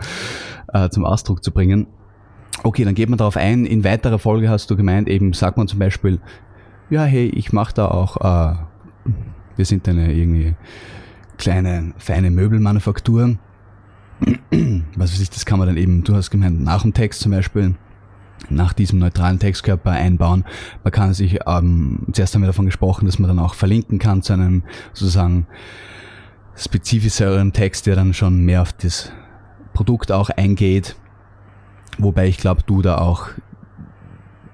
äh, 0.72 0.88
zum 0.88 1.04
Ausdruck 1.04 1.44
zu 1.44 1.52
bringen. 1.52 1.86
Okay, 2.62 2.84
dann 2.84 2.94
geht 2.94 3.08
man 3.08 3.18
darauf 3.18 3.36
ein. 3.36 3.66
In 3.66 3.84
weiterer 3.84 4.18
Folge 4.18 4.48
hast 4.48 4.70
du 4.70 4.76
gemeint, 4.76 5.08
eben 5.08 5.32
sagt 5.32 5.56
man 5.56 5.68
zum 5.68 5.78
Beispiel, 5.78 6.20
ja, 6.90 7.04
hey, 7.04 7.26
ich 7.28 7.52
mache 7.52 7.74
da 7.74 7.88
auch, 7.88 8.16
äh, 8.16 8.56
wir 9.56 9.64
sind 9.64 9.88
eine 9.88 10.12
irgendwie 10.12 10.54
kleine, 11.36 11.92
feine 11.98 12.30
Möbelmanufaktur 12.30 13.38
was 14.96 15.12
weiß 15.12 15.20
ich, 15.20 15.30
das 15.30 15.46
kann 15.46 15.58
man 15.58 15.68
dann 15.68 15.76
eben, 15.76 16.04
du 16.04 16.14
hast 16.14 16.30
gemeint, 16.30 16.62
nach 16.62 16.82
dem 16.82 16.94
Text 16.94 17.20
zum 17.20 17.32
Beispiel, 17.32 17.74
nach 18.48 18.72
diesem 18.72 18.98
neutralen 18.98 19.38
Textkörper 19.38 19.90
einbauen. 19.90 20.44
Man 20.84 20.92
kann 20.92 21.14
sich, 21.14 21.38
ähm, 21.46 22.06
zuerst 22.12 22.34
haben 22.34 22.42
wir 22.42 22.46
davon 22.46 22.66
gesprochen, 22.66 23.06
dass 23.06 23.18
man 23.18 23.28
dann 23.28 23.38
auch 23.38 23.54
verlinken 23.54 23.98
kann 23.98 24.22
zu 24.22 24.32
einem 24.32 24.62
sozusagen 24.92 25.46
spezifischeren 26.54 27.52
Text, 27.52 27.86
der 27.86 27.96
dann 27.96 28.14
schon 28.14 28.44
mehr 28.44 28.62
auf 28.62 28.72
das 28.72 29.12
Produkt 29.74 30.12
auch 30.12 30.30
eingeht. 30.30 30.96
Wobei 31.98 32.28
ich 32.28 32.38
glaube, 32.38 32.62
du 32.66 32.82
da 32.82 32.98
auch 32.98 33.28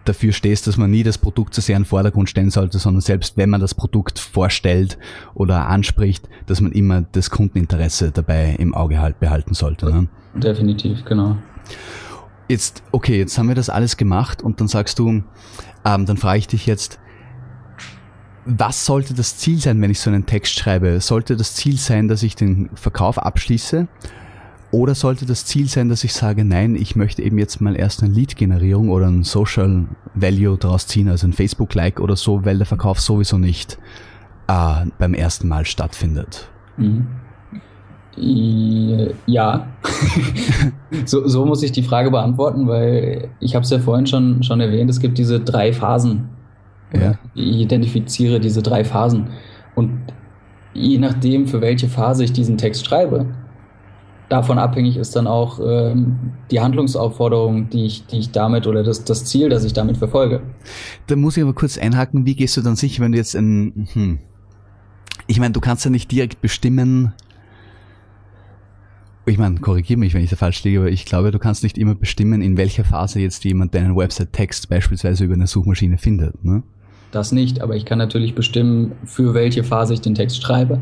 dafür 0.04 0.32
stehst, 0.32 0.66
dass 0.66 0.76
man 0.76 0.90
nie 0.90 1.02
das 1.02 1.18
Produkt 1.18 1.54
zu 1.54 1.60
sehr 1.60 1.76
in 1.76 1.82
den 1.82 1.88
Vordergrund 1.88 2.28
stellen 2.28 2.50
sollte, 2.50 2.78
sondern 2.78 3.00
selbst 3.00 3.36
wenn 3.36 3.50
man 3.50 3.60
das 3.60 3.74
Produkt 3.74 4.18
vorstellt 4.18 4.98
oder 5.34 5.68
anspricht, 5.68 6.28
dass 6.46 6.60
man 6.60 6.72
immer 6.72 7.02
das 7.12 7.30
Kundeninteresse 7.30 8.10
dabei 8.10 8.56
im 8.58 8.74
Auge 8.74 9.00
halt 9.00 9.20
behalten 9.20 9.54
sollte. 9.54 9.86
Ne? 9.86 10.08
Definitiv, 10.34 11.04
genau. 11.04 11.36
Jetzt, 12.48 12.82
okay, 12.90 13.18
jetzt 13.18 13.38
haben 13.38 13.48
wir 13.48 13.54
das 13.54 13.70
alles 13.70 13.96
gemacht 13.96 14.42
und 14.42 14.60
dann 14.60 14.68
sagst 14.68 14.98
du, 14.98 15.22
ähm, 15.84 16.06
dann 16.06 16.16
frage 16.16 16.38
ich 16.38 16.48
dich 16.48 16.66
jetzt, 16.66 16.98
was 18.44 18.84
sollte 18.84 19.14
das 19.14 19.38
Ziel 19.38 19.58
sein, 19.60 19.80
wenn 19.80 19.90
ich 19.90 20.00
so 20.00 20.10
einen 20.10 20.26
Text 20.26 20.58
schreibe? 20.58 21.00
Sollte 21.00 21.36
das 21.36 21.54
Ziel 21.54 21.78
sein, 21.78 22.08
dass 22.08 22.24
ich 22.24 22.34
den 22.34 22.70
Verkauf 22.74 23.18
abschließe? 23.18 23.86
Oder 24.72 24.94
sollte 24.94 25.26
das 25.26 25.44
Ziel 25.44 25.68
sein, 25.68 25.90
dass 25.90 26.02
ich 26.02 26.14
sage, 26.14 26.46
nein, 26.46 26.76
ich 26.76 26.96
möchte 26.96 27.22
eben 27.22 27.38
jetzt 27.38 27.60
mal 27.60 27.76
erst 27.76 28.02
eine 28.02 28.12
Lead-Generierung 28.12 28.88
oder 28.88 29.06
ein 29.06 29.22
Social 29.22 29.84
Value 30.14 30.56
daraus 30.56 30.86
ziehen, 30.86 31.10
also 31.10 31.26
ein 31.26 31.34
Facebook-Like 31.34 32.00
oder 32.00 32.16
so, 32.16 32.46
weil 32.46 32.56
der 32.56 32.66
Verkauf 32.66 32.98
sowieso 32.98 33.36
nicht 33.36 33.78
äh, 34.48 34.86
beim 34.98 35.12
ersten 35.12 35.46
Mal 35.46 35.66
stattfindet? 35.66 36.48
Mhm. 36.78 37.06
Ja, 39.26 39.68
so, 41.04 41.28
so 41.28 41.44
muss 41.44 41.62
ich 41.62 41.72
die 41.72 41.82
Frage 41.82 42.10
beantworten, 42.10 42.66
weil 42.66 43.28
ich 43.40 43.54
habe 43.54 43.64
es 43.64 43.70
ja 43.70 43.78
vorhin 43.78 44.06
schon, 44.06 44.42
schon 44.42 44.60
erwähnt, 44.60 44.88
es 44.88 45.00
gibt 45.00 45.18
diese 45.18 45.40
drei 45.40 45.74
Phasen. 45.74 46.30
Ja. 46.94 47.18
Ich 47.34 47.60
identifiziere 47.60 48.40
diese 48.40 48.62
drei 48.62 48.84
Phasen. 48.84 49.28
Und 49.74 49.98
je 50.72 50.98
nachdem, 50.98 51.46
für 51.46 51.60
welche 51.60 51.88
Phase 51.88 52.24
ich 52.24 52.32
diesen 52.32 52.56
Text 52.56 52.86
schreibe, 52.86 53.26
davon 54.32 54.58
abhängig 54.58 54.96
ist 54.96 55.14
dann 55.14 55.26
auch 55.26 55.60
ähm, 55.62 56.32
die 56.50 56.60
Handlungsaufforderung, 56.60 57.68
die 57.68 57.84
ich, 57.86 58.06
die 58.06 58.18
ich 58.18 58.30
damit 58.30 58.66
oder 58.66 58.82
das, 58.82 59.04
das 59.04 59.24
Ziel, 59.26 59.48
das 59.48 59.64
ich 59.64 59.72
damit 59.72 59.98
verfolge. 59.98 60.40
Da 61.06 61.16
muss 61.16 61.36
ich 61.36 61.42
aber 61.42 61.52
kurz 61.52 61.76
einhaken, 61.78 62.24
wie 62.24 62.34
gehst 62.34 62.56
du 62.56 62.62
dann 62.62 62.76
sicher, 62.76 63.02
wenn 63.02 63.12
du 63.12 63.18
jetzt 63.18 63.36
ein, 63.36 63.88
hm, 63.92 64.18
ich 65.26 65.38
meine, 65.38 65.52
du 65.52 65.60
kannst 65.60 65.84
ja 65.84 65.90
nicht 65.90 66.10
direkt 66.10 66.40
bestimmen, 66.40 67.12
ich 69.26 69.38
meine, 69.38 69.60
korrigiere 69.60 70.00
mich, 70.00 70.14
wenn 70.14 70.24
ich 70.24 70.30
da 70.30 70.36
falsch 70.36 70.64
liege, 70.64 70.80
aber 70.80 70.90
ich 70.90 71.04
glaube, 71.04 71.30
du 71.30 71.38
kannst 71.38 71.62
nicht 71.62 71.78
immer 71.78 71.94
bestimmen, 71.94 72.42
in 72.42 72.56
welcher 72.56 72.84
Phase 72.84 73.20
jetzt 73.20 73.44
jemand 73.44 73.74
deinen 73.74 73.94
Website-Text 73.94 74.68
beispielsweise 74.68 75.24
über 75.24 75.34
eine 75.34 75.46
Suchmaschine 75.46 75.98
findet. 75.98 76.42
Ne? 76.42 76.62
das 77.12 77.30
nicht, 77.30 77.60
aber 77.60 77.76
ich 77.76 77.84
kann 77.84 77.98
natürlich 77.98 78.34
bestimmen, 78.34 78.92
für 79.04 79.34
welche 79.34 79.62
Phase 79.62 79.94
ich 79.94 80.00
den 80.00 80.14
Text 80.14 80.42
schreibe. 80.42 80.80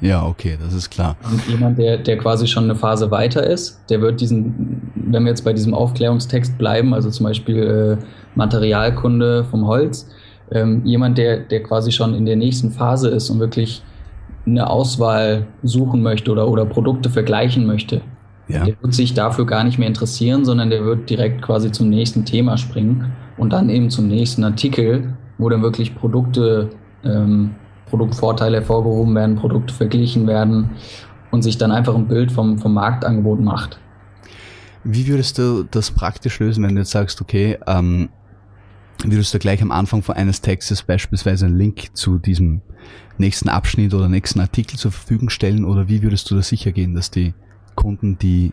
Ja, 0.00 0.24
okay, 0.26 0.56
das 0.62 0.72
ist 0.72 0.90
klar. 0.90 1.16
Und 1.30 1.46
jemand, 1.48 1.78
der, 1.78 1.98
der 1.98 2.16
quasi 2.16 2.46
schon 2.46 2.64
eine 2.64 2.74
Phase 2.74 3.10
weiter 3.10 3.44
ist, 3.44 3.80
der 3.90 4.00
wird 4.00 4.20
diesen, 4.20 4.90
wenn 4.94 5.24
wir 5.24 5.30
jetzt 5.30 5.44
bei 5.44 5.52
diesem 5.52 5.74
Aufklärungstext 5.74 6.56
bleiben, 6.56 6.94
also 6.94 7.10
zum 7.10 7.24
Beispiel 7.26 7.98
äh, 8.00 8.04
Materialkunde 8.34 9.44
vom 9.44 9.66
Holz, 9.66 10.08
ähm, 10.52 10.82
jemand, 10.84 11.18
der, 11.18 11.38
der 11.40 11.62
quasi 11.62 11.92
schon 11.92 12.14
in 12.14 12.24
der 12.24 12.36
nächsten 12.36 12.70
Phase 12.70 13.08
ist 13.10 13.30
und 13.30 13.40
wirklich 13.40 13.82
eine 14.46 14.68
Auswahl 14.68 15.46
suchen 15.62 16.02
möchte 16.02 16.32
oder, 16.32 16.48
oder 16.48 16.64
Produkte 16.64 17.10
vergleichen 17.10 17.66
möchte, 17.66 18.00
ja. 18.48 18.64
der 18.64 18.74
wird 18.80 18.94
sich 18.94 19.14
dafür 19.14 19.46
gar 19.46 19.64
nicht 19.64 19.78
mehr 19.78 19.88
interessieren, 19.88 20.44
sondern 20.44 20.70
der 20.70 20.84
wird 20.84 21.10
direkt 21.10 21.42
quasi 21.42 21.70
zum 21.70 21.88
nächsten 21.88 22.24
Thema 22.24 22.56
springen 22.56 23.12
und 23.36 23.52
dann 23.52 23.68
eben 23.68 23.90
zum 23.90 24.08
nächsten 24.08 24.44
Artikel, 24.44 25.14
wo 25.38 25.48
dann 25.48 25.62
wirklich 25.62 25.94
Produkte 25.94 26.70
ähm, 27.04 27.54
Produktvorteile 27.90 28.58
hervorgehoben 28.58 29.14
werden, 29.14 29.36
Produkte 29.36 29.74
verglichen 29.74 30.26
werden 30.26 30.70
und 31.30 31.42
sich 31.42 31.58
dann 31.58 31.72
einfach 31.72 31.94
ein 31.94 32.08
Bild 32.08 32.32
vom, 32.32 32.58
vom 32.58 32.74
Marktangebot 32.74 33.40
macht. 33.40 33.78
Wie 34.84 35.06
würdest 35.06 35.38
du 35.38 35.64
das 35.64 35.90
praktisch 35.90 36.38
lösen, 36.40 36.64
wenn 36.64 36.74
du 36.74 36.80
jetzt 36.80 36.92
sagst, 36.92 37.20
okay, 37.20 37.58
ähm, 37.66 38.08
würdest 39.04 39.34
du 39.34 39.38
gleich 39.38 39.60
am 39.62 39.72
Anfang 39.72 40.02
von 40.02 40.16
eines 40.16 40.40
Textes 40.40 40.82
beispielsweise 40.82 41.46
einen 41.46 41.56
Link 41.56 41.96
zu 41.96 42.18
diesem 42.18 42.62
nächsten 43.18 43.48
Abschnitt 43.48 43.92
oder 43.92 44.08
nächsten 44.08 44.40
Artikel 44.40 44.78
zur 44.78 44.92
Verfügung 44.92 45.28
stellen 45.28 45.64
oder 45.64 45.88
wie 45.88 46.02
würdest 46.02 46.30
du 46.30 46.34
da 46.34 46.42
sicher 46.42 46.72
gehen, 46.72 46.94
dass 46.94 47.10
die 47.10 47.34
Kunden, 47.74 48.18
die 48.18 48.52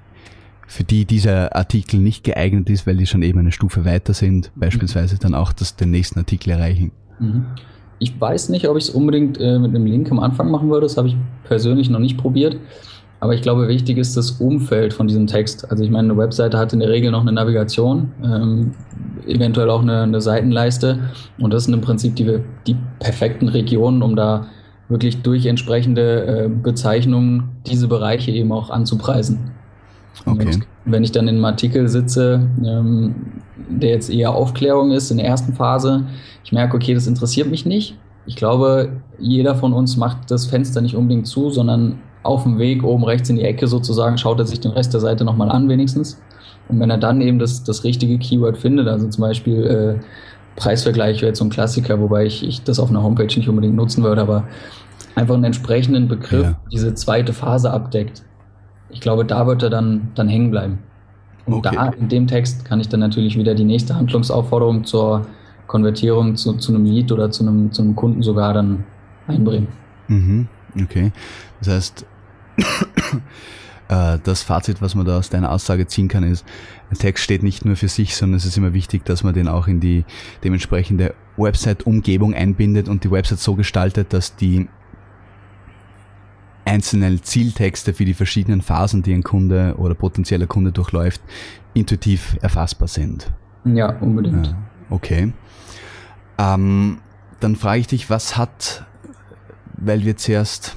für 0.68 0.84
die 0.84 1.06
dieser 1.06 1.56
Artikel 1.56 2.00
nicht 2.00 2.26
geeignet 2.26 2.70
ist, 2.70 2.86
weil 2.86 2.98
die 2.98 3.08
schon 3.08 3.24
eben 3.24 3.40
eine 3.40 3.54
Stufe 3.54 3.86
weiter 3.86 4.14
sind, 4.14 4.52
beispielsweise 4.56 5.18
dann 5.18 5.34
auch 5.34 5.54
das, 5.54 5.78
den 5.78 5.92
nächsten 5.92 6.20
Artikel 6.20 6.50
erreichen? 6.52 6.92
Mhm. 7.20 7.46
Ich 8.00 8.20
weiß 8.20 8.50
nicht, 8.50 8.68
ob 8.68 8.78
ich 8.78 8.86
es 8.86 8.90
unbedingt 8.90 9.40
äh, 9.40 9.58
mit 9.58 9.74
einem 9.74 9.86
Link 9.86 10.12
am 10.12 10.20
Anfang 10.20 10.52
machen 10.52 10.70
würde. 10.70 10.86
Das 10.86 10.98
habe 10.98 11.08
ich 11.08 11.18
persönlich 11.44 11.90
noch 11.90 12.00
nicht 12.00 12.18
probiert. 12.18 12.58
Aber 13.20 13.34
ich 13.34 13.42
glaube, 13.42 13.68
wichtig 13.68 13.98
ist 13.98 14.16
das 14.16 14.32
Umfeld 14.32 14.94
von 14.94 15.08
diesem 15.08 15.26
Text. 15.26 15.70
Also 15.72 15.84
ich 15.84 15.90
meine, 15.90 16.12
eine 16.12 16.18
Webseite 16.18 16.58
hat 16.58 16.74
in 16.74 16.80
der 16.80 16.90
Regel 16.90 17.10
noch 17.12 17.22
eine 17.22 17.32
Navigation, 17.32 18.12
ähm, 18.24 18.76
eventuell 19.26 19.70
auch 19.72 19.82
eine, 19.82 20.04
eine, 20.04 20.22
Seitenleiste. 20.22 21.00
Und 21.40 21.52
das 21.52 21.64
sind 21.64 21.74
im 21.74 21.82
Prinzip 21.82 22.16
die, 22.16 22.40
die 22.68 22.76
perfekten 23.00 23.48
Regionen, 23.48 24.04
um 24.04 24.16
da 24.16 24.48
wirklich 24.88 25.22
durch 25.24 25.48
entsprechende 25.48 26.26
äh, 26.26 26.50
Bezeichnungen 26.50 27.50
diese 27.66 27.88
Bereiche 27.88 28.32
eben 28.32 28.52
auch 28.52 28.70
anzupreisen. 28.70 29.52
Okay. 30.26 30.60
wenn 30.86 31.04
ich 31.04 31.12
dann 31.12 31.28
in 31.28 31.36
einem 31.36 31.46
Artikel 31.46 31.88
sitze, 31.88 32.48
ähm, 32.66 33.16
der 33.70 33.92
jetzt 33.92 34.10
eher 34.10 34.34
Aufklärung 34.34 34.92
ist 34.92 35.12
in 35.12 35.18
der 35.18 35.28
ersten 35.28 35.54
Phase, 35.54 36.06
ich 36.44 36.52
merke, 36.52 36.76
okay, 36.76 36.94
das 36.94 37.08
interessiert 37.08 37.50
mich 37.50 37.66
nicht. 37.66 37.98
Ich 38.26 38.36
glaube, 38.36 39.02
jeder 39.20 39.56
von 39.56 39.74
uns 39.74 39.96
macht 39.98 40.32
das 40.32 40.46
Fenster 40.46 40.82
nicht 40.82 40.96
unbedingt 40.96 41.28
zu, 41.28 41.50
sondern 41.50 42.00
auf 42.24 42.44
dem 42.44 42.58
Weg 42.58 42.84
oben 42.84 43.06
rechts 43.06 43.30
in 43.30 43.38
die 43.38 43.44
Ecke 43.44 43.68
sozusagen 43.68 44.18
schaut 44.18 44.40
er 44.40 44.46
sich 44.46 44.60
den 44.60 44.72
Rest 44.72 44.94
der 44.94 45.00
Seite 45.00 45.24
nochmal 45.24 45.50
an 45.50 45.70
wenigstens. 45.70 46.20
Und 46.68 46.80
wenn 46.80 46.90
er 46.90 46.98
dann 46.98 47.22
eben 47.22 47.40
das, 47.40 47.64
das 47.64 47.84
richtige 47.86 48.18
Keyword 48.18 48.58
findet, 48.58 48.88
also 48.88 49.08
zum 49.08 49.22
Beispiel 49.22 49.64
äh, 49.64 50.04
Preisvergleich 50.58 51.22
wäre 51.22 51.28
jetzt 51.28 51.40
so 51.40 51.46
ein 51.46 51.50
Klassiker, 51.50 52.00
wobei 52.02 52.26
ich, 52.26 52.46
ich 52.46 52.64
das 52.64 52.80
auf 52.80 52.90
einer 52.90 53.04
Homepage 53.04 53.26
nicht 53.26 53.48
unbedingt 53.48 53.76
nutzen 53.76 54.04
würde, 54.04 54.22
aber 54.22 54.44
einfach 55.16 55.36
einen 55.36 55.46
entsprechenden 55.46 56.08
Begriff, 56.08 56.44
ja. 56.44 56.60
diese 56.72 56.94
zweite 56.94 57.32
Phase 57.32 57.72
abdeckt, 57.72 58.24
ich 58.90 59.02
glaube, 59.02 59.26
da 59.26 59.48
wird 59.48 59.64
er 59.64 59.70
dann, 59.70 60.12
dann 60.16 60.28
hängen 60.28 60.52
bleiben. 60.52 60.80
Und 61.46 61.54
okay. 61.54 61.76
da 61.76 61.88
in 61.90 62.10
dem 62.10 62.28
Text 62.28 62.66
kann 62.66 62.80
ich 62.80 62.90
dann 62.90 63.00
natürlich 63.00 63.38
wieder 63.38 63.56
die 63.56 63.64
nächste 63.64 63.96
Handlungsaufforderung 63.96 64.84
zur 64.84 65.26
Konvertierung 65.68 66.36
zu, 66.36 66.54
zu 66.54 66.74
einem 66.74 66.86
Lead 66.86 67.12
oder 67.12 67.32
zu 67.32 67.44
einem, 67.44 67.72
zu 67.72 67.82
einem 67.82 67.96
Kunden 67.96 68.22
sogar 68.22 68.54
dann 68.54 68.84
einbringen. 69.28 69.68
Mhm. 70.08 70.48
Okay. 70.82 71.12
Das 71.60 71.70
heißt, 71.70 72.06
äh, 73.90 74.18
das 74.24 74.44
Fazit, 74.44 74.82
was 74.82 74.96
man 74.96 75.06
da 75.06 75.18
aus 75.18 75.30
deiner 75.30 75.52
Aussage 75.52 75.88
ziehen 75.88 76.08
kann, 76.08 76.24
ist, 76.24 76.46
ein 76.90 76.98
Text 76.98 77.24
steht 77.24 77.44
nicht 77.44 77.66
nur 77.66 77.76
für 77.76 77.90
sich, 77.90 78.16
sondern 78.16 78.38
es 78.38 78.46
ist 78.46 78.58
immer 78.58 78.74
wichtig, 78.74 79.06
dass 79.06 79.24
man 79.24 79.34
den 79.34 79.48
auch 79.48 79.68
in 79.68 79.80
die 79.80 80.06
dementsprechende 80.44 81.14
Website-Umgebung 81.36 82.34
einbindet 82.34 82.90
und 82.90 83.04
die 83.04 83.12
Website 83.12 83.40
so 83.40 83.56
gestaltet, 83.56 84.14
dass 84.14 84.36
die 84.36 84.68
einzelnen 86.68 87.24
Zieltexte 87.24 87.94
für 87.94 88.06
die 88.06 88.14
verschiedenen 88.14 88.62
Phasen, 88.62 89.02
die 89.02 89.14
ein 89.14 89.24
Kunde 89.24 89.76
oder 89.78 89.96
potenzieller 89.96 90.48
Kunde 90.48 90.72
durchläuft, 90.72 91.22
intuitiv 91.74 92.38
erfassbar 92.42 92.88
sind. 92.88 93.32
Ja, 93.64 93.98
unbedingt. 94.00 94.48
Ja, 94.48 94.58
okay. 94.90 95.34
Ähm, 96.38 97.00
dann 97.40 97.56
frage 97.56 97.80
ich 97.80 97.88
dich, 97.88 98.10
was 98.10 98.38
hat, 98.38 98.86
weil 99.78 100.04
wir 100.04 100.18
zuerst, 100.18 100.76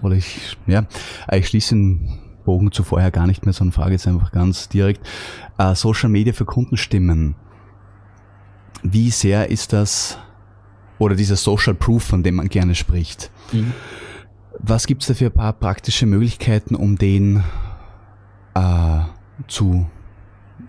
oder 0.00 0.14
ich, 0.14 0.56
ja, 0.66 0.86
ich 1.32 1.48
schließe 1.48 1.74
den 1.74 2.20
Bogen 2.44 2.70
zu 2.70 2.84
vorher 2.84 3.10
gar 3.10 3.26
nicht 3.26 3.44
mehr, 3.44 3.52
sondern 3.52 3.72
frage 3.72 3.92
jetzt 3.92 4.06
einfach 4.06 4.30
ganz 4.30 4.68
direkt, 4.68 5.06
äh, 5.58 5.74
Social 5.74 6.08
Media 6.08 6.32
für 6.32 6.44
Kundenstimmen. 6.44 7.34
Wie 8.82 9.10
sehr 9.10 9.50
ist 9.50 9.72
das, 9.72 10.18
oder 10.98 11.16
dieser 11.16 11.36
Social 11.36 11.74
Proof, 11.74 12.04
von 12.04 12.22
dem 12.22 12.36
man 12.36 12.48
gerne 12.48 12.74
spricht? 12.74 13.30
Mhm 13.52 13.72
was 14.62 14.86
gibt 14.86 15.02
es 15.02 15.08
da 15.08 15.14
für 15.14 15.26
ein 15.26 15.32
paar 15.32 15.52
praktische 15.52 16.06
Möglichkeiten, 16.06 16.74
um 16.74 16.96
den 16.96 17.42
äh, 18.54 19.00
zu 19.48 19.86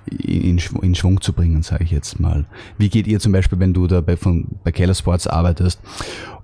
in, 0.05 0.57
in, 0.57 0.95
Schwung 0.95 1.21
zu 1.21 1.33
bringen, 1.33 1.63
sage 1.63 1.83
ich 1.83 1.91
jetzt 1.91 2.19
mal. 2.19 2.45
Wie 2.77 2.89
geht 2.89 3.07
ihr 3.07 3.19
zum 3.19 3.31
Beispiel, 3.31 3.59
wenn 3.59 3.73
du 3.73 3.87
da 3.87 4.01
bei, 4.01 4.17
von, 4.17 4.47
bei 4.63 4.71
Keller 4.71 4.93
Sports 4.93 5.27
arbeitest 5.27 5.79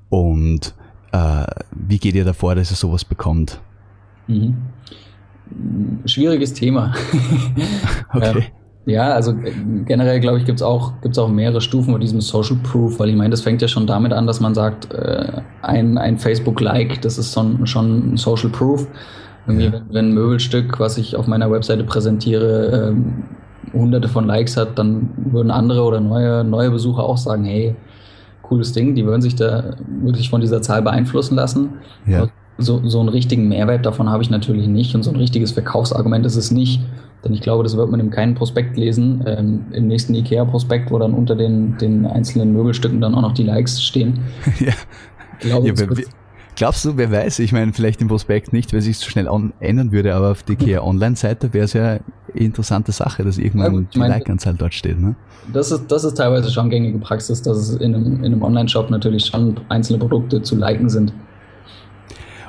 und 0.10 0.74
äh, 1.12 1.46
wie 1.72 1.98
geht 1.98 2.16
ihr 2.16 2.26
davor, 2.26 2.56
dass 2.56 2.72
ihr 2.72 2.76
sowas 2.76 3.06
bekommt? 3.06 3.60
Mhm. 4.28 4.56
Schwieriges 6.06 6.54
Thema. 6.54 6.94
okay. 8.14 8.52
Ja, 8.88 9.10
also 9.10 9.32
äh, 9.32 9.52
generell 9.86 10.22
glaube 10.22 10.40
ich, 10.40 10.46
gibt 10.46 10.60
es 10.60 10.64
auch, 10.64 10.94
gibt's 11.02 11.18
auch 11.20 11.28
mehrere 11.28 11.60
Stufen 11.60 11.92
von 11.92 12.00
diesem 12.00 12.22
Social 12.22 12.56
Proof, 12.64 13.00
weil 13.00 13.10
ich 13.10 13.18
meine, 13.18 13.32
das 13.32 13.42
fängt 13.42 13.62
ja 13.62 13.68
schon 13.68 13.86
damit 13.86 14.14
an, 14.14 14.26
dass 14.26 14.40
man 14.40 14.56
sagt, 14.56 14.94
äh, 14.94 15.42
ein, 15.62 15.98
ein 15.98 16.18
Facebook-Like, 16.18 17.02
das 17.02 17.18
ist 17.18 17.34
schon, 17.34 17.68
schon 17.68 18.16
Social 18.16 18.50
Proof. 18.50 18.88
Irgendwie, 19.46 19.66
ja. 19.66 19.74
wenn, 19.74 19.94
wenn, 19.94 20.06
ein 20.10 20.14
Möbelstück, 20.14 20.80
was 20.80 20.98
ich 20.98 21.18
auf 21.18 21.28
meiner 21.28 21.52
Webseite 21.52 21.84
präsentiere, 21.84 22.92
ähm, 22.92 23.24
hunderte 23.74 24.08
von 24.08 24.26
Likes 24.26 24.56
hat, 24.56 24.80
dann 24.80 25.10
würden 25.18 25.52
andere 25.52 25.84
oder 25.84 26.00
neue, 26.00 26.46
neue 26.46 26.72
Besucher 26.72 27.04
auch 27.04 27.18
sagen, 27.18 27.44
hey, 27.44 27.76
cooles 28.42 28.72
Ding, 28.72 28.96
die 28.96 29.06
würden 29.06 29.22
sich 29.22 29.36
da 29.36 29.76
wirklich 30.02 30.30
von 30.30 30.40
dieser 30.40 30.62
Zahl 30.62 30.82
beeinflussen 30.82 31.36
lassen. 31.36 31.72
Ja. 32.06 32.30
So, 32.58 32.82
so 32.88 33.00
einen 33.00 33.10
richtigen 33.10 33.48
Mehrwert 33.48 33.86
davon 33.86 34.10
habe 34.10 34.24
ich 34.24 34.30
natürlich 34.30 34.68
nicht 34.68 34.96
und 34.96 35.04
so 35.04 35.12
ein 35.12 35.16
richtiges 35.16 35.52
Verkaufsargument 35.52 36.26
ist 36.26 36.36
es 36.36 36.52
nicht. 36.52 36.82
Denn 37.24 37.34
ich 37.34 37.42
glaube, 37.42 37.64
das 37.64 37.76
wird 37.76 37.90
man 37.90 38.00
in 38.00 38.10
keinem 38.10 38.36
Prospekt 38.36 38.78
lesen. 38.78 39.24
Ähm, 39.26 39.66
Im 39.72 39.88
nächsten 39.88 40.14
IKEA-Prospekt, 40.14 40.92
wo 40.92 41.00
dann 41.00 41.14
unter 41.14 41.36
den, 41.36 41.78
den 41.78 42.06
einzelnen 42.06 42.54
Möbelstücken 42.54 43.02
dann 43.02 43.16
auch 43.16 43.22
noch 43.22 43.34
die 43.34 43.44
Likes 43.44 43.82
stehen. 43.82 44.20
ja. 44.60 44.74
Glaube, 45.40 45.68
ja, 45.68 45.74
glaubst 46.56 46.84
du, 46.86 46.98
wer 46.98 47.12
weiß, 47.12 47.40
ich 47.40 47.52
meine, 47.52 47.74
vielleicht 47.74 48.02
im 48.02 48.08
Prospekt 48.08 48.54
nicht, 48.54 48.74
weil 48.74 48.82
sich 48.82 48.98
so 48.98 49.10
schnell 49.10 49.30
ändern 49.60 49.92
würde, 49.92 50.16
aber 50.16 50.32
auf 50.32 50.44
der 50.44 50.54
IKEA 50.54 50.82
Online-Seite 50.84 51.54
wäre 51.54 51.66
es 51.66 51.74
ja 51.74 51.84
eine 51.84 52.02
interessante 52.34 52.92
Sache, 52.92 53.24
dass 53.24 53.38
irgendwann 53.38 53.76
ja, 53.76 53.88
die 53.94 54.00
Like-Anzahl 54.00 54.56
dort 54.56 54.74
steht. 54.74 55.00
Ne? 55.00 55.16
Das, 55.54 55.72
ist, 55.72 55.92
das 55.92 56.04
ist 56.04 56.16
teilweise 56.16 56.52
schon 56.52 56.70
gängige 56.70 56.98
Praxis, 56.98 57.42
dass 57.42 57.58
es 57.58 57.76
in 57.76 57.94
einem, 57.94 58.24
in 58.24 58.26
einem 58.26 58.42
Online-Shop 58.42 58.90
natürlich 58.90 59.26
schon 59.26 59.60
einzelne 59.70 60.00
Produkte 60.00 60.42
zu 60.42 60.56
liken 60.56 60.90
sind. 60.90 61.14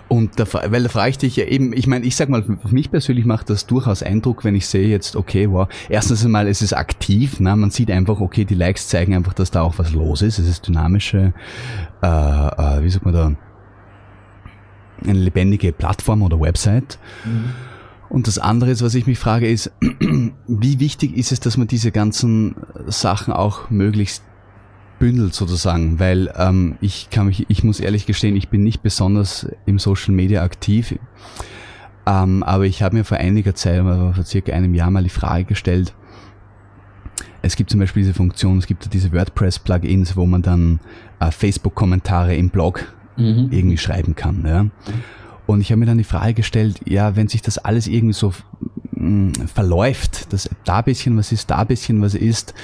Und 0.08 0.40
da, 0.40 0.46
weil 0.70 0.82
da 0.82 0.88
frage 0.88 1.10
ich 1.10 1.18
dich 1.18 1.36
ja 1.36 1.44
eben, 1.44 1.74
ich 1.74 1.86
meine, 1.86 2.06
ich 2.06 2.16
sag 2.16 2.30
mal, 2.30 2.42
für 2.42 2.74
mich 2.74 2.90
persönlich 2.90 3.26
macht 3.26 3.50
das 3.50 3.66
durchaus 3.66 4.02
Eindruck, 4.02 4.42
wenn 4.42 4.54
ich 4.54 4.66
sehe 4.66 4.88
jetzt, 4.88 5.16
okay, 5.16 5.50
wow, 5.50 5.68
erstens 5.90 6.24
einmal, 6.24 6.48
es 6.48 6.62
ist 6.62 6.72
aktiv, 6.72 7.40
ne? 7.40 7.54
man 7.54 7.70
sieht 7.70 7.90
einfach, 7.90 8.20
okay, 8.20 8.46
die 8.46 8.54
Likes 8.54 8.88
zeigen 8.88 9.14
einfach, 9.14 9.34
dass 9.34 9.50
da 9.50 9.60
auch 9.60 9.78
was 9.78 9.92
los 9.92 10.22
ist, 10.22 10.38
es 10.38 10.48
ist 10.48 10.66
dynamische, 10.66 11.34
äh, 12.02 12.06
äh, 12.06 12.82
wie 12.82 12.90
sagt 12.90 13.04
man 13.04 13.14
da, 13.14 13.32
eine 15.04 15.18
lebendige 15.18 15.72
Plattform 15.72 16.22
oder 16.22 16.40
Website. 16.40 16.98
Mhm. 17.24 17.50
Und 18.08 18.26
das 18.26 18.38
andere 18.38 18.70
ist, 18.70 18.82
was 18.82 18.94
ich 18.94 19.06
mich 19.06 19.18
frage, 19.18 19.48
ist, 19.48 19.70
wie 20.48 20.80
wichtig 20.80 21.16
ist 21.16 21.32
es, 21.32 21.40
dass 21.40 21.58
man 21.58 21.68
diese 21.68 21.92
ganzen 21.92 22.56
Sachen 22.86 23.34
auch 23.34 23.68
möglichst 23.70 24.24
bündelt 24.98 25.34
sozusagen, 25.34 25.98
weil 25.98 26.32
ähm, 26.36 26.76
ich 26.80 27.10
kann 27.10 27.26
mich, 27.26 27.46
ich 27.48 27.64
muss 27.64 27.80
ehrlich 27.80 28.06
gestehen, 28.06 28.36
ich 28.36 28.48
bin 28.48 28.64
nicht 28.64 28.82
besonders 28.82 29.46
im 29.66 29.78
Social 29.78 30.14
Media 30.14 30.42
aktiv, 30.42 30.98
ähm, 32.06 32.42
aber 32.42 32.64
ich 32.64 32.82
habe 32.82 32.96
mir 32.96 33.04
vor 33.04 33.18
einiger 33.18 33.54
Zeit, 33.54 33.82
vor 33.82 34.14
circa 34.24 34.52
einem 34.52 34.74
Jahr 34.74 34.90
mal 34.90 35.02
die 35.02 35.08
Frage 35.10 35.44
gestellt, 35.44 35.94
es 37.42 37.56
gibt 37.56 37.70
zum 37.70 37.80
Beispiel 37.80 38.02
diese 38.02 38.14
Funktion, 38.14 38.58
es 38.58 38.66
gibt 38.66 38.92
diese 38.92 39.12
WordPress-Plugins, 39.12 40.16
wo 40.16 40.26
man 40.26 40.42
dann 40.42 40.80
äh, 41.20 41.30
Facebook-Kommentare 41.30 42.34
im 42.34 42.50
Blog 42.50 42.92
mhm. 43.16 43.48
irgendwie 43.50 43.78
schreiben 43.78 44.14
kann. 44.14 44.44
Ja? 44.46 44.66
Und 45.46 45.60
ich 45.60 45.70
habe 45.70 45.80
mir 45.80 45.86
dann 45.86 45.98
die 45.98 46.04
Frage 46.04 46.34
gestellt, 46.34 46.80
ja, 46.84 47.16
wenn 47.16 47.28
sich 47.28 47.42
das 47.42 47.58
alles 47.58 47.86
irgendwie 47.86 48.12
so 48.12 48.34
mh, 48.92 49.08
mm, 49.08 49.32
verläuft, 49.46 50.32
dass 50.32 50.50
da 50.64 50.82
bisschen 50.82 51.16
was 51.16 51.32
ist, 51.32 51.50
da 51.50 51.64
bisschen 51.64 52.02
was 52.02 52.14
ist, 52.14 52.54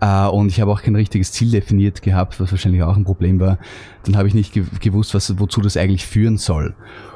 Äh, 0.00 0.26
und 0.26 0.48
ich 0.48 0.60
habe 0.60 0.70
auch 0.70 0.82
kein 0.82 0.96
richtiges 0.96 1.32
Ziel 1.32 1.50
definiert 1.50 2.02
gehabt, 2.02 2.40
was 2.40 2.50
wahrscheinlich 2.50 2.82
auch 2.82 2.96
ein 2.96 3.04
Problem 3.04 3.40
war. 3.40 3.58
Dann 4.04 4.16
habe 4.16 4.28
ich 4.28 4.34
nicht 4.34 4.52
gewusst, 4.80 5.14
was, 5.14 5.38
wozu 5.38 5.60
das 5.60 5.76
eigentlich 5.76 6.06
führen 6.06 6.36
soll. 6.36 6.74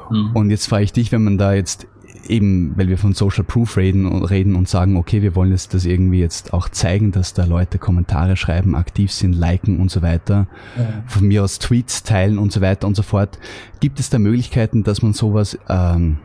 Mhm. 0.09 0.31
Und 0.33 0.49
jetzt 0.49 0.67
frage 0.67 0.83
ich 0.83 0.93
dich, 0.93 1.11
wenn 1.11 1.23
man 1.23 1.37
da 1.37 1.53
jetzt 1.53 1.87
eben, 2.27 2.77
weil 2.77 2.87
wir 2.87 2.97
von 2.97 3.13
Social 3.13 3.43
Proof 3.43 3.77
reden 3.77 4.05
und 4.05 4.23
reden 4.23 4.55
und 4.55 4.67
sagen, 4.67 4.95
okay, 4.95 5.21
wir 5.21 5.35
wollen 5.35 5.51
jetzt 5.51 5.73
das 5.73 5.85
irgendwie 5.85 6.19
jetzt 6.19 6.53
auch 6.53 6.69
zeigen, 6.69 7.11
dass 7.11 7.33
da 7.33 7.45
Leute 7.45 7.77
Kommentare 7.77 8.35
schreiben, 8.35 8.75
aktiv 8.75 9.11
sind, 9.11 9.33
liken 9.33 9.79
und 9.79 9.91
so 9.91 10.01
weiter, 10.01 10.47
ja. 10.77 11.03
von 11.07 11.27
mir 11.27 11.43
aus 11.43 11.59
Tweets 11.59 12.03
teilen 12.03 12.37
und 12.37 12.51
so 12.51 12.61
weiter 12.61 12.87
und 12.87 12.95
so 12.95 13.03
fort. 13.03 13.39
Gibt 13.79 13.99
es 13.99 14.09
da 14.09 14.19
Möglichkeiten, 14.19 14.83
dass 14.83 15.01
man 15.01 15.13
sowas 15.13 15.57
ähm, 15.67 16.19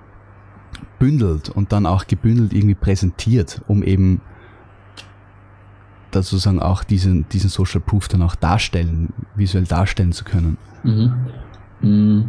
bündelt 0.98 1.48
und 1.48 1.72
dann 1.72 1.86
auch 1.86 2.06
gebündelt 2.06 2.52
irgendwie 2.52 2.74
präsentiert, 2.74 3.62
um 3.66 3.82
eben 3.82 4.20
da 6.16 6.22
sozusagen 6.22 6.60
auch 6.60 6.82
diesen, 6.84 7.28
diesen 7.28 7.50
Social 7.50 7.80
Proof 7.80 8.08
dann 8.08 8.22
auch 8.22 8.34
darstellen, 8.34 9.12
visuell 9.34 9.64
darstellen 9.64 10.12
zu 10.12 10.24
können? 10.24 10.56
Mhm. 10.82 11.12
Mhm. 11.80 12.28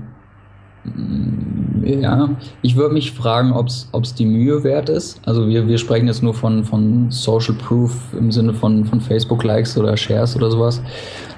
Ja, 1.83 2.29
ich 2.61 2.75
würde 2.75 2.93
mich 2.93 3.11
fragen, 3.11 3.51
ob 3.51 3.67
es 3.67 4.13
die 4.13 4.25
Mühe 4.25 4.63
wert 4.63 4.89
ist. 4.89 5.19
Also 5.25 5.47
wir, 5.47 5.67
wir 5.67 5.77
sprechen 5.77 6.07
jetzt 6.07 6.23
nur 6.23 6.33
von, 6.33 6.63
von 6.63 7.11
Social 7.11 7.55
Proof 7.55 8.13
im 8.17 8.31
Sinne 8.31 8.53
von, 8.53 8.85
von 8.85 9.01
Facebook-Likes 9.01 9.77
oder 9.77 9.97
Shares 9.97 10.35
oder 10.35 10.49
sowas. 10.49 10.81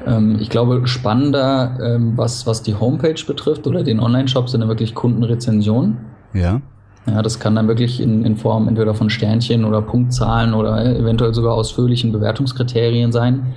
Ähm, 0.06 0.38
ich 0.40 0.50
glaube, 0.50 0.86
spannender, 0.88 1.78
ähm, 1.84 2.14
was, 2.16 2.46
was 2.46 2.62
die 2.62 2.76
Homepage 2.76 3.22
betrifft 3.26 3.66
oder 3.66 3.84
den 3.84 4.00
Online-Shop, 4.00 4.50
sind 4.50 4.62
dann 4.62 4.70
wirklich 4.70 4.94
Kundenrezensionen. 4.94 5.98
Ja. 6.34 6.62
Ja, 7.10 7.22
das 7.22 7.40
kann 7.40 7.56
dann 7.56 7.68
wirklich 7.68 8.00
in, 8.02 8.24
in 8.24 8.38
Form 8.38 8.68
entweder 8.68 8.94
von 8.94 9.10
Sternchen 9.10 9.66
oder 9.66 9.82
Punktzahlen 9.82 10.54
oder 10.54 10.86
eventuell 10.96 11.34
sogar 11.34 11.54
ausführlichen 11.54 12.12
Bewertungskriterien 12.12 13.12
sein. 13.12 13.54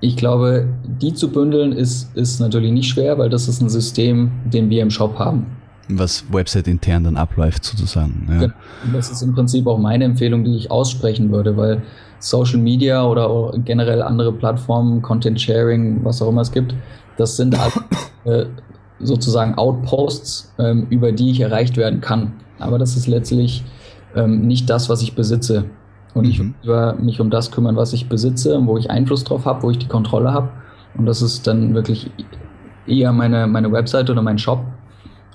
Ich 0.00 0.16
glaube, 0.16 0.66
die 0.84 1.12
zu 1.12 1.30
bündeln 1.30 1.72
ist, 1.72 2.16
ist 2.16 2.40
natürlich 2.40 2.72
nicht 2.72 2.88
schwer, 2.88 3.18
weil 3.18 3.28
das 3.28 3.48
ist 3.48 3.60
ein 3.60 3.68
System, 3.68 4.30
den 4.46 4.70
wir 4.70 4.82
im 4.82 4.90
Shop 4.90 5.18
haben. 5.18 5.46
Was 5.88 6.24
Website 6.32 6.68
intern 6.68 7.04
dann 7.04 7.16
abläuft 7.16 7.64
sozusagen. 7.64 8.26
Ja. 8.30 8.38
Genau. 8.38 8.54
Das 8.94 9.10
ist 9.10 9.20
im 9.22 9.34
Prinzip 9.34 9.66
auch 9.66 9.78
meine 9.78 10.04
Empfehlung, 10.04 10.44
die 10.44 10.56
ich 10.56 10.70
aussprechen 10.70 11.30
würde, 11.30 11.56
weil 11.56 11.82
Social 12.20 12.58
Media 12.58 13.04
oder 13.04 13.52
generell 13.64 14.00
andere 14.00 14.32
Plattformen, 14.32 15.02
Content 15.02 15.40
Sharing, 15.40 16.02
was 16.04 16.22
auch 16.22 16.28
immer 16.28 16.42
es 16.42 16.52
gibt, 16.52 16.74
das 17.16 17.36
sind 17.36 17.56
äh, 18.24 18.46
sozusagen 19.00 19.54
Outposts, 19.56 20.54
ähm, 20.58 20.86
über 20.90 21.12
die 21.12 21.30
ich 21.30 21.40
erreicht 21.40 21.76
werden 21.76 22.00
kann. 22.00 22.32
Aber 22.60 22.78
das 22.78 22.96
ist 22.96 23.06
letztlich 23.06 23.64
ähm, 24.14 24.46
nicht 24.46 24.68
das, 24.70 24.88
was 24.88 25.02
ich 25.02 25.14
besitze. 25.14 25.64
Und 26.14 26.24
mhm. 26.24 26.30
ich 26.30 26.66
will 26.66 26.94
mich 27.00 27.20
um 27.20 27.30
das 27.30 27.50
kümmern, 27.50 27.76
was 27.76 27.92
ich 27.92 28.08
besitze, 28.08 28.60
wo 28.66 28.76
ich 28.78 28.90
Einfluss 28.90 29.24
drauf 29.24 29.44
habe, 29.44 29.62
wo 29.62 29.70
ich 29.70 29.78
die 29.78 29.88
Kontrolle 29.88 30.32
habe. 30.32 30.50
Und 30.96 31.06
das 31.06 31.22
ist 31.22 31.46
dann 31.46 31.74
wirklich 31.74 32.10
eher 32.86 33.12
meine, 33.12 33.46
meine 33.46 33.70
Website 33.70 34.10
oder 34.10 34.22
mein 34.22 34.38
Shop. 34.38 34.64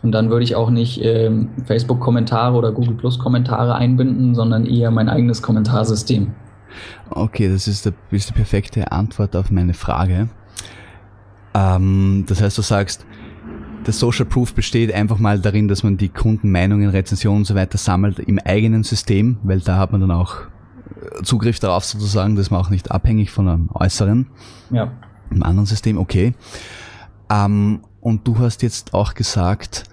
Und 0.03 0.11
dann 0.11 0.29
würde 0.29 0.43
ich 0.43 0.55
auch 0.55 0.69
nicht 0.69 1.03
ähm, 1.03 1.49
Facebook-Kommentare 1.65 2.55
oder 2.55 2.71
Google 2.71 2.95
Plus-Kommentare 2.95 3.75
einbinden, 3.75 4.35
sondern 4.35 4.65
eher 4.65 4.91
mein 4.91 5.09
eigenes 5.09 5.41
Kommentarsystem. 5.41 6.31
Okay, 7.09 7.49
das 7.49 7.67
ist, 7.67 7.85
der, 7.85 7.93
ist 8.11 8.29
die 8.29 8.33
perfekte 8.33 8.91
Antwort 8.91 9.35
auf 9.35 9.49
meine 9.49 9.73
Frage. 9.73 10.29
Ähm, 11.55 12.25
das 12.27 12.41
heißt, 12.41 12.57
du 12.57 12.61
sagst, 12.61 13.05
der 13.85 13.93
Social 13.93 14.25
Proof 14.25 14.53
besteht 14.53 14.93
einfach 14.93 15.19
mal 15.19 15.39
darin, 15.39 15.67
dass 15.67 15.83
man 15.83 15.97
die 15.97 16.09
Kundenmeinungen, 16.09 16.89
Rezensionen 16.89 17.39
und 17.39 17.45
so 17.45 17.55
weiter 17.55 17.77
sammelt 17.77 18.19
im 18.19 18.39
eigenen 18.39 18.83
System, 18.83 19.37
weil 19.43 19.59
da 19.59 19.77
hat 19.77 19.91
man 19.91 20.01
dann 20.01 20.11
auch 20.11 20.37
Zugriff 21.23 21.59
darauf 21.59 21.85
sozusagen, 21.85 22.35
das 22.35 22.47
ist 22.47 22.51
man 22.51 22.61
auch 22.61 22.69
nicht 22.69 22.91
abhängig 22.91 23.31
von 23.31 23.47
einem 23.47 23.69
äußeren. 23.73 24.27
Ja. 24.71 24.91
Im 25.31 25.43
anderen 25.43 25.65
System, 25.65 25.97
okay. 25.97 26.33
Ähm, 27.29 27.81
und 28.01 28.27
du 28.27 28.39
hast 28.39 28.61
jetzt 28.61 28.93
auch 28.93 29.13
gesagt, 29.13 29.83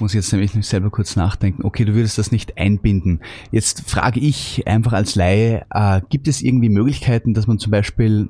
muss 0.00 0.14
jetzt 0.14 0.32
nämlich 0.32 0.52
selber 0.66 0.90
kurz 0.90 1.16
nachdenken, 1.16 1.64
okay, 1.64 1.84
du 1.84 1.94
würdest 1.94 2.18
das 2.18 2.32
nicht 2.32 2.58
einbinden. 2.58 3.20
Jetzt 3.50 3.88
frage 3.88 4.20
ich 4.20 4.66
einfach 4.66 4.92
als 4.92 5.14
Laie, 5.14 5.66
äh, 5.70 6.00
gibt 6.08 6.28
es 6.28 6.42
irgendwie 6.42 6.68
Möglichkeiten, 6.68 7.34
dass 7.34 7.46
man 7.46 7.58
zum 7.58 7.70
Beispiel 7.70 8.28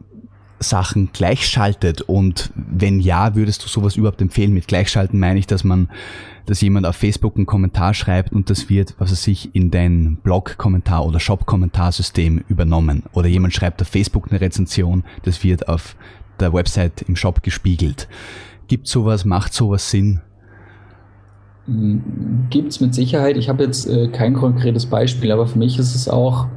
Sachen 0.68 1.10
gleichschaltet 1.12 2.02
und 2.02 2.50
wenn 2.54 3.00
ja, 3.00 3.34
würdest 3.34 3.64
du 3.64 3.68
sowas 3.68 3.96
überhaupt 3.96 4.20
empfehlen? 4.20 4.52
Mit 4.52 4.68
gleichschalten 4.68 5.18
meine 5.18 5.38
ich, 5.38 5.46
dass 5.46 5.64
man, 5.64 5.88
dass 6.46 6.60
jemand 6.60 6.86
auf 6.86 6.96
Facebook 6.96 7.36
einen 7.36 7.46
Kommentar 7.46 7.94
schreibt 7.94 8.32
und 8.32 8.50
das 8.50 8.68
wird, 8.68 8.94
was 8.98 9.10
er 9.10 9.16
sich 9.16 9.54
in 9.54 9.70
dein 9.70 10.16
Blog-Kommentar 10.16 11.06
oder 11.06 11.20
Shop-Kommentarsystem 11.20 12.44
übernommen. 12.48 13.04
Oder 13.12 13.28
jemand 13.28 13.54
schreibt 13.54 13.80
auf 13.80 13.88
Facebook 13.88 14.30
eine 14.30 14.40
Rezension, 14.40 15.04
das 15.22 15.44
wird 15.44 15.68
auf 15.68 15.96
der 16.40 16.52
Website 16.52 17.02
im 17.02 17.16
Shop 17.16 17.42
gespiegelt. 17.42 18.08
Gibt 18.66 18.88
sowas, 18.88 19.24
macht 19.24 19.52
sowas 19.52 19.90
Sinn? 19.90 20.20
Gibt 22.50 22.72
es 22.72 22.80
mit 22.80 22.94
Sicherheit. 22.94 23.36
Ich 23.36 23.48
habe 23.48 23.64
jetzt 23.64 23.86
äh, 23.86 24.08
kein 24.08 24.34
konkretes 24.34 24.86
Beispiel, 24.86 25.32
aber 25.32 25.46
für 25.46 25.58
mich 25.58 25.78
ist 25.78 25.94
es 25.94 26.08
auch 26.08 26.48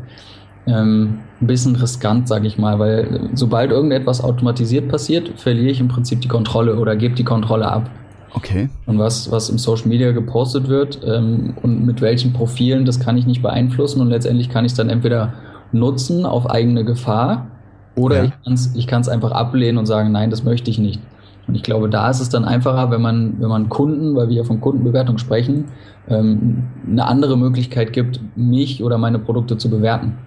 ähm, 0.68 1.20
ein 1.42 1.48
bisschen 1.48 1.76
riskant, 1.76 2.28
sage 2.28 2.48
ich 2.48 2.58
mal, 2.58 2.80
weil 2.80 3.30
sobald 3.34 3.72
irgendetwas 3.72 4.24
automatisiert 4.24 4.90
passiert, 4.90 5.40
verliere 5.40 5.72
ich 5.72 5.80
im 5.80 5.88
Prinzip 5.88 6.22
die 6.22 6.28
Kontrolle 6.28 6.78
oder 6.78 6.96
gebe 6.96 7.16
die 7.16 7.24
Kontrolle 7.24 7.72
ab. 7.72 7.90
Okay. 8.34 8.70
Und 8.86 9.00
was, 9.00 9.32
was 9.32 9.50
im 9.50 9.58
Social 9.58 9.88
Media 9.88 10.12
gepostet 10.12 10.68
wird 10.68 11.00
ähm, 11.06 11.54
und 11.64 11.86
mit 11.86 12.02
welchen 12.02 12.34
Profilen, 12.34 12.86
das 12.86 13.00
kann 13.00 13.18
ich 13.18 13.26
nicht 13.26 13.42
beeinflussen 13.42 14.02
und 14.02 14.10
letztendlich 14.10 14.50
kann 14.50 14.66
ich 14.66 14.74
es 14.74 14.78
dann 14.78 14.90
entweder 14.90 15.34
nutzen 15.72 16.26
auf 16.26 16.50
eigene 16.50 16.84
Gefahr 16.84 17.48
oder 17.96 18.26
ja. 18.26 18.32
ich 18.76 18.88
kann 18.88 19.02
es 19.02 19.10
einfach 19.10 19.32
ablehnen 19.32 19.78
und 19.78 19.86
sagen, 19.86 20.12
nein, 20.12 20.30
das 20.30 20.44
möchte 20.44 20.70
ich 20.70 20.78
nicht. 20.78 21.02
Und 21.48 21.56
ich 21.56 21.64
glaube, 21.64 21.90
da 21.90 22.10
ist 22.10 22.20
es 22.20 22.30
dann 22.30 22.46
einfacher, 22.46 22.92
wenn 22.92 23.02
man, 23.02 23.40
wenn 23.40 23.48
man 23.48 23.70
Kunden, 23.70 24.16
weil 24.16 24.30
wir 24.30 24.36
ja 24.38 24.44
von 24.44 24.60
Kundenbewertung 24.60 25.18
sprechen, 25.18 25.66
ähm, 26.10 26.64
eine 26.86 27.06
andere 27.06 27.38
Möglichkeit 27.38 27.94
gibt, 27.94 28.20
mich 28.36 28.84
oder 28.84 28.98
meine 28.98 29.18
Produkte 29.18 29.58
zu 29.58 29.70
bewerten. 29.70 30.18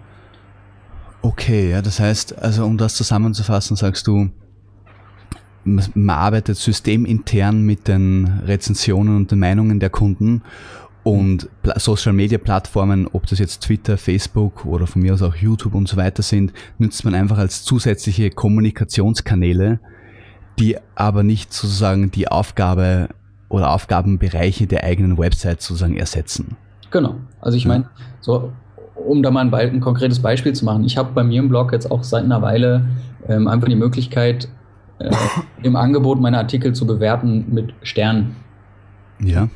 Okay, 1.22 1.70
ja, 1.70 1.82
das 1.82 2.00
heißt, 2.00 2.38
also 2.38 2.64
um 2.64 2.78
das 2.78 2.94
zusammenzufassen, 2.94 3.76
sagst 3.76 4.06
du, 4.06 4.30
man 5.64 6.10
arbeitet 6.10 6.56
systemintern 6.56 7.62
mit 7.62 7.88
den 7.88 8.40
Rezensionen 8.46 9.16
und 9.16 9.30
den 9.30 9.38
Meinungen 9.38 9.78
der 9.78 9.90
Kunden 9.90 10.42
und 11.02 11.48
Social 11.76 12.12
Media 12.12 12.38
Plattformen, 12.38 13.06
ob 13.06 13.26
das 13.26 13.38
jetzt 13.38 13.62
Twitter, 13.62 13.96
Facebook 13.96 14.64
oder 14.66 14.86
von 14.86 15.02
mir 15.02 15.14
aus 15.14 15.22
auch 15.22 15.34
YouTube 15.34 15.74
und 15.74 15.88
so 15.88 15.96
weiter 15.96 16.22
sind, 16.22 16.52
nützt 16.78 17.04
man 17.04 17.14
einfach 17.14 17.38
als 17.38 17.64
zusätzliche 17.64 18.30
Kommunikationskanäle, 18.30 19.80
die 20.58 20.76
aber 20.94 21.22
nicht 21.22 21.52
sozusagen 21.52 22.10
die 22.10 22.28
Aufgabe 22.28 23.08
oder 23.48 23.70
Aufgabenbereiche 23.70 24.66
der 24.66 24.84
eigenen 24.84 25.18
Website 25.18 25.62
sozusagen 25.62 25.96
ersetzen. 25.96 26.56
Genau. 26.90 27.16
Also 27.40 27.56
ich 27.56 27.66
meine, 27.66 27.88
so 28.20 28.52
um 29.07 29.22
da 29.22 29.30
mal 29.30 29.46
ein, 29.46 29.55
ein, 29.55 29.80
konkretes 29.80 30.20
Beispiel 30.20 30.53
zu 30.53 30.64
machen, 30.64 30.84
ich 30.84 30.96
habe 30.96 31.11
bei 31.14 31.24
mir 31.24 31.40
im 31.40 31.48
Blog 31.48 31.72
jetzt 31.72 31.90
auch 31.90 32.03
seit 32.05 32.24
einer 32.24 32.42
Weile 32.42 32.86
ähm, 33.28 33.48
einfach 33.48 33.68
die 33.68 33.76
Möglichkeit, 33.76 34.48
äh, 34.98 35.11
im 35.62 35.76
Angebot 35.76 36.20
meine 36.20 36.38
Artikel 36.38 36.72
zu 36.72 36.86
bewerten 36.86 37.46
mit 37.51 37.74
Sternen. 37.82 38.36
Ja. 39.22 39.48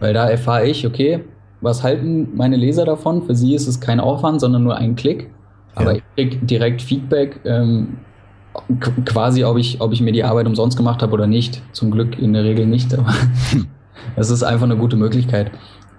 Weil 0.00 0.14
da 0.14 0.28
erfahre 0.28 0.66
ich, 0.66 0.86
okay, 0.86 1.24
was 1.60 1.82
halten 1.82 2.28
meine 2.34 2.56
Leser 2.56 2.84
davon? 2.84 3.22
Für 3.22 3.34
sie 3.34 3.54
ist 3.54 3.68
es 3.68 3.80
kein 3.80 4.00
Aufwand, 4.00 4.40
sondern 4.40 4.64
nur 4.64 4.76
ein 4.76 4.96
Klick. 4.96 5.30
Aber 5.74 5.92
ja. 5.92 5.98
ich 5.98 6.02
kriege 6.16 6.44
direkt 6.44 6.82
Feedback, 6.82 7.40
ähm, 7.44 7.98
quasi, 9.04 9.44
ob 9.44 9.56
ich, 9.56 9.80
ob 9.80 9.92
ich 9.92 10.00
mir 10.00 10.12
die 10.12 10.24
Arbeit 10.24 10.46
umsonst 10.46 10.76
gemacht 10.76 11.02
habe 11.02 11.12
oder 11.12 11.26
nicht. 11.26 11.62
Zum 11.72 11.90
Glück 11.90 12.18
in 12.18 12.32
der 12.32 12.44
Regel 12.44 12.66
nicht, 12.66 12.92
aber 12.98 13.14
es 14.16 14.30
ist 14.30 14.42
einfach 14.42 14.64
eine 14.64 14.76
gute 14.76 14.96
Möglichkeit. 14.96 15.50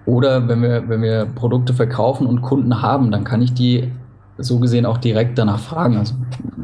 Oder 0.06 0.48
wenn 0.48 0.62
wir, 0.62 0.88
wenn 0.88 1.02
wir 1.02 1.26
Produkte 1.26 1.72
verkaufen 1.72 2.26
und 2.26 2.42
Kunden 2.42 2.82
haben, 2.82 3.10
dann 3.10 3.24
kann 3.24 3.40
ich 3.40 3.54
die 3.54 3.90
so 4.36 4.58
gesehen 4.58 4.84
auch 4.84 4.98
direkt 4.98 5.38
danach 5.38 5.58
fragen. 5.58 5.96
Also 5.96 6.14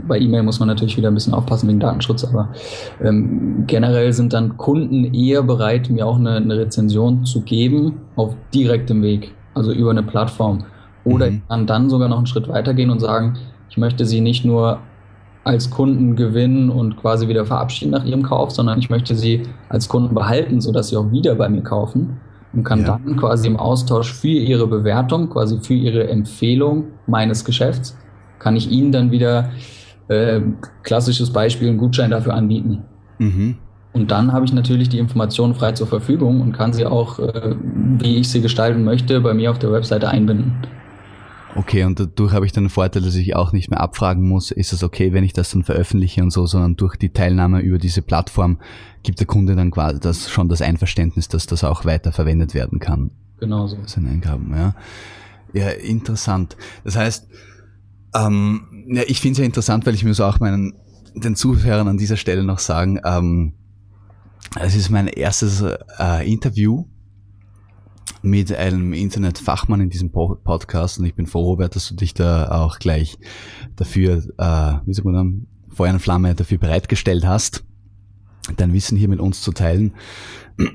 bei 0.09 0.19
E-Mail 0.19 0.43
muss 0.43 0.59
man 0.59 0.69
natürlich 0.69 0.97
wieder 0.97 1.09
ein 1.09 1.15
bisschen 1.15 1.35
aufpassen 1.35 1.69
wegen 1.69 1.81
Datenschutz, 1.81 2.25
aber 2.25 2.49
ähm, 3.03 3.65
generell 3.67 4.13
sind 4.13 4.33
dann 4.33 4.57
Kunden 4.57 5.15
eher 5.15 5.43
bereit, 5.43 5.89
mir 5.89 6.07
auch 6.07 6.19
eine, 6.19 6.37
eine, 6.37 6.59
Rezension 6.59 7.25
zu 7.25 7.43
geben 7.43 8.01
auf 8.17 8.35
direktem 8.53 9.03
Weg, 9.03 9.33
also 9.55 9.73
über 9.73 9.91
eine 9.91 10.03
Plattform. 10.03 10.65
Oder 11.05 11.31
mhm. 11.31 11.37
ich 11.37 11.49
kann 11.49 11.67
dann 11.67 11.89
sogar 11.89 12.09
noch 12.09 12.19
einen 12.19 12.27
Schritt 12.27 12.49
weitergehen 12.49 12.91
und 12.91 12.99
sagen, 12.99 13.39
ich 13.69 13.77
möchte 13.77 14.05
sie 14.05 14.21
nicht 14.21 14.45
nur 14.45 14.81
als 15.45 15.71
Kunden 15.71 16.17
gewinnen 16.17 16.71
und 16.71 16.97
quasi 16.97 17.29
wieder 17.29 17.47
verabschieden 17.47 17.93
nach 17.93 18.05
ihrem 18.05 18.23
Kauf, 18.23 18.51
sondern 18.51 18.79
ich 18.79 18.91
möchte 18.91 19.15
sie 19.15 19.45
als 19.69 19.89
Kunden 19.89 20.15
behalten, 20.15 20.61
sodass 20.61 20.89
sie 20.89 20.97
auch 20.97 21.11
wieder 21.13 21.37
bei 21.37 21.49
mir 21.49 21.63
kaufen 21.63 22.21
und 22.53 22.65
kann 22.65 22.81
ja. 22.81 22.99
dann 23.05 23.17
quasi 23.17 23.47
im 23.47 23.57
Austausch 23.57 24.13
für 24.13 24.29
ihre 24.29 24.67
Bewertung, 24.67 25.31
quasi 25.31 25.59
für 25.61 25.75
ihre 25.75 26.09
Empfehlung 26.09 26.89
meines 27.07 27.45
Geschäfts, 27.45 27.97
kann 28.39 28.57
ich 28.57 28.71
ihnen 28.71 28.93
dann 28.93 29.11
wieder 29.11 29.51
äh, 30.09 30.41
klassisches 30.83 31.33
Beispiel 31.33 31.69
einen 31.69 31.79
Gutschein 31.79 32.11
dafür 32.11 32.35
anbieten. 32.35 32.83
Mhm. 33.19 33.57
Und 33.93 34.11
dann 34.11 34.33
habe 34.33 34.45
ich 34.45 34.53
natürlich 34.53 34.89
die 34.89 34.99
Informationen 34.99 35.55
frei 35.55 35.73
zur 35.73 35.87
Verfügung 35.87 36.41
und 36.41 36.53
kann 36.53 36.73
sie 36.73 36.87
auch, 36.87 37.19
äh, 37.19 37.55
wie 37.99 38.17
ich 38.17 38.29
sie 38.29 38.41
gestalten 38.41 38.85
möchte, 38.85 39.21
bei 39.21 39.35
mir 39.35 39.51
auf 39.51 39.59
der 39.59 39.73
Webseite 39.73 40.09
einbinden. 40.09 40.55
Okay, 41.57 41.85
und 41.85 41.99
dadurch 41.99 42.33
habe 42.33 42.47
ich 42.47 42.53
dann 42.53 42.65
den 42.65 42.71
Vorteil, 42.71 43.03
dass 43.03 43.17
ich 43.17 43.35
auch 43.35 43.53
nicht 43.53 43.71
mehr 43.71 43.81
abfragen 43.81 44.29
muss, 44.29 44.51
ist 44.51 44.73
es 44.73 44.85
okay, 44.85 45.13
wenn 45.13 45.25
ich 45.25 45.33
das 45.33 45.51
dann 45.51 45.65
veröffentliche 45.65 46.23
und 46.23 46.31
so, 46.31 46.47
sondern 46.47 46.77
durch 46.77 46.97
die 46.97 47.11
Teilnahme 47.11 47.61
über 47.61 47.79
diese 47.79 48.03
Plattform 48.03 48.59
gibt 49.03 49.19
der 49.19 49.27
Kunde 49.27 49.57
dann 49.57 49.71
quasi 49.71 49.99
das 49.99 50.31
schon 50.31 50.49
das 50.49 50.63
Einverständnis, 50.63 51.29
dass 51.29 51.47
das 51.47 51.65
auch 51.65 51.85
weiter 51.85 52.13
verwendet 52.13 52.55
werden 52.55 52.79
kann. 52.79 53.11
Genau 53.41 53.67
so. 53.67 53.79
Seine 53.87 54.11
Eingaben, 54.11 54.55
ja. 54.55 54.75
Ja, 55.53 55.71
interessant. 55.71 56.57
Das 56.85 56.97
heißt, 56.97 57.29
ähm, 58.15 58.87
ja, 58.89 59.03
ich 59.07 59.21
finde 59.21 59.33
es 59.33 59.39
ja 59.39 59.45
interessant, 59.45 59.87
weil 59.87 59.95
ich 59.95 60.05
muss 60.05 60.21
auch 60.21 60.39
meinen 60.39 60.75
den 61.15 61.35
Zuhörern 61.35 61.89
an 61.89 61.99
dieser 61.99 62.17
Stelle 62.17 62.45
noch 62.45 62.61
sagen, 62.61 63.01
ähm, 63.05 63.55
es 64.61 64.77
ist 64.77 64.91
mein 64.91 65.09
erstes 65.09 65.63
äh, 65.99 66.31
Interview 66.31 66.87
mit 68.23 68.53
einem 68.53 68.93
Internetfachmann 68.93 69.81
in 69.81 69.91
diesem 69.91 70.11
Podcast 70.11 70.99
und 70.99 71.07
ich 71.07 71.15
bin 71.15 71.27
froh, 71.27 71.43
Robert, 71.43 71.75
dass 71.77 71.89
du 71.89 71.95
dich 71.95 72.15
da 72.15 72.51
auch 72.51 72.79
gleich 72.79 73.19
dafür, 73.77 74.19
äh, 74.39 74.87
wie 74.87 74.95
sagt 74.95 75.05
man 75.05 75.15
dann, 75.15 75.47
Feuer 75.69 75.93
und 75.93 76.01
Flamme 76.01 76.35
dafür 76.35 76.59
bereitgestellt 76.59 77.27
hast, 77.27 77.65
dein 78.57 78.73
Wissen 78.73 78.99
hier 78.99 79.09
mit 79.09 79.21
uns 79.21 79.41
zu 79.41 79.53
teilen. 79.53 79.95
äh, 80.59 80.69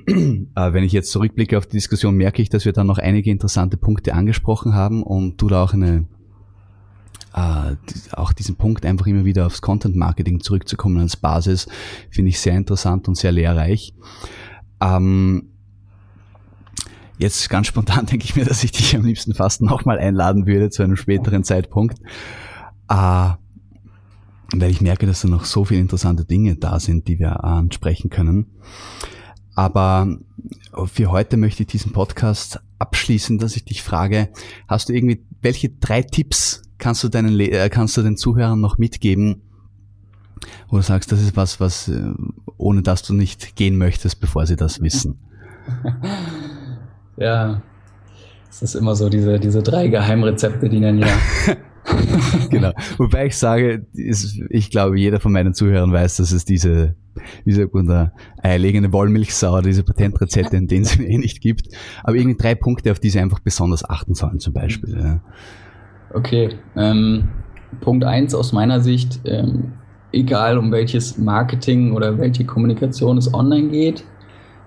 wenn 0.56 0.84
ich 0.84 0.92
jetzt 0.92 1.12
zurückblicke 1.12 1.58
auf 1.58 1.68
die 1.68 1.78
Diskussion, 1.78 2.16
merke 2.16 2.42
ich, 2.42 2.50
dass 2.50 2.66
wir 2.66 2.74
dann 2.74 2.88
noch 2.88 2.98
einige 2.98 3.30
interessante 3.30 3.78
Punkte 3.78 4.14
angesprochen 4.14 4.74
haben 4.74 5.04
und 5.04 5.42
du 5.42 5.48
da 5.48 5.64
auch 5.64 5.74
eine 5.74 6.06
äh, 7.36 7.76
auch 8.14 8.32
diesen 8.32 8.56
Punkt 8.56 8.86
einfach 8.86 9.08
immer 9.08 9.26
wieder 9.26 9.46
aufs 9.46 9.62
Content 9.62 9.96
Marketing 9.96 10.40
zurückzukommen 10.40 11.00
als 11.00 11.18
Basis, 11.18 11.68
finde 12.10 12.30
ich 12.30 12.40
sehr 12.40 12.56
interessant 12.56 13.08
und 13.08 13.16
sehr 13.16 13.34
lehrreich. 13.34 13.94
Ähm, 14.82 15.50
Jetzt 17.18 17.50
ganz 17.50 17.68
spontan 17.68 18.06
denke 18.12 18.26
ich 18.26 18.36
mir, 18.36 18.46
dass 18.46 18.64
ich 18.64 18.72
dich 18.72 18.96
am 18.96 19.06
liebsten 19.06 19.34
fast 19.34 19.62
nochmal 19.62 20.00
einladen 20.00 20.46
würde 20.46 20.70
zu 20.70 20.84
einem 20.84 20.96
späteren 20.96 21.44
Zeitpunkt. 21.44 22.00
Äh, 22.90 23.32
weil 24.54 24.70
ich 24.70 24.82
merke, 24.82 25.06
dass 25.06 25.22
da 25.22 25.28
noch 25.28 25.46
so 25.46 25.66
viele 25.66 25.82
interessante 25.82 26.24
Dinge 26.26 26.56
da 26.56 26.80
sind, 26.80 27.08
die 27.08 27.20
wir 27.20 27.44
ansprechen 27.44 28.10
können. 28.10 28.46
Aber 29.56 30.18
für 30.86 31.12
heute 31.12 31.38
möchte 31.38 31.64
ich 31.64 31.68
diesen 31.68 31.94
Podcast 31.94 32.60
abschließen, 32.78 33.38
dass 33.38 33.56
ich 33.56 33.66
dich 33.66 33.82
frage, 33.82 34.30
hast 34.68 34.90
du 34.90 34.94
irgendwie, 34.94 35.26
welche 35.42 35.70
drei 35.70 36.04
Tipps 36.04 36.62
kannst 36.78 37.04
du 37.04 37.10
deinen, 37.10 37.40
äh, 37.40 37.70
kannst 37.70 37.96
du 37.98 38.02
den 38.02 38.18
Zuhörern 38.18 38.60
noch 38.60 38.78
mitgeben, 38.78 39.42
wo 40.68 40.78
du 40.78 40.84
sagst, 40.84 41.12
das 41.12 41.22
ist 41.22 41.38
was, 41.38 41.60
was, 41.60 41.88
äh, 41.88 42.14
ohne 42.58 42.82
dass 42.82 43.02
du 43.02 43.14
nicht 43.14 43.56
gehen 43.56 43.78
möchtest, 43.78 44.20
bevor 44.20 44.46
sie 44.46 44.58
das 44.58 44.82
wissen? 44.82 45.20
Ja, 47.18 47.62
es 48.50 48.62
ist 48.62 48.76
immer 48.76 48.96
so 48.96 49.10
diese, 49.10 49.40
diese 49.40 49.62
drei 49.62 49.88
Geheimrezepte, 49.88 50.70
die 50.70 50.80
dann 50.80 50.98
ja. 50.98 51.08
genau. 52.50 52.72
Wobei 52.98 53.28
ich 53.28 53.38
sage, 53.38 53.86
ist, 53.94 54.40
ich 54.50 54.70
glaube, 54.70 54.98
jeder 54.98 55.20
von 55.20 55.32
meinen 55.32 55.54
Zuhörern 55.54 55.92
weiß, 55.92 56.18
dass 56.18 56.32
es 56.32 56.46
diese, 56.46 56.96
wie 57.44 57.52
sagt 57.52 57.74
man 57.74 57.88
da, 57.88 58.12
eierlegende 58.42 58.94
Wollmilchsau, 58.94 59.62
diese 59.62 59.84
Patentrezepte, 59.84 60.56
in 60.56 60.68
denen 60.68 60.84
es 60.84 60.98
eh 61.00 61.18
nicht 61.18 61.42
gibt. 61.42 61.68
Aber 62.04 62.16
irgendwie 62.16 62.38
drei 62.38 62.56
Punkte, 62.56 62.92
auf 62.92 63.00
die 63.00 63.10
sie 63.10 63.20
einfach 63.20 63.40
besonders 63.40 63.88
achten 63.90 64.14
sollen, 64.14 64.40
zum 64.40 64.54
Beispiel. 64.54 64.98
Ja. 64.98 65.22
Okay. 66.14 66.50
Ähm, 66.76 67.30
Punkt 67.82 68.06
eins 68.06 68.34
aus 68.34 68.54
meiner 68.54 68.80
Sicht, 68.80 69.20
ähm, 69.26 69.74
egal 70.14 70.58
um 70.58 70.72
welches 70.72 71.18
Marketing 71.18 71.92
oder 71.92 72.18
welche 72.18 72.46
Kommunikation 72.46 73.18
es 73.18 73.34
online 73.34 73.70
geht, 73.70 74.06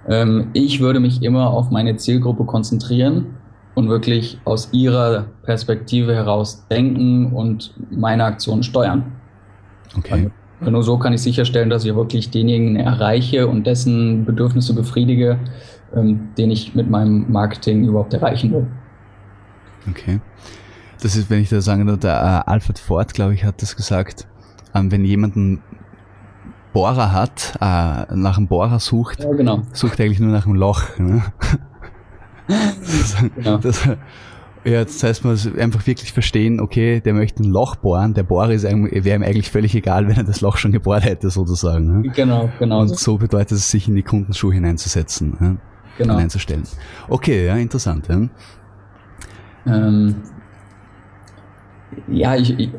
ähm, 0.06 0.48
ich 0.52 0.80
würde 0.80 1.00
mich 1.00 1.22
immer 1.22 1.50
auf 1.50 1.70
meine 1.70 1.96
Zielgruppe 1.96 2.44
konzentrieren 2.44 3.34
und 3.74 3.88
wirklich 3.88 4.40
aus 4.44 4.72
ihrer 4.72 5.26
Perspektive 5.42 6.14
heraus 6.14 6.66
denken 6.68 7.32
und 7.32 7.74
meine 7.90 8.24
Aktionen 8.24 8.62
steuern. 8.62 9.12
Okay. 9.96 10.30
Weil 10.60 10.72
nur 10.72 10.82
so 10.82 10.98
kann 10.98 11.12
ich 11.12 11.22
sicherstellen, 11.22 11.70
dass 11.70 11.84
ich 11.84 11.94
wirklich 11.94 12.30
denjenigen 12.30 12.76
erreiche 12.76 13.46
und 13.46 13.66
dessen 13.66 14.24
Bedürfnisse 14.24 14.74
befriedige, 14.74 15.38
ähm, 15.94 16.30
den 16.36 16.50
ich 16.50 16.74
mit 16.74 16.90
meinem 16.90 17.30
Marketing 17.30 17.84
überhaupt 17.84 18.12
erreichen 18.12 18.52
will. 18.52 18.66
Okay. 19.88 20.20
Das 21.00 21.14
ist, 21.14 21.30
wenn 21.30 21.40
ich 21.40 21.48
da 21.48 21.60
sagen 21.60 21.86
darf, 21.86 22.00
der 22.00 22.44
äh, 22.46 22.50
Alfred 22.50 22.78
Ford, 22.78 23.14
glaube 23.14 23.34
ich, 23.34 23.44
hat 23.44 23.62
das 23.62 23.76
gesagt, 23.76 24.26
ähm, 24.74 24.90
wenn 24.90 25.04
jemanden 25.04 25.62
Bohrer 26.72 27.12
hat, 27.12 27.56
äh, 27.60 28.14
nach 28.14 28.38
einem 28.38 28.46
Bohrer 28.46 28.78
sucht, 28.78 29.24
ja, 29.24 29.32
genau. 29.32 29.62
sucht 29.72 30.00
eigentlich 30.00 30.20
nur 30.20 30.30
nach 30.30 30.46
einem 30.46 30.56
Loch. 30.56 30.98
Ne? 30.98 31.22
das, 32.48 33.16
genau. 33.36 33.56
das, 33.58 33.88
ja, 34.64 34.84
das 34.84 35.02
heißt, 35.02 35.24
man 35.24 35.32
muss 35.32 35.46
einfach 35.56 35.86
wirklich 35.86 36.12
verstehen, 36.12 36.60
okay, 36.60 37.00
der 37.00 37.14
möchte 37.14 37.42
ein 37.42 37.50
Loch 37.50 37.76
bohren, 37.76 38.14
der 38.14 38.22
Bohrer 38.22 38.50
wäre 38.50 39.16
ihm 39.16 39.22
eigentlich 39.22 39.50
völlig 39.50 39.74
egal, 39.74 40.08
wenn 40.08 40.16
er 40.16 40.24
das 40.24 40.40
Loch 40.40 40.56
schon 40.56 40.72
gebohrt 40.72 41.04
hätte, 41.04 41.30
sozusagen. 41.30 42.02
Ne? 42.02 42.10
Genau, 42.10 42.50
genau. 42.58 42.80
Und 42.80 42.88
so 42.98 43.18
bedeutet 43.18 43.52
es, 43.52 43.70
sich 43.70 43.88
in 43.88 43.94
die 43.94 44.02
Kundenschuhe 44.02 44.52
hineinzusetzen, 44.52 45.36
ne? 45.40 45.56
genau. 45.96 46.14
hineinzustellen. 46.14 46.64
Okay, 47.08 47.46
ja, 47.46 47.56
interessant. 47.56 48.08
Ja, 48.08 48.28
ähm, 49.66 50.16
ja 52.08 52.36
ich, 52.36 52.58
ich, 52.58 52.70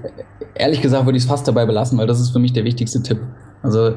ehrlich 0.55 0.81
gesagt 0.81 1.05
würde 1.05 1.17
ich 1.17 1.23
es 1.23 1.29
fast 1.29 1.47
dabei 1.47 1.65
belassen, 1.65 1.97
weil 1.97 2.07
das 2.07 2.19
ist 2.19 2.29
für 2.29 2.39
mich 2.39 2.53
der 2.53 2.65
wichtigste 2.65 3.01
Tipp. 3.01 3.19
Also, 3.61 3.93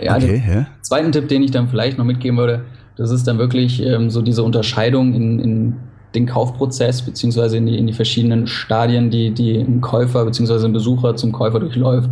ja, 0.00 0.16
okay, 0.16 0.42
den 0.44 0.54
ja. 0.54 0.66
zweiten 0.80 1.12
Tipp, 1.12 1.28
den 1.28 1.42
ich 1.42 1.50
dann 1.50 1.68
vielleicht 1.68 1.98
noch 1.98 2.04
mitgeben 2.04 2.38
würde, 2.38 2.64
das 2.96 3.10
ist 3.10 3.26
dann 3.26 3.38
wirklich 3.38 3.82
ähm, 3.82 4.10
so 4.10 4.22
diese 4.22 4.42
Unterscheidung 4.42 5.14
in, 5.14 5.38
in 5.38 5.76
den 6.14 6.26
Kaufprozess 6.26 7.02
beziehungsweise 7.02 7.56
in 7.56 7.66
die, 7.66 7.78
in 7.78 7.86
die 7.86 7.92
verschiedenen 7.92 8.46
Stadien, 8.46 9.10
die, 9.10 9.30
die 9.30 9.58
ein 9.58 9.80
Käufer 9.80 10.24
beziehungsweise 10.24 10.66
ein 10.66 10.72
Besucher 10.72 11.16
zum 11.16 11.32
Käufer 11.32 11.60
durchläuft, 11.60 12.10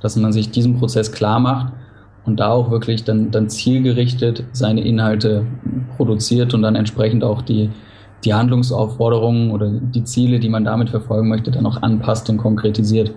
dass 0.00 0.16
man 0.16 0.32
sich 0.32 0.50
diesen 0.50 0.78
Prozess 0.78 1.10
klar 1.10 1.40
macht 1.40 1.72
und 2.24 2.38
da 2.38 2.50
auch 2.50 2.70
wirklich 2.70 3.04
dann, 3.04 3.30
dann 3.30 3.48
zielgerichtet 3.48 4.44
seine 4.52 4.82
Inhalte 4.82 5.44
produziert 5.96 6.54
und 6.54 6.62
dann 6.62 6.76
entsprechend 6.76 7.24
auch 7.24 7.42
die, 7.42 7.70
die 8.24 8.34
Handlungsaufforderungen 8.34 9.50
oder 9.50 9.70
die 9.70 10.04
Ziele, 10.04 10.38
die 10.38 10.48
man 10.48 10.64
damit 10.64 10.90
verfolgen 10.90 11.28
möchte, 11.28 11.50
dann 11.50 11.66
auch 11.66 11.82
anpasst 11.82 12.30
und 12.30 12.36
konkretisiert. 12.36 13.12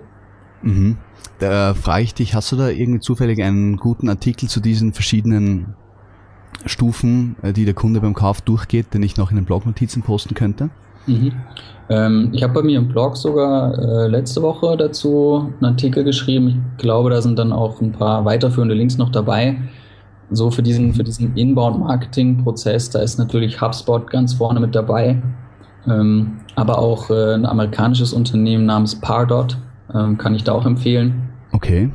Mhm. 0.64 0.98
Da 1.40 1.74
frage 1.74 2.04
ich 2.04 2.14
dich, 2.14 2.36
hast 2.36 2.52
du 2.52 2.56
da 2.56 2.70
irgendwie 2.70 3.00
zufällig 3.00 3.42
einen 3.42 3.78
guten 3.78 4.10
Artikel 4.10 4.48
zu 4.50 4.60
diesen 4.60 4.94
verschiedenen 4.94 5.76
Stufen, 6.66 7.36
äh, 7.42 7.54
die 7.54 7.66
der 7.66 7.74
Kunde 7.74 8.02
beim 8.02 8.14
Kauf 8.14 8.42
durchgeht, 8.42 8.94
den 8.94 9.04
ich 9.04 9.18
noch 9.18 9.30
in 9.30 9.36
den 9.36 9.46
Blognotizen 9.46 10.02
posten 10.04 10.36
könnte? 10.36 10.70
Mhm. 11.06 11.34
Ähm, 11.90 12.30
ich 12.32 12.44
habe 12.44 12.54
bei 12.54 12.62
mir 12.62 12.80
im 12.80 12.88
Blog 12.88 13.18
sogar 13.18 13.78
äh, 13.78 14.08
letzte 14.08 14.42
Woche 14.42 14.78
dazu 14.78 15.52
einen 15.60 15.66
Artikel 15.66 16.04
geschrieben. 16.04 16.66
Ich 16.78 16.84
glaube, 16.84 17.10
da 17.10 17.22
sind 17.22 17.38
dann 17.38 17.52
auch 17.52 17.82
ein 17.82 17.92
paar 17.92 18.24
weiterführende 18.24 18.74
Links 18.74 18.98
noch 18.98 19.10
dabei. 19.10 19.58
So 20.32 20.50
für 20.50 20.64
diesen, 20.64 20.94
für 20.94 21.04
diesen 21.04 21.36
Inbound-Marketing-Prozess, 21.36 22.90
da 22.90 23.00
ist 23.00 23.20
natürlich 23.20 23.62
HubSpot 23.62 24.10
ganz 24.10 24.34
vorne 24.34 24.60
mit 24.62 24.74
dabei. 24.74 25.22
Ähm, 25.86 26.40
aber 26.56 26.80
auch 26.80 27.10
äh, 27.10 27.34
ein 27.34 27.46
amerikanisches 27.46 28.14
Unternehmen 28.14 28.66
namens 28.66 28.96
Pardot 28.96 29.58
ähm, 29.94 30.18
kann 30.18 30.36
ich 30.36 30.44
da 30.44 30.54
auch 30.54 30.66
empfehlen. 30.66 31.30
Okay. 31.52 31.92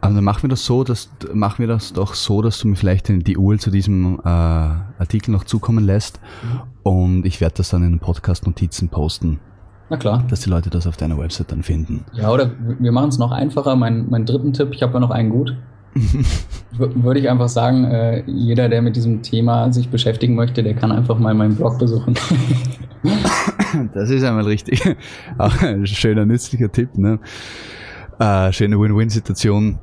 Aber 0.00 0.14
dann 0.14 0.24
machen 0.24 0.42
wir 0.44 0.50
das 0.50 0.64
so, 0.64 0.84
dass 0.84 1.10
machen 1.32 1.58
wir 1.60 1.66
das 1.66 1.92
doch 1.92 2.14
so, 2.14 2.42
dass 2.42 2.58
du 2.58 2.68
mir 2.68 2.76
vielleicht 2.76 3.08
die 3.08 3.36
URL 3.36 3.58
zu 3.58 3.70
diesem 3.70 4.20
äh, 4.20 4.28
Artikel 4.28 5.32
noch 5.32 5.44
zukommen 5.44 5.84
lässt 5.84 6.20
mhm. 6.42 6.60
und 6.82 7.26
ich 7.26 7.40
werde 7.40 7.56
das 7.56 7.70
dann 7.70 7.82
in 7.82 7.94
den 7.94 7.98
Podcast-Notizen 7.98 8.88
posten. 8.88 9.40
Na 9.88 9.96
klar. 9.96 10.24
Dass 10.28 10.40
die 10.40 10.50
Leute 10.50 10.70
das 10.70 10.86
auf 10.86 10.96
deiner 10.96 11.18
Website 11.18 11.52
dann 11.52 11.62
finden. 11.62 12.04
Ja, 12.12 12.30
oder 12.30 12.50
wir 12.78 12.92
machen 12.92 13.08
es 13.08 13.18
noch 13.18 13.30
einfacher. 13.30 13.76
Mein, 13.76 14.08
mein 14.10 14.26
dritten 14.26 14.52
Tipp, 14.52 14.70
ich 14.72 14.82
habe 14.82 14.94
ja 14.94 15.00
noch 15.00 15.10
einen 15.10 15.30
gut. 15.30 15.56
Würde 16.78 17.20
ich 17.20 17.28
einfach 17.28 17.48
sagen, 17.48 17.84
äh, 17.84 18.22
jeder, 18.26 18.68
der 18.68 18.82
mit 18.82 18.96
diesem 18.96 19.22
Thema 19.22 19.72
sich 19.72 19.88
beschäftigen 19.88 20.34
möchte, 20.34 20.62
der 20.62 20.74
kann 20.74 20.92
einfach 20.92 21.18
mal 21.18 21.34
meinen 21.34 21.56
Blog 21.56 21.78
besuchen. 21.78 22.14
das 23.94 24.10
ist 24.10 24.24
einmal 24.24 24.44
richtig. 24.44 24.82
Auch 25.38 25.62
ein 25.62 25.86
schöner, 25.86 26.26
nützlicher 26.26 26.70
Tipp. 26.70 26.96
Ne? 26.96 27.18
Äh, 28.18 28.52
schöne 28.52 28.78
Win-Win-Situation. 28.78 29.78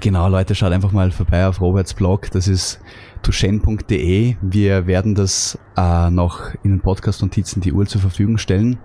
Genau, 0.00 0.28
Leute, 0.28 0.54
schaut 0.54 0.72
einfach 0.72 0.92
mal 0.92 1.10
vorbei 1.10 1.46
auf 1.46 1.60
Roberts 1.60 1.94
Blog. 1.94 2.30
Das 2.30 2.48
ist 2.48 2.80
tushen.de. 3.22 4.36
Wir 4.40 4.86
werden 4.86 5.14
das 5.14 5.58
äh, 5.76 6.10
noch 6.10 6.54
in 6.62 6.72
den 6.72 6.80
Podcast-Notizen 6.80 7.60
die 7.60 7.72
Uhr 7.72 7.86
zur 7.86 8.00
Verfügung 8.00 8.38
stellen. 8.38 8.78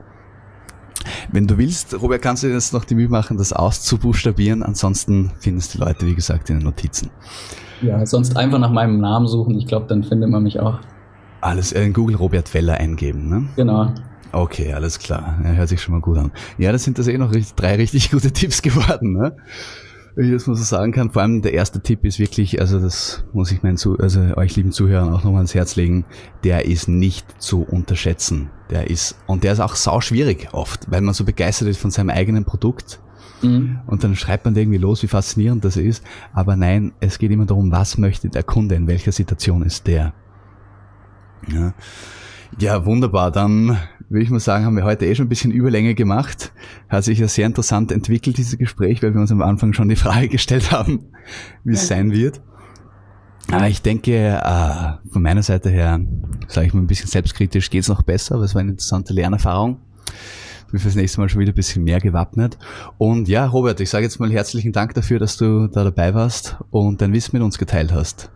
Wenn 1.31 1.47
du 1.47 1.57
willst, 1.57 1.99
Robert, 2.01 2.21
kannst 2.21 2.43
du 2.43 2.47
dir 2.47 2.53
jetzt 2.53 2.73
noch 2.73 2.85
die 2.85 2.95
Mühe 2.95 3.09
machen, 3.09 3.37
das 3.37 3.53
auszubuchstabieren. 3.53 4.63
Ansonsten 4.63 5.31
findest 5.39 5.73
die 5.73 5.77
Leute, 5.79 6.05
wie 6.05 6.15
gesagt, 6.15 6.49
in 6.49 6.59
den 6.59 6.65
Notizen. 6.65 7.09
Ja, 7.81 8.05
sonst 8.05 8.35
einfach 8.37 8.59
nach 8.59 8.71
meinem 8.71 8.99
Namen 8.99 9.27
suchen. 9.27 9.57
Ich 9.57 9.67
glaube, 9.67 9.85
dann 9.87 10.03
findet 10.03 10.29
man 10.29 10.43
mich 10.43 10.59
auch. 10.59 10.79
Alles 11.41 11.71
in 11.71 11.93
Google 11.93 12.15
Robert 12.15 12.53
Weller 12.53 12.75
eingeben, 12.75 13.29
ne? 13.29 13.47
Genau. 13.55 13.91
Okay, 14.31 14.73
alles 14.73 14.99
klar. 14.99 15.39
Ja, 15.43 15.51
hört 15.51 15.69
sich 15.69 15.81
schon 15.81 15.93
mal 15.93 16.01
gut 16.01 16.17
an. 16.17 16.31
Ja, 16.57 16.71
das 16.71 16.83
sind 16.83 16.99
das 16.99 17.07
eh 17.07 17.17
noch 17.17 17.31
drei 17.55 17.75
richtig 17.75 18.11
gute 18.11 18.31
Tipps 18.31 18.61
geworden, 18.61 19.13
ne? 19.13 19.35
Ich 20.19 20.31
das 20.31 20.47
mal 20.47 20.55
so 20.55 20.63
sagen 20.63 20.93
kann. 20.93 21.11
Vor 21.11 21.21
allem 21.21 21.43
der 21.43 21.53
erste 21.53 21.79
Tipp 21.79 22.03
ist 22.03 22.17
wirklich, 22.17 22.59
also 22.59 22.79
das 22.79 23.23
muss 23.33 23.51
ich 23.51 23.61
meinen, 23.61 23.77
also 23.99 24.19
euch 24.35 24.55
lieben 24.55 24.71
Zuhörern 24.71 25.13
auch 25.13 25.23
nochmal 25.23 25.41
ans 25.41 25.53
Herz 25.53 25.75
legen, 25.75 26.05
der 26.43 26.65
ist 26.65 26.87
nicht 26.87 27.39
zu 27.39 27.61
unterschätzen. 27.61 28.49
Der 28.69 28.89
ist, 28.89 29.15
und 29.27 29.43
der 29.43 29.53
ist 29.53 29.59
auch 29.59 29.75
sau 29.75 30.01
schwierig 30.01 30.49
oft, 30.53 30.91
weil 30.91 31.01
man 31.01 31.13
so 31.13 31.23
begeistert 31.23 31.69
ist 31.69 31.79
von 31.79 31.91
seinem 31.91 32.09
eigenen 32.09 32.43
Produkt. 32.43 32.99
Mhm. 33.41 33.79
Und 33.87 34.03
dann 34.03 34.15
schreibt 34.15 34.45
man 34.45 34.55
irgendwie 34.55 34.77
los, 34.77 35.03
wie 35.03 35.07
faszinierend 35.07 35.63
das 35.63 35.77
ist. 35.77 36.03
Aber 36.33 36.55
nein, 36.55 36.93
es 36.99 37.19
geht 37.19 37.31
immer 37.31 37.45
darum, 37.45 37.71
was 37.71 37.97
möchte 37.97 38.29
der 38.29 38.43
Kunde, 38.43 38.75
in 38.75 38.87
welcher 38.87 39.11
Situation 39.11 39.63
ist 39.63 39.87
der. 39.87 40.13
Ja, 41.47 41.73
ja 42.59 42.85
wunderbar. 42.85 43.31
Dann 43.31 43.77
würde 44.09 44.23
ich 44.23 44.29
mal 44.29 44.39
sagen, 44.39 44.65
haben 44.65 44.75
wir 44.75 44.83
heute 44.83 45.05
eh 45.05 45.15
schon 45.15 45.25
ein 45.25 45.29
bisschen 45.29 45.51
Überlänge 45.51 45.95
gemacht. 45.95 46.51
Hat 46.89 47.03
sich 47.03 47.19
ja 47.19 47.27
sehr 47.27 47.45
interessant 47.45 47.91
entwickelt, 47.91 48.37
dieses 48.37 48.57
Gespräch, 48.57 49.03
weil 49.03 49.13
wir 49.13 49.21
uns 49.21 49.31
am 49.31 49.41
Anfang 49.41 49.73
schon 49.73 49.89
die 49.89 49.95
Frage 49.95 50.29
gestellt 50.29 50.71
haben, 50.71 51.11
wie 51.63 51.73
es 51.73 51.87
sein 51.87 52.11
wird. 52.11 52.41
Aber 53.51 53.67
ich 53.69 53.81
denke, 53.81 54.11
äh, 54.13 55.11
von 55.11 55.21
meiner 55.21 55.43
Seite 55.43 55.69
her, 55.69 55.99
sage 56.47 56.67
ich 56.67 56.73
mal 56.73 56.81
ein 56.81 56.87
bisschen 56.87 57.07
selbstkritisch, 57.07 57.69
geht's 57.69 57.87
noch 57.87 58.01
besser, 58.01 58.35
aber 58.35 58.43
es 58.43 58.53
war 58.53 58.61
eine 58.61 58.71
interessante 58.71 59.13
Lernerfahrung. 59.13 59.79
Bin 60.69 60.81
fürs 60.81 60.95
nächste 60.95 61.21
Mal 61.21 61.29
schon 61.29 61.39
wieder 61.39 61.53
ein 61.53 61.55
bisschen 61.55 61.85
mehr 61.85 62.01
gewappnet. 62.01 62.57
Und 62.97 63.29
ja, 63.29 63.45
Robert, 63.45 63.79
ich 63.79 63.89
sage 63.89 64.03
jetzt 64.03 64.19
mal 64.19 64.29
herzlichen 64.29 64.73
Dank 64.73 64.93
dafür, 64.95 65.17
dass 65.17 65.37
du 65.37 65.67
da 65.67 65.85
dabei 65.85 66.13
warst 66.13 66.57
und 66.71 67.01
dein 67.01 67.13
Wissen 67.13 67.31
mit 67.33 67.41
uns 67.41 67.57
geteilt 67.57 67.93
hast. 67.93 68.29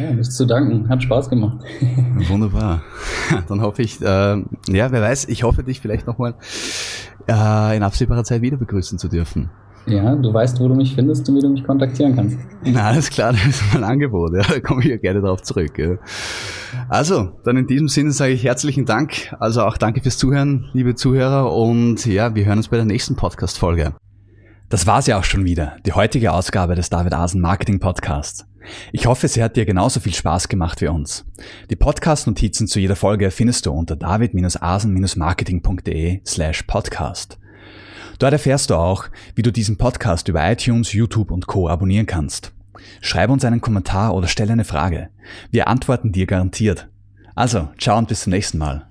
Ja, 0.00 0.10
nichts 0.12 0.36
zu 0.36 0.46
danken. 0.46 0.88
Hat 0.88 1.02
Spaß 1.02 1.28
gemacht. 1.28 1.58
Wunderbar. 2.28 2.82
Dann 3.48 3.60
hoffe 3.60 3.82
ich, 3.82 4.00
äh, 4.00 4.04
ja, 4.04 4.92
wer 4.92 5.02
weiß, 5.02 5.26
ich 5.28 5.42
hoffe, 5.42 5.62
dich 5.62 5.80
vielleicht 5.80 6.06
nochmal 6.06 6.34
äh, 7.28 7.76
in 7.76 7.82
absehbarer 7.82 8.24
Zeit 8.24 8.40
wieder 8.40 8.56
begrüßen 8.56 8.98
zu 8.98 9.08
dürfen. 9.08 9.50
Ja, 9.90 10.14
du 10.14 10.32
weißt, 10.32 10.60
wo 10.60 10.68
du 10.68 10.74
mich 10.74 10.94
findest 10.94 11.28
und 11.28 11.36
wie 11.36 11.40
du 11.40 11.48
mich 11.48 11.64
kontaktieren 11.64 12.14
kannst. 12.14 12.38
Na, 12.64 12.88
alles 12.88 13.10
klar, 13.10 13.32
das 13.32 13.46
ist 13.46 13.62
mein 13.72 13.84
Angebot. 13.84 14.32
Ja, 14.34 14.42
da 14.42 14.60
komme 14.60 14.82
ich 14.82 14.88
ja 14.88 14.96
gerne 14.96 15.20
darauf 15.20 15.42
zurück. 15.42 15.78
Ja. 15.78 15.96
Also, 16.88 17.32
dann 17.44 17.56
in 17.56 17.66
diesem 17.66 17.88
Sinne 17.88 18.12
sage 18.12 18.32
ich 18.32 18.44
herzlichen 18.44 18.84
Dank. 18.84 19.34
Also 19.40 19.62
auch 19.62 19.76
danke 19.76 20.00
fürs 20.00 20.18
Zuhören, 20.18 20.68
liebe 20.72 20.94
Zuhörer. 20.94 21.54
Und 21.54 22.04
ja, 22.06 22.34
wir 22.34 22.44
hören 22.44 22.58
uns 22.58 22.68
bei 22.68 22.76
der 22.76 22.86
nächsten 22.86 23.16
Podcast-Folge. 23.16 23.94
Das 24.68 24.86
war's 24.86 25.06
ja 25.06 25.18
auch 25.18 25.24
schon 25.24 25.46
wieder, 25.46 25.76
die 25.86 25.92
heutige 25.92 26.32
Ausgabe 26.32 26.74
des 26.74 26.90
David 26.90 27.14
Asen 27.14 27.40
Marketing 27.40 27.80
Podcasts. 27.80 28.44
Ich 28.92 29.06
hoffe, 29.06 29.28
sie 29.28 29.42
hat 29.42 29.56
dir 29.56 29.64
genauso 29.64 30.00
viel 30.00 30.12
Spaß 30.12 30.48
gemacht 30.48 30.82
wie 30.82 30.88
uns. 30.88 31.24
Die 31.70 31.76
Podcast-Notizen 31.76 32.66
zu 32.66 32.80
jeder 32.80 32.96
Folge 32.96 33.30
findest 33.30 33.64
du 33.64 33.72
unter 33.72 33.96
david-asen-marketing.de 33.96 36.20
slash 36.26 36.64
podcast. 36.64 37.38
Dort 38.18 38.32
erfährst 38.32 38.70
du 38.70 38.74
auch, 38.74 39.04
wie 39.34 39.42
du 39.42 39.52
diesen 39.52 39.76
Podcast 39.76 40.28
über 40.28 40.50
iTunes, 40.50 40.92
YouTube 40.92 41.30
und 41.30 41.46
Co. 41.46 41.68
abonnieren 41.68 42.06
kannst. 42.06 42.52
Schreib 43.00 43.30
uns 43.30 43.44
einen 43.44 43.60
Kommentar 43.60 44.14
oder 44.14 44.26
stell 44.26 44.50
eine 44.50 44.64
Frage. 44.64 45.10
Wir 45.50 45.68
antworten 45.68 46.12
dir 46.12 46.26
garantiert. 46.26 46.88
Also, 47.34 47.68
ciao 47.78 47.96
und 47.96 48.08
bis 48.08 48.22
zum 48.22 48.32
nächsten 48.32 48.58
Mal. 48.58 48.87